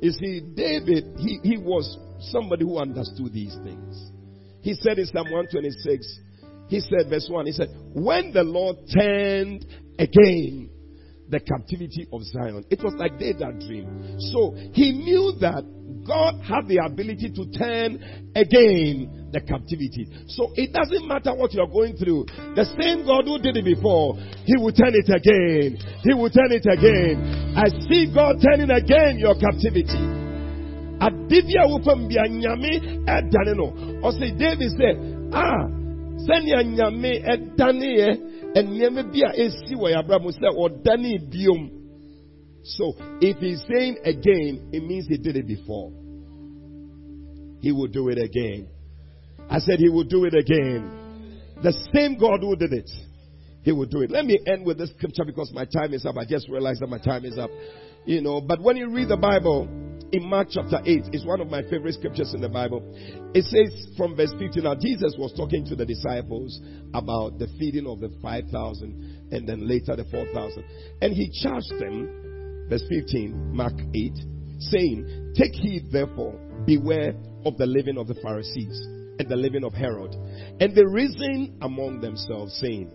You 0.00 0.10
see, 0.10 0.40
David, 0.40 1.14
he, 1.18 1.38
he 1.44 1.56
was 1.58 1.96
somebody 2.32 2.64
who 2.64 2.78
understood 2.78 3.32
these 3.32 3.56
things. 3.62 4.10
He 4.62 4.74
said 4.74 4.98
in 4.98 5.06
Psalm 5.06 5.30
126, 5.30 6.20
he 6.68 6.80
said, 6.80 7.08
verse 7.08 7.28
1, 7.30 7.46
he 7.46 7.52
said, 7.52 7.68
When 7.92 8.32
the 8.32 8.42
Lord 8.42 8.78
turned 8.92 9.64
again 9.98 10.70
the 11.32 11.40
captivity 11.40 12.06
of 12.12 12.20
Zion, 12.28 12.62
it 12.68 12.84
was 12.84 12.92
like 13.00 13.18
they 13.18 13.32
that 13.32 13.56
dream. 13.64 13.88
So 14.30 14.52
he 14.76 14.92
knew 14.92 15.32
that 15.40 15.64
God 16.04 16.44
had 16.44 16.68
the 16.68 16.84
ability 16.84 17.32
to 17.32 17.42
turn 17.56 17.96
again 18.36 19.32
the 19.32 19.40
captivity. 19.40 20.12
So 20.28 20.52
it 20.52 20.76
doesn't 20.76 21.08
matter 21.08 21.32
what 21.32 21.56
you're 21.56 21.72
going 21.72 21.96
through. 21.96 22.28
The 22.52 22.68
same 22.76 23.08
God 23.08 23.24
who 23.24 23.40
did 23.40 23.56
it 23.56 23.64
before, 23.64 24.20
He 24.44 24.60
will 24.60 24.76
turn 24.76 24.92
it 24.92 25.08
again. 25.08 25.80
He 26.04 26.12
will 26.12 26.28
turn 26.28 26.52
it 26.52 26.68
again. 26.68 27.56
I 27.56 27.72
see 27.88 28.12
God 28.12 28.36
turning 28.44 28.68
again 28.68 29.16
your 29.16 29.32
captivity. 29.40 29.96
Adivia 31.00 31.64
wupam 31.64 32.12
bia 32.12 32.28
nyame 32.28 33.08
edane 33.08 33.56
no. 33.56 33.72
O 34.04 34.12
David 34.12 34.68
said, 34.76 35.00
ah, 35.32 35.64
sɛnea 36.28 36.60
nyame 36.60 37.24
ɛdane 37.24 37.88
yɛ 37.98 38.31
nneɛma 38.60 39.12
bi 39.12 39.20
a 39.24 39.32
esi 39.32 39.74
wɔ 39.74 39.92
yabra 39.94 40.20
mu 40.20 40.30
sɛ 40.30 40.48
ɔdane 40.52 41.30
biom. 41.30 41.70
So 42.64 42.94
if 43.20 43.38
he's 43.38 43.62
saying 43.68 43.98
again, 44.04 44.68
it 44.72 44.84
means 44.84 45.06
he 45.08 45.16
did 45.16 45.36
it 45.36 45.46
before. 45.46 45.90
He 47.60 47.72
will 47.72 47.88
do 47.88 48.08
it 48.08 48.18
again. 48.18 48.68
I 49.48 49.58
said 49.58 49.78
he 49.78 49.88
will 49.88 50.04
do 50.04 50.24
it 50.24 50.34
again. 50.34 51.42
The 51.62 51.72
same 51.94 52.18
God 52.18 52.40
who 52.40 52.56
did 52.56 52.72
it, 52.72 52.90
he 53.62 53.72
will 53.72 53.86
do 53.86 54.02
it. 54.02 54.10
Let 54.10 54.26
me 54.26 54.38
end 54.46 54.66
with 54.66 54.78
this 54.78 54.90
scripture 54.90 55.24
because 55.24 55.52
my 55.54 55.64
time 55.64 55.94
is 55.94 56.04
up. 56.04 56.16
I 56.16 56.24
just 56.24 56.48
realized 56.48 56.80
that 56.80 56.88
my 56.88 56.98
time 56.98 57.24
is 57.24 57.38
up. 57.38 57.50
You 58.04 58.20
know, 58.20 58.40
but 58.40 58.60
when 58.60 58.76
you 58.76 58.90
read 58.90 59.08
the 59.08 59.16
Bible 59.16 59.68
in 60.12 60.28
Mark 60.28 60.48
chapter 60.50 60.78
8, 60.84 61.04
it's 61.12 61.24
one 61.24 61.40
of 61.40 61.48
my 61.48 61.62
favorite 61.62 61.94
scriptures 61.94 62.34
in 62.34 62.42
the 62.42 62.48
Bible. 62.48 62.82
It 63.34 63.44
says 63.44 63.88
from 63.96 64.14
verse 64.14 64.32
15, 64.38 64.62
now 64.62 64.74
Jesus 64.74 65.14
was 65.18 65.32
talking 65.32 65.64
to 65.66 65.74
the 65.74 65.86
disciples 65.86 66.60
about 66.92 67.38
the 67.38 67.48
feeding 67.58 67.86
of 67.86 68.00
the 68.00 68.10
5,000 68.20 69.28
and 69.32 69.48
then 69.48 69.66
later 69.66 69.96
the 69.96 70.04
4,000. 70.10 70.64
And 71.00 71.14
he 71.14 71.30
charged 71.42 71.72
them, 71.78 72.66
verse 72.68 72.84
15, 72.90 73.56
Mark 73.56 73.72
8, 73.94 74.12
saying, 74.58 75.32
Take 75.34 75.54
heed 75.54 75.90
therefore, 75.90 76.38
beware 76.66 77.14
of 77.46 77.56
the 77.56 77.66
leaven 77.66 77.96
of 77.96 78.06
the 78.06 78.16
Pharisees 78.22 78.80
and 79.18 79.28
the 79.28 79.36
leaven 79.36 79.64
of 79.64 79.72
Herod. 79.72 80.14
And 80.60 80.74
they 80.74 80.84
reasoned 80.84 81.56
among 81.62 82.00
themselves, 82.00 82.54
saying, 82.60 82.90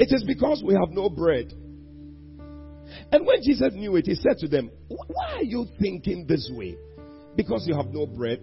It 0.00 0.08
is 0.10 0.24
because 0.24 0.64
we 0.66 0.74
have 0.74 0.90
no 0.90 1.08
bread. 1.08 1.52
And 3.12 3.26
when 3.26 3.42
Jesus 3.42 3.72
knew 3.74 3.96
it, 3.96 4.06
he 4.06 4.14
said 4.14 4.38
to 4.38 4.48
them, 4.48 4.70
Why 4.88 5.36
are 5.36 5.42
you 5.42 5.66
thinking 5.80 6.26
this 6.26 6.50
way? 6.52 6.76
Because 7.36 7.64
you 7.66 7.74
have 7.76 7.92
no 7.92 8.06
bread. 8.06 8.40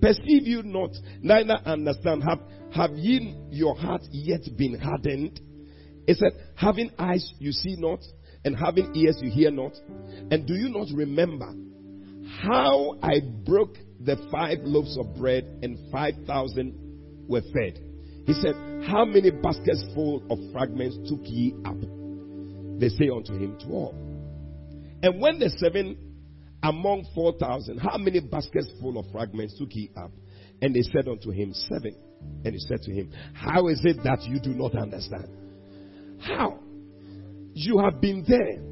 Perceive 0.00 0.46
you 0.46 0.62
not, 0.62 0.90
neither 1.22 1.54
understand. 1.64 2.24
Have, 2.28 2.40
have 2.72 2.96
ye 2.96 3.36
your 3.50 3.76
heart 3.76 4.02
yet 4.10 4.42
been 4.56 4.78
hardened? 4.78 5.40
He 6.06 6.14
said, 6.14 6.32
Having 6.56 6.92
eyes 6.98 7.32
you 7.38 7.52
see 7.52 7.76
not, 7.78 8.00
and 8.44 8.56
having 8.56 8.94
ears 8.94 9.18
you 9.20 9.30
hear 9.30 9.50
not. 9.50 9.72
And 10.30 10.46
do 10.46 10.54
you 10.54 10.68
not 10.68 10.88
remember 10.94 11.52
how 12.42 12.96
I 13.02 13.20
broke 13.44 13.76
the 14.00 14.16
five 14.30 14.58
loaves 14.62 14.96
of 14.98 15.16
bread 15.16 15.44
and 15.62 15.90
5,000 15.90 17.26
were 17.28 17.42
fed. 17.52 17.78
He 18.26 18.32
said, 18.34 18.54
How 18.86 19.04
many 19.04 19.30
baskets 19.30 19.84
full 19.94 20.22
of 20.30 20.38
fragments 20.52 20.96
took 21.08 21.20
ye 21.24 21.54
up? 21.64 21.80
They 22.78 22.88
say 22.90 23.08
unto 23.14 23.34
him, 23.34 23.58
Twelve. 23.64 23.94
And 25.02 25.20
when 25.20 25.38
the 25.38 25.50
seven 25.50 25.96
among 26.62 27.06
4,000, 27.14 27.78
how 27.78 27.98
many 27.98 28.20
baskets 28.20 28.68
full 28.80 28.98
of 28.98 29.06
fragments 29.12 29.56
took 29.58 29.70
he 29.70 29.90
up? 29.96 30.10
And 30.60 30.74
they 30.74 30.82
said 30.82 31.06
unto 31.08 31.30
him, 31.30 31.52
Seven. 31.54 31.94
And 32.44 32.52
he 32.52 32.58
said 32.58 32.82
to 32.82 32.92
him, 32.92 33.12
How 33.32 33.68
is 33.68 33.80
it 33.84 33.98
that 34.02 34.22
you 34.22 34.40
do 34.40 34.50
not 34.50 34.74
understand? 34.76 35.28
How? 36.20 36.58
You 37.54 37.78
have 37.78 38.00
been 38.00 38.24
there. 38.26 38.64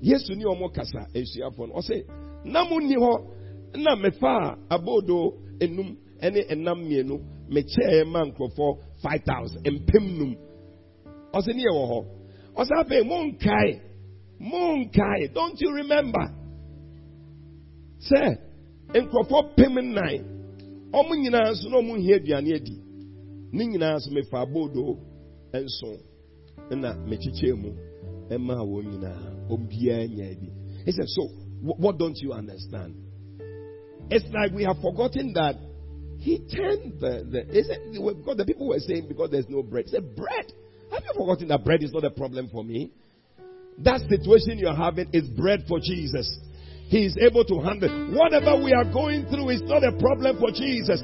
Yes, 0.00 0.24
you 0.28 0.36
know 0.36 0.54
more 0.56 0.70
kasa. 0.70 1.06
Or 1.72 1.82
say, 1.82 2.04
Namu 2.44 2.80
ni 2.80 2.96
ho 2.98 3.32
na 3.74 3.96
mefa 3.96 4.56
abodo 4.68 5.34
enum 5.60 5.96
ene 6.22 6.44
enam 6.50 6.84
mienu 6.86 7.20
mekyɛɛ 7.50 8.06
ma 8.06 8.24
nkurɔfoɔ 8.24 8.78
five 9.02 9.22
thousand 9.24 9.64
mpem 9.64 10.18
num 10.18 10.36
ɔsɛ 11.34 11.54
ne 11.54 11.62
yɛ 11.62 11.72
wɔ 11.72 11.84
hɔ 11.90 12.04
monkae 14.40 15.28
don't 15.34 15.60
you 15.60 15.72
remember 15.72 16.32
Sir, 17.98 18.38
nkurɔfoɔ 18.94 19.56
pem 19.56 19.74
nnan 19.78 20.24
ɔmo 20.92 21.14
nyinaa 21.14 21.50
nso 21.50 21.68
na 21.68 21.76
ɔmo 21.78 21.96
nhia 21.96 22.16
aduane 22.16 22.54
adi 22.54 22.76
ne 23.52 23.66
nyinaa 23.66 23.96
nso 23.96 24.10
mefa 24.10 24.40
abodo 24.40 24.98
nso 25.52 25.98
na 26.70 26.94
mekyekyɛ 27.08 27.54
mu 27.56 27.72
he 30.84 30.92
said 30.92 31.08
so 31.08 31.22
what 31.62 31.96
don't 31.98 32.18
you 32.20 32.32
understand 32.32 32.94
it's 34.10 34.26
like 34.32 34.52
we 34.52 34.64
have 34.64 34.78
forgotten 34.82 35.32
that 35.32 35.56
he 36.18 36.38
turned 36.38 36.98
the, 37.00 37.26
the 37.30 37.44
it, 37.50 38.16
because 38.18 38.36
the 38.36 38.44
people 38.44 38.68
were 38.68 38.78
saying 38.78 39.06
because 39.08 39.30
there's 39.30 39.48
no 39.48 39.62
bread. 39.62 39.84
He 39.86 39.92
said, 39.92 40.16
bread? 40.16 40.52
Have 40.92 41.02
you 41.04 41.12
forgotten 41.16 41.48
that 41.48 41.64
bread 41.64 41.82
is 41.82 41.92
not 41.92 42.04
a 42.04 42.10
problem 42.10 42.48
for 42.50 42.64
me? 42.64 42.92
That 43.78 44.00
situation 44.08 44.58
you're 44.58 44.74
having 44.74 45.08
is 45.12 45.28
bread 45.28 45.64
for 45.68 45.78
Jesus. 45.80 46.26
He 46.88 47.04
is 47.04 47.16
able 47.20 47.44
to 47.44 47.60
handle 47.60 48.14
whatever 48.14 48.62
we 48.62 48.72
are 48.72 48.84
going 48.84 49.26
through 49.26 49.50
is 49.50 49.62
not 49.62 49.82
a 49.84 49.92
problem 49.92 50.38
for 50.38 50.50
Jesus. 50.50 51.02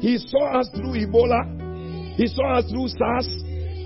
He 0.00 0.16
saw 0.18 0.60
us 0.60 0.70
through 0.74 0.94
Ebola. 0.94 2.14
He 2.16 2.26
saw 2.28 2.58
us 2.58 2.70
through 2.70 2.88
SARS. 2.88 3.28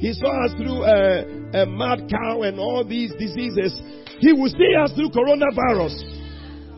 He 0.01 0.13
saw 0.13 0.45
us 0.45 0.53
through 0.57 0.83
uh, 0.85 1.63
a 1.63 1.67
mad 1.67 2.11
cow 2.11 2.43
and 2.43 2.61
all 2.61 2.85
these 2.85 3.13
diseases. 3.19 3.73
He 4.21 4.33
will 4.33 4.51
see 4.51 4.75
us 4.79 4.93
through 4.93 5.11
coronavirus. 5.11 6.23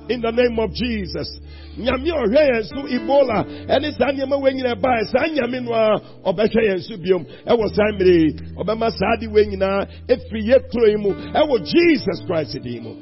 in 0.09 0.21
the 0.21 0.31
name 0.31 0.59
of 0.59 0.73
Jesus. 0.73 1.29
Nyame 1.77 2.11
ɔhwɛ 2.11 2.41
yɛn 2.51 2.65
so 2.65 2.81
Ebola 2.87 3.45
ɛne 3.67 3.93
saa 3.99 4.13
nneɛma 4.13 4.41
wei 4.41 4.55
nyinaa 4.55 4.81
bae 4.81 5.05
saa 5.11 5.27
nyame 5.27 5.65
no 5.65 5.73
a 5.73 6.01
ɔbɛhwɛ 6.25 6.61
yɛn 6.69 6.81
so 6.83 6.97
biom 6.97 7.25
ɛwɔ 7.47 7.67
saa 7.75 7.91
mmere 7.93 8.33
ɔbɛma 8.57 8.91
saa 8.93 9.17
de 9.21 9.27
wei 9.29 9.47
nyinaa 9.47 9.87
yɛ 10.09 10.71
kuro 10.71 10.87
yi 10.87 10.97
mu 10.97 11.11
ɛwɔ 11.11 11.65
Jesus 11.65 12.23
Christ 12.27 12.63
din 12.63 12.83
mu. 12.83 12.95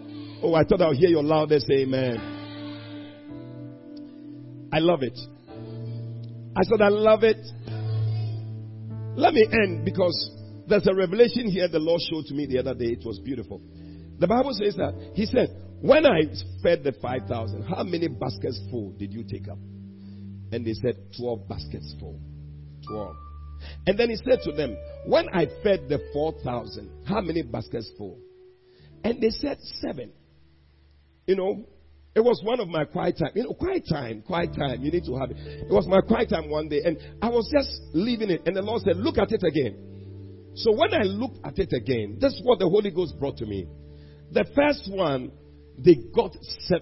Oh, 0.43 0.55
I 0.55 0.65
thought 0.65 0.83
I'll 0.83 0.93
hear 0.93 1.11
your 1.11 1.23
loudest 1.23 1.71
amen. 1.71 2.19
I 4.73 4.79
love 4.79 5.03
it. 5.03 5.19
I 6.57 6.63
said 6.65 6.81
I 6.81 6.89
love 6.89 7.23
it. 7.23 7.39
Let 9.17 9.35
me 9.35 9.47
end 9.53 9.85
because 9.85 10.31
there's 10.67 10.87
a 10.87 10.95
revelation 10.95 11.49
here 11.49 11.69
the 11.69 11.79
Lord 11.79 12.01
showed 12.11 12.25
to 12.27 12.35
me 12.35 12.47
the 12.47 12.59
other 12.59 12.75
day. 12.75 12.97
It 12.99 13.05
was 13.05 13.21
beautiful. 13.21 13.61
The 14.19 14.27
Bible 14.27 14.53
says 14.55 14.75
that 14.77 15.13
He 15.15 15.27
said, 15.27 15.49
When 15.83 16.07
I 16.07 16.23
fed 16.63 16.85
the 16.85 16.95
5,000, 17.03 17.65
how 17.65 17.83
many 17.83 18.07
baskets 18.07 18.61
full 18.71 18.93
did 18.93 19.13
you 19.13 19.25
take 19.25 19.49
up? 19.49 19.59
And 20.53 20.65
they 20.65 20.75
said, 20.75 20.95
12 21.19 21.49
baskets 21.49 21.95
full. 21.99 22.21
12. 22.89 23.17
And 23.89 23.99
then 23.99 24.11
He 24.11 24.17
said 24.17 24.39
to 24.45 24.53
them, 24.53 24.77
When 25.07 25.29
I 25.33 25.47
fed 25.65 25.89
the 25.89 25.99
4,000, 26.13 27.07
how 27.07 27.21
many 27.21 27.43
baskets 27.43 27.91
full? 27.99 28.17
And 29.03 29.21
they 29.21 29.31
said, 29.31 29.59
Seven. 29.81 30.13
You 31.27 31.35
know, 31.35 31.67
it 32.15 32.21
was 32.21 32.41
one 32.45 32.61
of 32.61 32.69
my 32.69 32.85
quiet 32.85 33.19
time. 33.19 33.31
You 33.35 33.45
know, 33.45 33.55
quiet 33.55 33.83
time, 33.91 34.23
quiet 34.23 34.55
time. 34.57 34.83
You 34.85 34.93
need 34.93 35.05
to 35.07 35.17
have 35.17 35.33
it. 35.33 35.37
It 35.39 35.73
was 35.73 35.89
my 35.89 36.01
quiet 36.01 36.29
time 36.31 36.49
one 36.49 36.69
day, 36.69 36.83
and 36.85 36.97
I 37.21 37.29
was 37.29 37.51
just 37.53 37.71
leaving 37.93 38.31
it, 38.31 38.43
and 38.47 38.55
the 38.55 38.63
Lord 38.63 38.83
said, 38.83 38.99
Look 38.99 39.19
at 39.19 39.33
it 39.33 39.43
again. 39.43 40.53
So 40.55 40.71
when 40.73 40.95
I 40.95 41.03
looked 41.03 41.39
at 41.45 41.59
it 41.59 41.73
again, 41.73 42.19
that's 42.21 42.41
what 42.45 42.61
the 42.61 42.69
Holy 42.69 42.91
Ghost 42.93 43.19
brought 43.19 43.39
to 43.39 43.47
me. 43.47 43.67
The 44.31 44.45
first 44.55 44.89
one, 44.93 45.33
they 45.79 45.97
got 46.15 46.37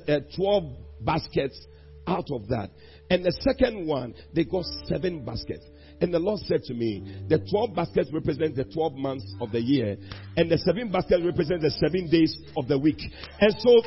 uh, 0.09 0.21
12 0.37 0.65
baskets 1.01 1.61
out 2.07 2.27
of 2.31 2.49
that. 2.49 2.71
And 3.11 3.25
the 3.25 3.33
second 3.43 3.87
one, 3.87 4.15
they 4.35 4.45
got 4.45 4.65
seven 4.87 5.25
baskets. 5.25 5.65
And 6.01 6.15
the 6.15 6.19
Lord 6.19 6.41
said 6.41 6.63
to 6.65 6.75
me, 6.75 7.27
the 7.29 7.39
12 7.39 7.75
baskets 7.75 8.11
represent 8.13 8.57
the 8.57 8.65
12 8.65 8.95
months 8.95 9.27
of 9.41 9.53
the 9.53 9.61
year, 9.61 9.97
and 10.37 10.51
the 10.51 10.57
seven 10.59 10.91
baskets 10.91 11.21
represent 11.25 11.61
the 11.61 11.71
seven 11.71 12.09
days 12.09 12.33
of 12.57 12.69
the 12.69 12.79
week. 12.79 13.01
And 13.41 13.53
so, 13.61 13.83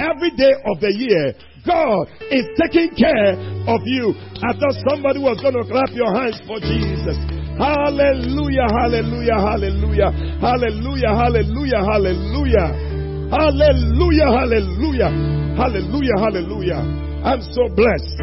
every 0.00 0.34
day 0.34 0.50
of 0.66 0.80
the 0.80 0.90
year, 0.90 1.38
God 1.62 2.10
is 2.34 2.50
taking 2.58 2.90
care 2.98 3.38
of 3.70 3.80
you. 3.86 4.10
I 4.42 4.58
thought 4.58 4.74
somebody 4.90 5.22
was 5.22 5.38
going 5.38 5.54
to 5.54 5.62
clap 5.70 5.94
your 5.94 6.10
hands 6.10 6.42
for 6.50 6.58
Jesus. 6.58 7.14
Hallelujah, 7.54 8.66
hallelujah, 8.66 9.38
hallelujah, 9.38 10.10
hallelujah, 10.42 11.14
hallelujah, 11.14 11.82
hallelujah. 11.86 12.91
Hallelujah, 13.32 14.28
hallelujah, 14.28 15.08
hallelujah, 15.56 16.16
hallelujah. 16.20 16.80
I'm 17.24 17.40
so 17.40 17.64
blessed. 17.74 18.20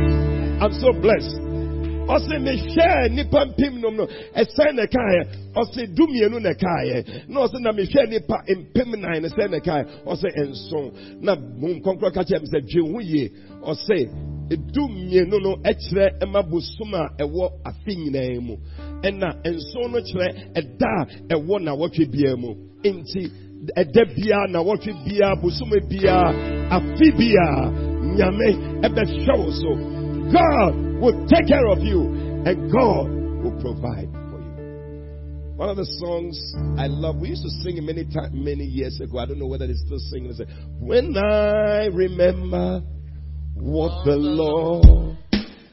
I'm 0.62 0.72
so 0.78 0.94
blessed. 1.02 1.50
ɔsɛ 2.10 2.38
mehwɛ 2.42 3.10
nipa 3.14 3.46
mpem 3.46 3.82
nom 3.82 3.96
no 3.98 4.06
ɛsɛn 4.36 4.76
na 4.76 4.86
kaeɛ 4.86 5.22
ɔsɛ 5.56 5.94
dumienu 5.96 6.40
na 6.42 6.54
kaeɛ 6.54 7.28
na 7.30 7.42
ɔsɛ 7.46 7.58
na 7.62 7.72
mehwɛ 7.72 8.10
nipa 8.10 8.38
mpem 8.50 8.90
nan 9.02 9.22
na 9.22 9.30
sɛn 9.30 9.50
na 9.52 9.60
kaeɛ 9.60 9.86
ɔsɛ 10.06 10.30
nson. 10.50 10.92
Na 11.22 11.36
mu 11.36 11.68
nkɔnkɔn 11.80 12.14
ka 12.14 12.24
kyerɛ 12.24 12.42
mi 12.42 12.48
sɛ 12.54 12.60
dwe 12.70 12.82
ho 12.94 13.00
yie. 13.00 13.30
Ɔsɛ 13.62 13.98
dumienu 14.74 15.38
no 15.42 15.56
ɛkyerɛ 15.66 16.20
ɛma 16.22 16.50
bosom 16.50 16.94
a 16.94 17.10
ɛwɔ 17.18 17.50
afe 17.66 17.94
nyinaa 17.98 18.42
mu. 18.42 18.58
Ɛna 19.02 19.42
nson 19.46 19.92
no 19.92 20.00
kyerɛ 20.02 20.54
ɛda 20.54 20.94
a 21.02 21.34
ɛwɔ 21.36 21.62
na 21.64 21.76
wɔtwe 21.76 22.06
biara 22.12 22.38
mu. 22.38 22.56
Nti 22.84 23.49
ɛdɛ 23.78 24.16
biara 24.16 24.48
na 24.50 24.60
wɔtwe 24.60 24.94
biara 25.06 25.36
bosome 25.36 25.80
biara 25.90 26.32
afi 26.72 27.12
biara 27.18 27.72
nyame 28.16 28.50
ɛbɛhwɛ 28.86 29.34
wo 29.38 29.52
so 29.52 29.72
god 30.32 30.74
will 31.02 31.28
take 31.28 31.48
care 31.48 31.68
of 31.68 31.84
you 31.84 32.02
and 32.46 32.72
god 32.72 33.10
will 33.44 33.58
provide 33.62 34.10
for 34.30 34.40
you 34.40 35.56
one 35.56 35.70
of 35.70 35.78
the 35.78 35.86
songs 36.00 36.38
I 36.78 36.88
love, 36.88 37.18
we 37.18 37.30
used 37.30 37.44
to 37.44 37.50
sing 37.62 37.76
it 37.76 37.84
many 37.84 38.06
times, 38.06 38.32
many 38.32 38.64
years 38.64 39.02
ago. 39.02 39.18
I 39.18 39.26
don't 39.26 39.38
know 39.38 39.48
whether 39.48 39.66
it's 39.66 39.82
still 39.82 40.00
singing. 40.00 40.32
It. 40.32 40.48
When 40.80 41.18
I 41.18 41.88
remember 41.88 42.82
what 43.56 44.06
the 44.06 44.16
Lord 44.16 45.18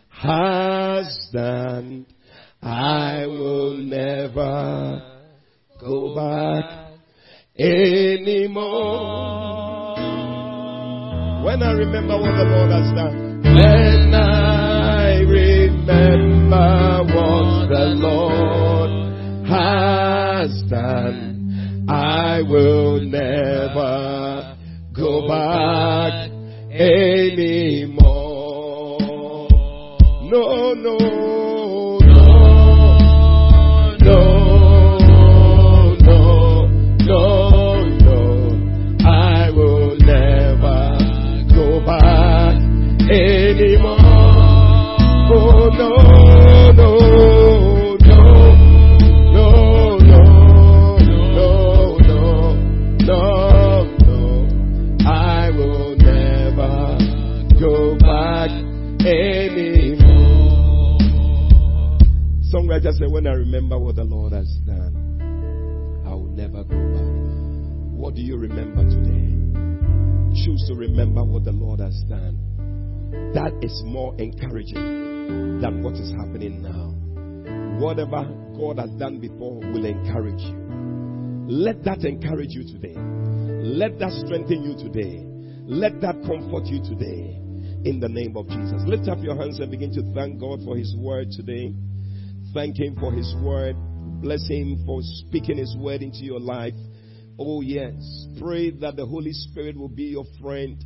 has 0.08 1.28
done, 1.32 2.06
I 2.60 3.26
will 3.26 3.76
never 3.76 5.02
go 5.80 6.16
back 6.16 6.85
anymore. 7.58 8.96
When 11.44 11.62
I 11.62 11.72
remember 11.72 12.20
what 12.20 12.34
the 12.36 12.44
Lord 12.44 12.70
has 12.70 12.92
done, 12.94 13.42
when 13.42 14.14
I 14.14 15.20
remember 15.20 17.04
what 17.14 17.68
the 17.68 17.86
Lord 17.96 18.90
has 19.48 20.62
done, 20.68 21.86
I 21.88 22.42
will 22.42 23.00
never 23.00 24.56
go 24.92 25.26
back 25.28 26.30
anymore. 26.72 28.16
No, 30.22 30.74
no. 30.74 31.45
Just 62.86 62.98
say, 62.98 63.06
when 63.08 63.26
I 63.26 63.32
remember 63.32 63.76
what 63.80 63.96
the 63.96 64.04
Lord 64.04 64.32
has 64.32 64.46
done, 64.64 64.94
I 66.06 66.10
will 66.14 66.30
never 66.30 66.62
go 66.62 66.76
back. 66.94 67.98
What 67.98 68.14
do 68.14 68.22
you 68.22 68.36
remember 68.36 68.84
today? 68.84 69.34
Choose 70.44 70.64
to 70.68 70.76
remember 70.76 71.24
what 71.24 71.42
the 71.42 71.50
Lord 71.50 71.80
has 71.80 72.04
done. 72.08 72.38
That 73.46 73.62
is 73.62 73.80
more 73.84 74.12
encouraging 74.18 75.60
than 75.60 75.80
what 75.84 75.94
is 75.94 76.10
happening 76.10 76.62
now. 76.62 76.90
Whatever 77.78 78.26
God 78.58 78.80
has 78.80 78.90
done 78.98 79.20
before 79.20 79.60
will 79.60 79.86
encourage 79.86 80.42
you. 80.42 81.46
Let 81.46 81.84
that 81.84 82.02
encourage 82.02 82.50
you 82.50 82.64
today. 82.64 82.98
Let 82.98 84.00
that 84.00 84.10
strengthen 84.26 84.64
you 84.64 84.74
today. 84.74 85.22
Let 85.62 86.00
that 86.00 86.26
comfort 86.26 86.66
you 86.66 86.82
today. 86.82 87.38
In 87.86 88.00
the 88.00 88.08
name 88.08 88.36
of 88.36 88.48
Jesus. 88.48 88.82
Lift 88.84 89.06
up 89.06 89.22
your 89.22 89.36
hands 89.36 89.60
and 89.60 89.70
begin 89.70 89.94
to 89.94 90.02
thank 90.12 90.40
God 90.40 90.58
for 90.64 90.76
His 90.76 90.96
word 90.98 91.30
today. 91.30 91.72
Thank 92.52 92.80
Him 92.80 92.96
for 92.98 93.12
His 93.12 93.32
word. 93.44 93.76
Bless 94.22 94.42
Him 94.48 94.82
for 94.84 94.98
speaking 95.22 95.58
His 95.58 95.76
word 95.78 96.02
into 96.02 96.24
your 96.24 96.40
life. 96.40 96.74
Oh, 97.38 97.60
yes. 97.60 97.94
Pray 98.40 98.70
that 98.70 98.96
the 98.96 99.06
Holy 99.06 99.30
Spirit 99.32 99.76
will 99.76 99.88
be 99.88 100.10
your 100.18 100.24
friend. 100.42 100.82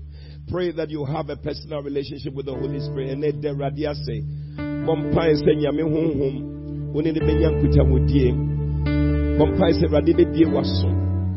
Pray 0.51 0.73
that 0.73 0.91
you 0.91 1.05
have 1.05 1.31
a 1.31 1.37
personal 1.37 1.81
relationship 1.81 2.35
with 2.35 2.47
the 2.47 2.55
Holy 2.55 2.81
Spirit. 2.81 3.11
And 3.11 3.23
let 3.23 3.41
the 3.41 3.55
radia 3.55 3.95
say, 3.95 4.27
se 5.39 5.55
nyame 5.55 5.83
ne 7.13 7.21
benya 7.21 7.51
nkuta 7.55 7.87
rade 9.87 10.17
be 10.17 10.25
die 10.25 10.51
waso. 10.51 10.91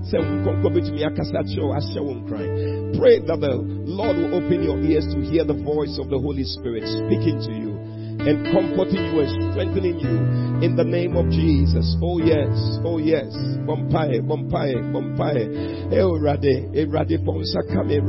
Se 0.09 0.17
nkonko 0.17 0.69
betumi 0.73 1.05
akasa 1.05 1.45
kyerɛ 1.45 1.77
ahyɛ 1.77 2.01
wo 2.01 2.13
nkran. 2.15 2.97
Pray 2.97 3.19
that 3.19 3.39
the 3.39 3.53
Lord 3.85 4.17
will 4.17 4.33
open 4.33 4.63
your 4.63 4.81
ears 4.81 5.05
to 5.13 5.21
hear 5.21 5.45
the 5.45 5.61
voice 5.61 5.99
of 6.01 6.09
the 6.09 6.17
Holy 6.17 6.43
Spirit 6.43 6.83
speaking 6.83 7.37
to 7.45 7.53
you 7.53 7.73
and 8.23 8.45
comforting 8.49 9.13
you 9.13 9.19
and 9.21 9.53
strengthening 9.53 9.99
you 9.99 10.15
in 10.65 10.75
the 10.75 10.83
name 10.83 11.15
of 11.17 11.29
Jesus. 11.29 11.97
Oh 12.01 12.19
yes, 12.19 12.79
oh 12.85 12.97
yes. 12.97 13.29
Eh 13.67 14.21
eh 16.73 17.19
ponsa 17.25 17.61
kame. 17.67 17.99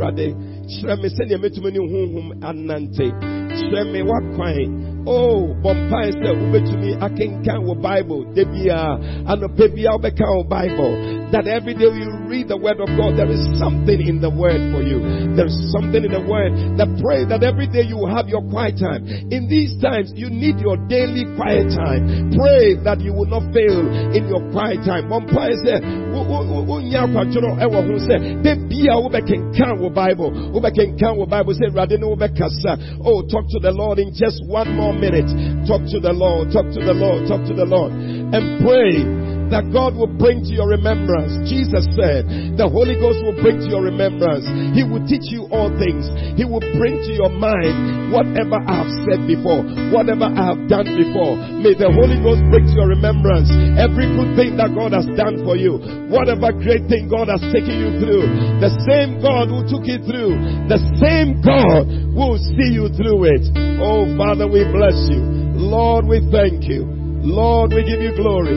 Shreme 0.68 1.10
senya 1.10 1.38
metumeni 1.38 1.78
hunhum 1.78 2.32
anante. 2.42 3.12
Shreme 3.58 4.02
wakwan. 4.02 4.93
Oh, 5.07 5.55
bompae 5.62 6.12
se 6.12 6.30
ubetumi 6.30 6.96
akenkan 7.00 7.64
wo 7.64 7.74
Bible. 7.74 8.24
Debia, 8.34 8.98
ano 9.26 9.48
pebia 9.48 9.94
ubeka 9.94 10.24
wo 10.26 10.44
Bible. 10.44 11.24
that 11.34 11.50
every 11.50 11.74
day 11.74 11.90
you 11.90 12.14
read 12.30 12.46
the 12.46 12.55
word 12.55 12.78
of 12.78 12.86
God, 12.94 13.18
there 13.18 13.26
is 13.26 13.42
something 13.59 13.98
in 13.98 14.22
the 14.22 14.30
word 14.30 14.70
for 14.70 14.86
you. 14.86 15.02
There 15.34 15.50
is 15.50 15.59
something 15.74 16.07
in 16.07 16.14
the 16.14 16.22
word 16.22 16.78
that 16.78 16.86
pray 17.02 17.26
that 17.26 17.42
every 17.42 17.66
day 17.66 17.82
you 17.82 17.98
will 17.98 18.14
have 18.14 18.30
your 18.30 18.46
quiet 18.55 18.78
time. 18.78 19.02
In 19.34 19.50
these 19.50 19.74
times, 19.82 20.14
you 20.14 20.30
need 20.30 20.62
your 20.62 20.78
daily 20.86 21.26
quiet 21.34 21.74
time. 21.74 22.30
Pray 22.38 22.78
that 22.86 23.02
you 23.02 23.11
will 23.11 23.26
not 23.26 23.50
fail 23.50 23.82
in 24.14 24.30
your 24.30 24.46
quiet 24.55 24.86
time. 24.86 25.11
Point 25.11 25.59
say, 25.66 25.82
wonya 26.22 27.07
kwadworo 27.11 27.59
ɛwɔ 27.59 27.78
ho 27.86 27.96
sɛ 27.98 28.42
de 28.42 28.55
bia 28.68 28.94
wobɛkenkan 28.94 29.80
wo 29.80 29.90
bible 29.90 30.30
wobɛkenkan 30.55 31.16
wo 31.16 31.26
bible 31.26 31.55
sɛ 31.55 31.70
awurade 31.70 31.98
ne 31.98 32.07
wobɛkasa 32.07 33.02
oh 33.05 33.22
talk 33.26 33.44
to 33.50 33.59
the 33.59 33.70
lord 33.70 33.98
in 33.98 34.12
just 34.14 34.38
one 34.46 34.70
more 34.76 34.93
minute 34.99 35.28
talk 35.66 35.82
to 35.90 35.99
the 36.01 36.12
lord 36.12 36.51
talk 36.53 36.66
to 36.72 36.80
the 36.80 36.95
lord 36.95 37.26
talk 37.28 37.42
to 37.47 37.55
the 37.55 37.64
lord 37.64 37.92
and 37.92 38.61
pray 38.62 39.24
that 39.51 39.68
God 39.72 39.97
will 39.99 40.11
bring 40.11 40.45
to 40.47 40.53
your 40.53 40.68
remembrance. 40.70 41.32
Jesus 41.49 41.84
said, 41.99 42.26
the 42.57 42.68
Holy 42.68 42.97
Ghost 42.97 43.20
will 43.24 43.36
bring 43.40 43.61
to 43.61 43.68
your 43.68 43.84
remembrance. 43.84 44.47
He 44.72 44.86
will 44.86 45.03
teach 45.05 45.28
you 45.28 45.51
all 45.53 45.68
things. 45.76 46.07
He 46.38 46.45
will 46.47 46.64
bring 46.78 47.03
to 47.05 47.12
your 47.12 47.32
mind 47.32 48.12
whatever 48.14 48.61
I 48.62 48.84
have 48.84 48.92
said 49.05 49.26
before, 49.26 49.66
whatever 49.92 50.30
I 50.30 50.55
have 50.55 50.61
done 50.70 50.88
before. 50.88 51.36
May 51.61 51.74
the 51.74 51.90
Holy 51.90 52.18
Ghost 52.22 52.42
bring 52.49 52.64
to 52.70 52.74
your 52.74 52.88
remembrance 52.90 53.51
every 53.76 54.09
good 54.11 54.38
thing 54.38 54.57
that 54.57 54.72
God 54.72 54.95
has 54.95 55.07
done 55.18 55.42
for 55.42 55.59
you, 55.59 55.80
whatever 56.09 56.55
great 56.55 56.86
thing 56.86 57.11
God 57.11 57.28
has 57.28 57.42
taken 57.53 57.74
you 57.74 57.99
through. 58.01 58.26
The 58.62 58.72
same 58.86 59.20
God 59.20 59.51
who 59.51 59.66
took 59.66 59.84
you 59.84 59.99
through, 60.03 60.38
the 60.70 60.80
same 61.03 61.42
God 61.45 61.90
will 62.14 62.38
see 62.38 62.70
you 62.72 62.88
through 62.95 63.28
it. 63.28 63.45
Oh, 63.82 64.09
Father, 64.16 64.47
we 64.47 64.64
bless 64.70 64.97
you. 65.11 65.20
Lord, 65.55 66.07
we 66.07 66.22
thank 66.30 66.64
you. 66.64 67.03
Lord, 67.25 67.72
we 67.72 67.83
give 67.89 68.05
you 68.05 68.12
glory. 68.14 68.53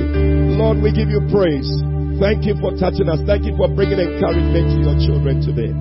Lord, 0.59 0.83
we 0.83 0.91
give 0.91 1.07
you 1.07 1.23
praise. 1.31 1.71
Thank 2.19 2.43
you 2.43 2.53
for 2.59 2.75
touching 2.75 3.07
us. 3.07 3.23
Thank 3.25 3.45
you 3.45 3.55
for 3.55 3.71
bringing 3.71 3.95
encouragement 3.95 4.75
to 4.75 4.77
your 4.83 4.97
children 4.99 5.39
today. 5.39 5.71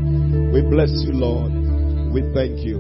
We 0.55 0.63
bless 0.63 0.95
you, 1.03 1.11
Lord. 1.11 1.51
We 2.15 2.23
thank 2.33 2.63
you. 2.63 2.79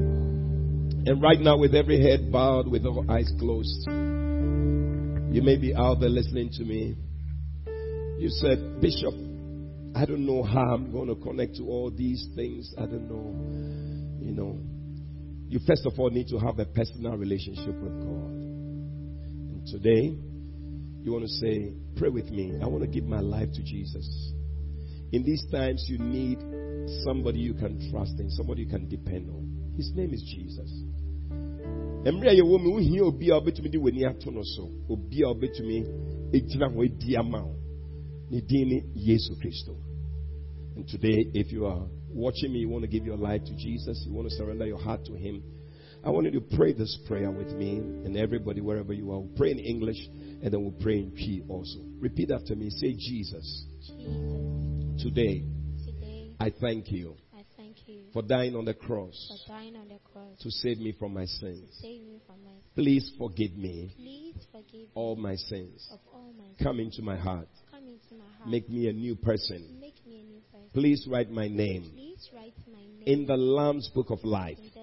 And 1.11 1.21
right 1.21 1.41
now, 1.41 1.59
with 1.59 1.75
every 1.75 2.01
head 2.01 2.31
bowed, 2.31 2.69
with 2.69 2.87
all 2.87 3.05
eyes 3.11 3.33
closed, 3.41 3.83
you 3.89 5.43
may 5.43 5.57
be 5.57 5.75
out 5.75 5.99
there 5.99 6.09
listening 6.09 6.51
to 6.55 6.63
me. 6.63 6.95
You 8.19 8.29
said, 8.29 8.81
Bishop, 8.81 9.13
I 9.97 10.05
don't 10.05 10.25
know 10.25 10.45
how 10.45 10.75
I'm 10.75 10.93
going 10.93 11.09
to 11.09 11.17
connect 11.17 11.57
to 11.57 11.65
all 11.65 11.91
these 11.91 12.29
things. 12.37 12.73
I 12.79 12.83
don't 12.83 13.11
know. 13.11 14.25
You 14.25 14.33
know, 14.35 14.59
you 15.49 15.59
first 15.67 15.85
of 15.85 15.99
all 15.99 16.11
need 16.11 16.29
to 16.29 16.39
have 16.39 16.61
a 16.61 16.65
personal 16.65 17.17
relationship 17.17 17.75
with 17.75 18.01
God. 18.07 18.45
Today, 19.67 20.14
you 21.03 21.12
want 21.12 21.25
to 21.25 21.29
say, 21.29 21.73
Pray 21.97 22.09
with 22.09 22.31
me. 22.31 22.59
I 22.62 22.67
want 22.67 22.83
to 22.83 22.89
give 22.89 23.05
my 23.05 23.21
life 23.21 23.49
to 23.55 23.62
Jesus. 23.62 24.33
In 25.12 25.25
these 25.25 25.45
times, 25.51 25.85
you 25.89 25.99
need 25.99 26.39
somebody 27.05 27.41
you 27.41 27.55
can 27.55 27.91
trust 27.91 28.19
in, 28.19 28.31
somebody 28.31 28.62
you 28.62 28.69
can 28.69 28.89
depend 28.89 29.31
on. 29.31 29.75
His 29.77 29.91
name 29.95 30.12
is 30.12 30.23
Jesus. 30.23 30.71
mmerɛ 32.12 32.33
yɛ 32.39 32.43
wɔ 32.47 32.62
mu 32.62 32.71
wohia 32.75 33.03
obi 33.03 33.31
a 33.31 33.35
wobɛtumi 33.35 33.69
de 33.71 33.79
w'ani 33.79 34.05
ato 34.07 34.31
no 34.31 34.43
so 34.45 34.71
obi 34.89 35.23
a 35.23 35.27
wobɛtumi 35.27 35.83
gyina 36.31 36.71
hɔ 36.71 36.85
adi 36.85 37.17
ama 37.17 37.43
wo 37.43 38.41
din 38.47 38.69
ne 38.69 38.85
yesu 38.95 39.35
kristo 39.41 39.75
and 40.77 40.87
today 40.87 41.27
if 41.35 41.51
you 41.51 41.67
are 41.67 41.89
watching 42.14 42.53
me 42.53 42.61
you 42.61 42.69
want 42.69 42.83
to 42.83 42.89
give 42.89 43.05
your 43.05 43.17
life 43.17 43.43
to 43.45 43.55
jesus 43.57 44.05
you 44.07 44.12
want 44.12 44.29
to 44.29 44.35
surrender 44.37 44.67
your 44.67 44.79
heart 44.79 45.05
to 45.05 45.14
him 45.14 45.43
I 46.07 46.11
want 46.11 46.33
you 46.33 46.41
to 46.41 46.57
pray 46.57 46.73
this 46.73 46.97
prayer 47.09 47.31
with 47.33 47.49
me 47.49 47.79
and 47.79 48.17
everybody 48.17 48.61
wherever 48.61 48.93
you 48.93 49.11
are. 49.11 49.19
We'll 49.19 49.37
pray 49.37 49.51
in 49.51 49.59
English 49.59 49.97
and 50.09 50.45
then 50.53 50.63
we'll 50.63 50.81
pray 50.81 50.99
in 51.01 51.11
P 51.11 51.43
also. 51.49 51.81
Repeat 51.99 52.31
after 52.31 52.55
me. 52.55 52.71
Say, 52.71 52.93
Jesus. 52.93 53.65
Jesus. 53.85 55.03
Today, 55.03 55.43
Today, 55.85 56.31
I 56.39 56.53
thank 56.61 56.91
you 56.93 57.17
I 57.35 57.43
thank 57.57 57.77
you 57.89 58.03
for 58.13 58.23
dying 58.23 58.55
on 58.55 58.65
the 58.65 58.73
cross 58.75 59.15
for 59.47 59.53
dying 59.53 59.75
on 59.77 59.89
the 59.89 59.99
cross 60.13 60.39
to 60.43 60.51
save 60.51 60.79
me 60.79 60.95
from 60.99 61.13
my 61.13 61.25
sins. 61.27 61.69
to 61.69 61.83
save 61.83 62.03
me 62.03 62.21
from 62.27 62.37
my 62.45 62.51
sins. 62.51 62.63
Please 62.77 63.13
forgive 63.19 63.57
me 63.57 63.93
Please 63.97 64.37
forgive 64.53 64.89
all 64.95 65.17
my 65.17 65.35
sins. 65.35 65.87
of 65.93 65.99
all 66.15 66.33
my 66.39 66.45
sins. 66.45 66.57
Come 66.63 66.79
into 66.81 67.03
my 67.03 67.17
heart. 67.17 67.49
Come 67.71 67.83
into 67.89 68.15
my 68.17 68.31
heart. 68.39 68.49
Make 68.49 68.69
me 68.71 68.89
a 68.89 68.93
new 68.93 69.17
person. 69.17 69.77
Make 69.81 69.97
me 70.07 70.21
a 70.21 70.25
new 70.25 70.41
person. 70.53 70.71
Please 70.73 71.07
write 71.11 71.31
my 71.31 71.49
name 71.49 71.91
Please 71.95 72.31
write 72.35 72.55
my 72.73 72.79
name 72.81 73.03
in 73.07 73.27
the 73.27 73.37
Lamb's 73.37 73.89
book 73.89 74.11
of 74.11 74.25
life. 74.25 74.57
in 74.59 74.65
the 74.65 74.71
Lamb's 74.71 74.75
book 74.75 74.76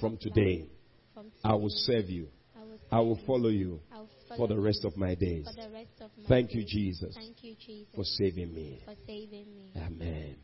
From 0.00 0.16
today, 0.18 0.60
life. 0.60 0.68
From 1.14 1.24
today, 1.30 1.40
I 1.44 1.54
will 1.54 1.70
serve 1.70 2.08
you. 2.10 2.28
I 2.56 2.62
will, 2.62 2.78
I 2.92 3.00
will 3.00 3.14
serve 3.16 3.20
you. 3.20 3.26
follow 3.26 3.48
you 3.48 3.80
I 3.92 3.98
will 3.98 4.08
follow 4.28 4.38
for 4.38 4.48
the 4.54 4.60
rest 4.60 4.84
of 4.84 4.96
my 4.96 5.14
days. 5.14 5.46
for 5.46 5.52
the 5.62 5.70
rest 5.72 5.90
of 6.00 6.10
my 6.18 6.28
Thank 6.28 6.54
you. 6.54 6.64
Jesus, 6.66 7.14
Thank 7.14 7.42
you, 7.42 7.54
Jesus, 7.64 7.88
for 7.94 8.04
saving 8.04 8.52
me. 8.54 8.80
for 8.84 8.94
saving 9.06 9.46
me. 9.56 9.72
Amen. 9.76 10.36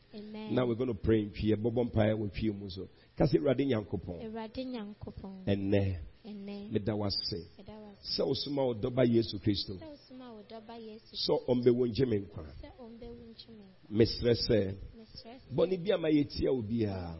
Now 0.54 0.66
we're 0.66 0.74
going 0.74 0.88
to 0.88 0.94
pray 0.94 1.20
in 1.20 1.30
prayer. 1.30 1.56
Bobo 1.56 1.84
mpae 1.84 2.14
wɔ 2.14 2.32
pie 2.32 2.50
mu 2.50 2.68
so. 2.70 2.88
Kasi 3.16 3.38
Awurade 3.38 3.66
Nyankopɔn. 3.66 4.24
Awurade 4.24 4.64
Nyankopɔn, 4.66 5.44
Ɛnnɛ 5.46 5.96
ɛnnɛ, 6.26 6.72
meda 6.72 6.92
wase. 6.96 6.96
wo 6.96 7.06
ase. 7.06 8.18
Sɛ 8.18 8.26
wosoma 8.26 8.64
wo 8.66 8.74
dɔba 8.74 9.06
Yesu 9.06 9.38
Kristo. 9.38 9.74
Sɛ 9.78 9.86
wosoma 9.86 10.32
wo 10.34 10.42
dɔba 10.48 10.76
Yesu 10.78 11.14
Sɛ 11.14 11.46
ɔmbɛwɔ 11.48 11.88
ngye 11.90 12.06
me 12.08 12.18
nkwa. 12.18 12.44
sɛ 12.62 12.68
ɔmbɛwu 12.80 13.22
nkye 13.30 13.48
me 13.50 13.64
nkwa. 13.64 13.90
Mesrɛ 13.98 14.34
sɛ 14.48 14.74
Mesrɛ 14.96 15.38
sɛ 15.38 15.54
bɔne 15.54 15.84
bi 15.84 15.90
a 15.92 15.98
ma 15.98 16.08
yɛtia 16.08 16.50
wo 16.52 16.62
biara. 16.62 17.14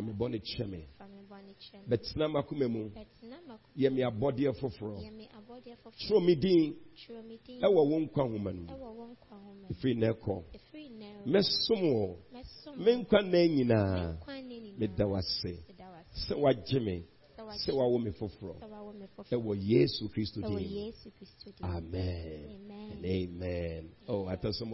Bɔne 0.00 0.38
kyɛ 0.40 0.66
me. 0.68 0.86
fa 0.98 1.06
me 1.06 1.22
bɔne 1.28 1.54
kyɛ 1.58 1.78
me. 1.80 1.96
Bɛtena 1.96 2.28
m'akoma 2.28 2.68
mu. 2.68 2.90
Yɛ 3.76 3.92
me 3.92 4.02
abɔdeɛ 4.02 4.52
foforɔ. 4.60 5.02
yɛ 5.02 5.12
me 5.12 5.28
abɔdeɛ 5.28 5.76
foforɔ. 5.82 6.08
Twerɛ 6.08 6.24
me 6.24 6.34
din 6.34 6.76
Twerɛ 6.96 7.22
me 7.26 7.38
din 7.44 7.60
ɛwɔ 7.60 7.88
wo 7.90 7.98
nkwa 8.00 8.28
nhoma 8.28 8.52
no 8.52 8.60
mu. 8.62 8.66
ɛwɔ 8.68 8.94
wo 8.96 9.06
nkwa 9.12 9.36
nhoma 9.38 9.54
mu. 9.60 9.68
Ɛfiri 9.70 9.94
nnɛ 9.96 10.12
kɔ. 10.20 10.44
Mɛsom 11.26 11.82
wo. 11.94 12.18
Me 12.76 12.92
nkwa 12.96 13.22
nna 13.22 13.48
nyinaa. 13.48 14.16
nkwa 14.18 14.42
nne 14.42 14.60
nyinaa. 14.60 14.78
Meda 14.78 15.04
wase. 15.06 15.54
Meda 15.68 15.84
wo 15.90 15.96
ase. 15.96 16.32
Sɛ 16.32 16.38
wagye 16.40 16.80
me. 16.80 17.04
Sɛ 17.36 17.72
wawo 17.74 17.98
me 17.98 18.10
foforɔ. 18.10 18.60
sɛ 18.60 18.68
wawo 18.70 18.92
me 18.94 19.06
foforɔ. 19.16 19.30
Ɛwɔ 19.32 19.56
Yesu 19.60 20.08
Kristo 20.08 20.40
din 20.40 20.52
mu. 20.52 20.58
Yesu 20.58 21.10
Kristo 21.10 21.50
din. 21.56 21.64
Amen. 21.66 22.48
Amen. 22.50 22.90
And 22.92 23.04
amen. 23.06 23.90
Oh, 24.08 24.26
I 24.26 24.36
tell 24.36 24.52
someone. 24.52 24.70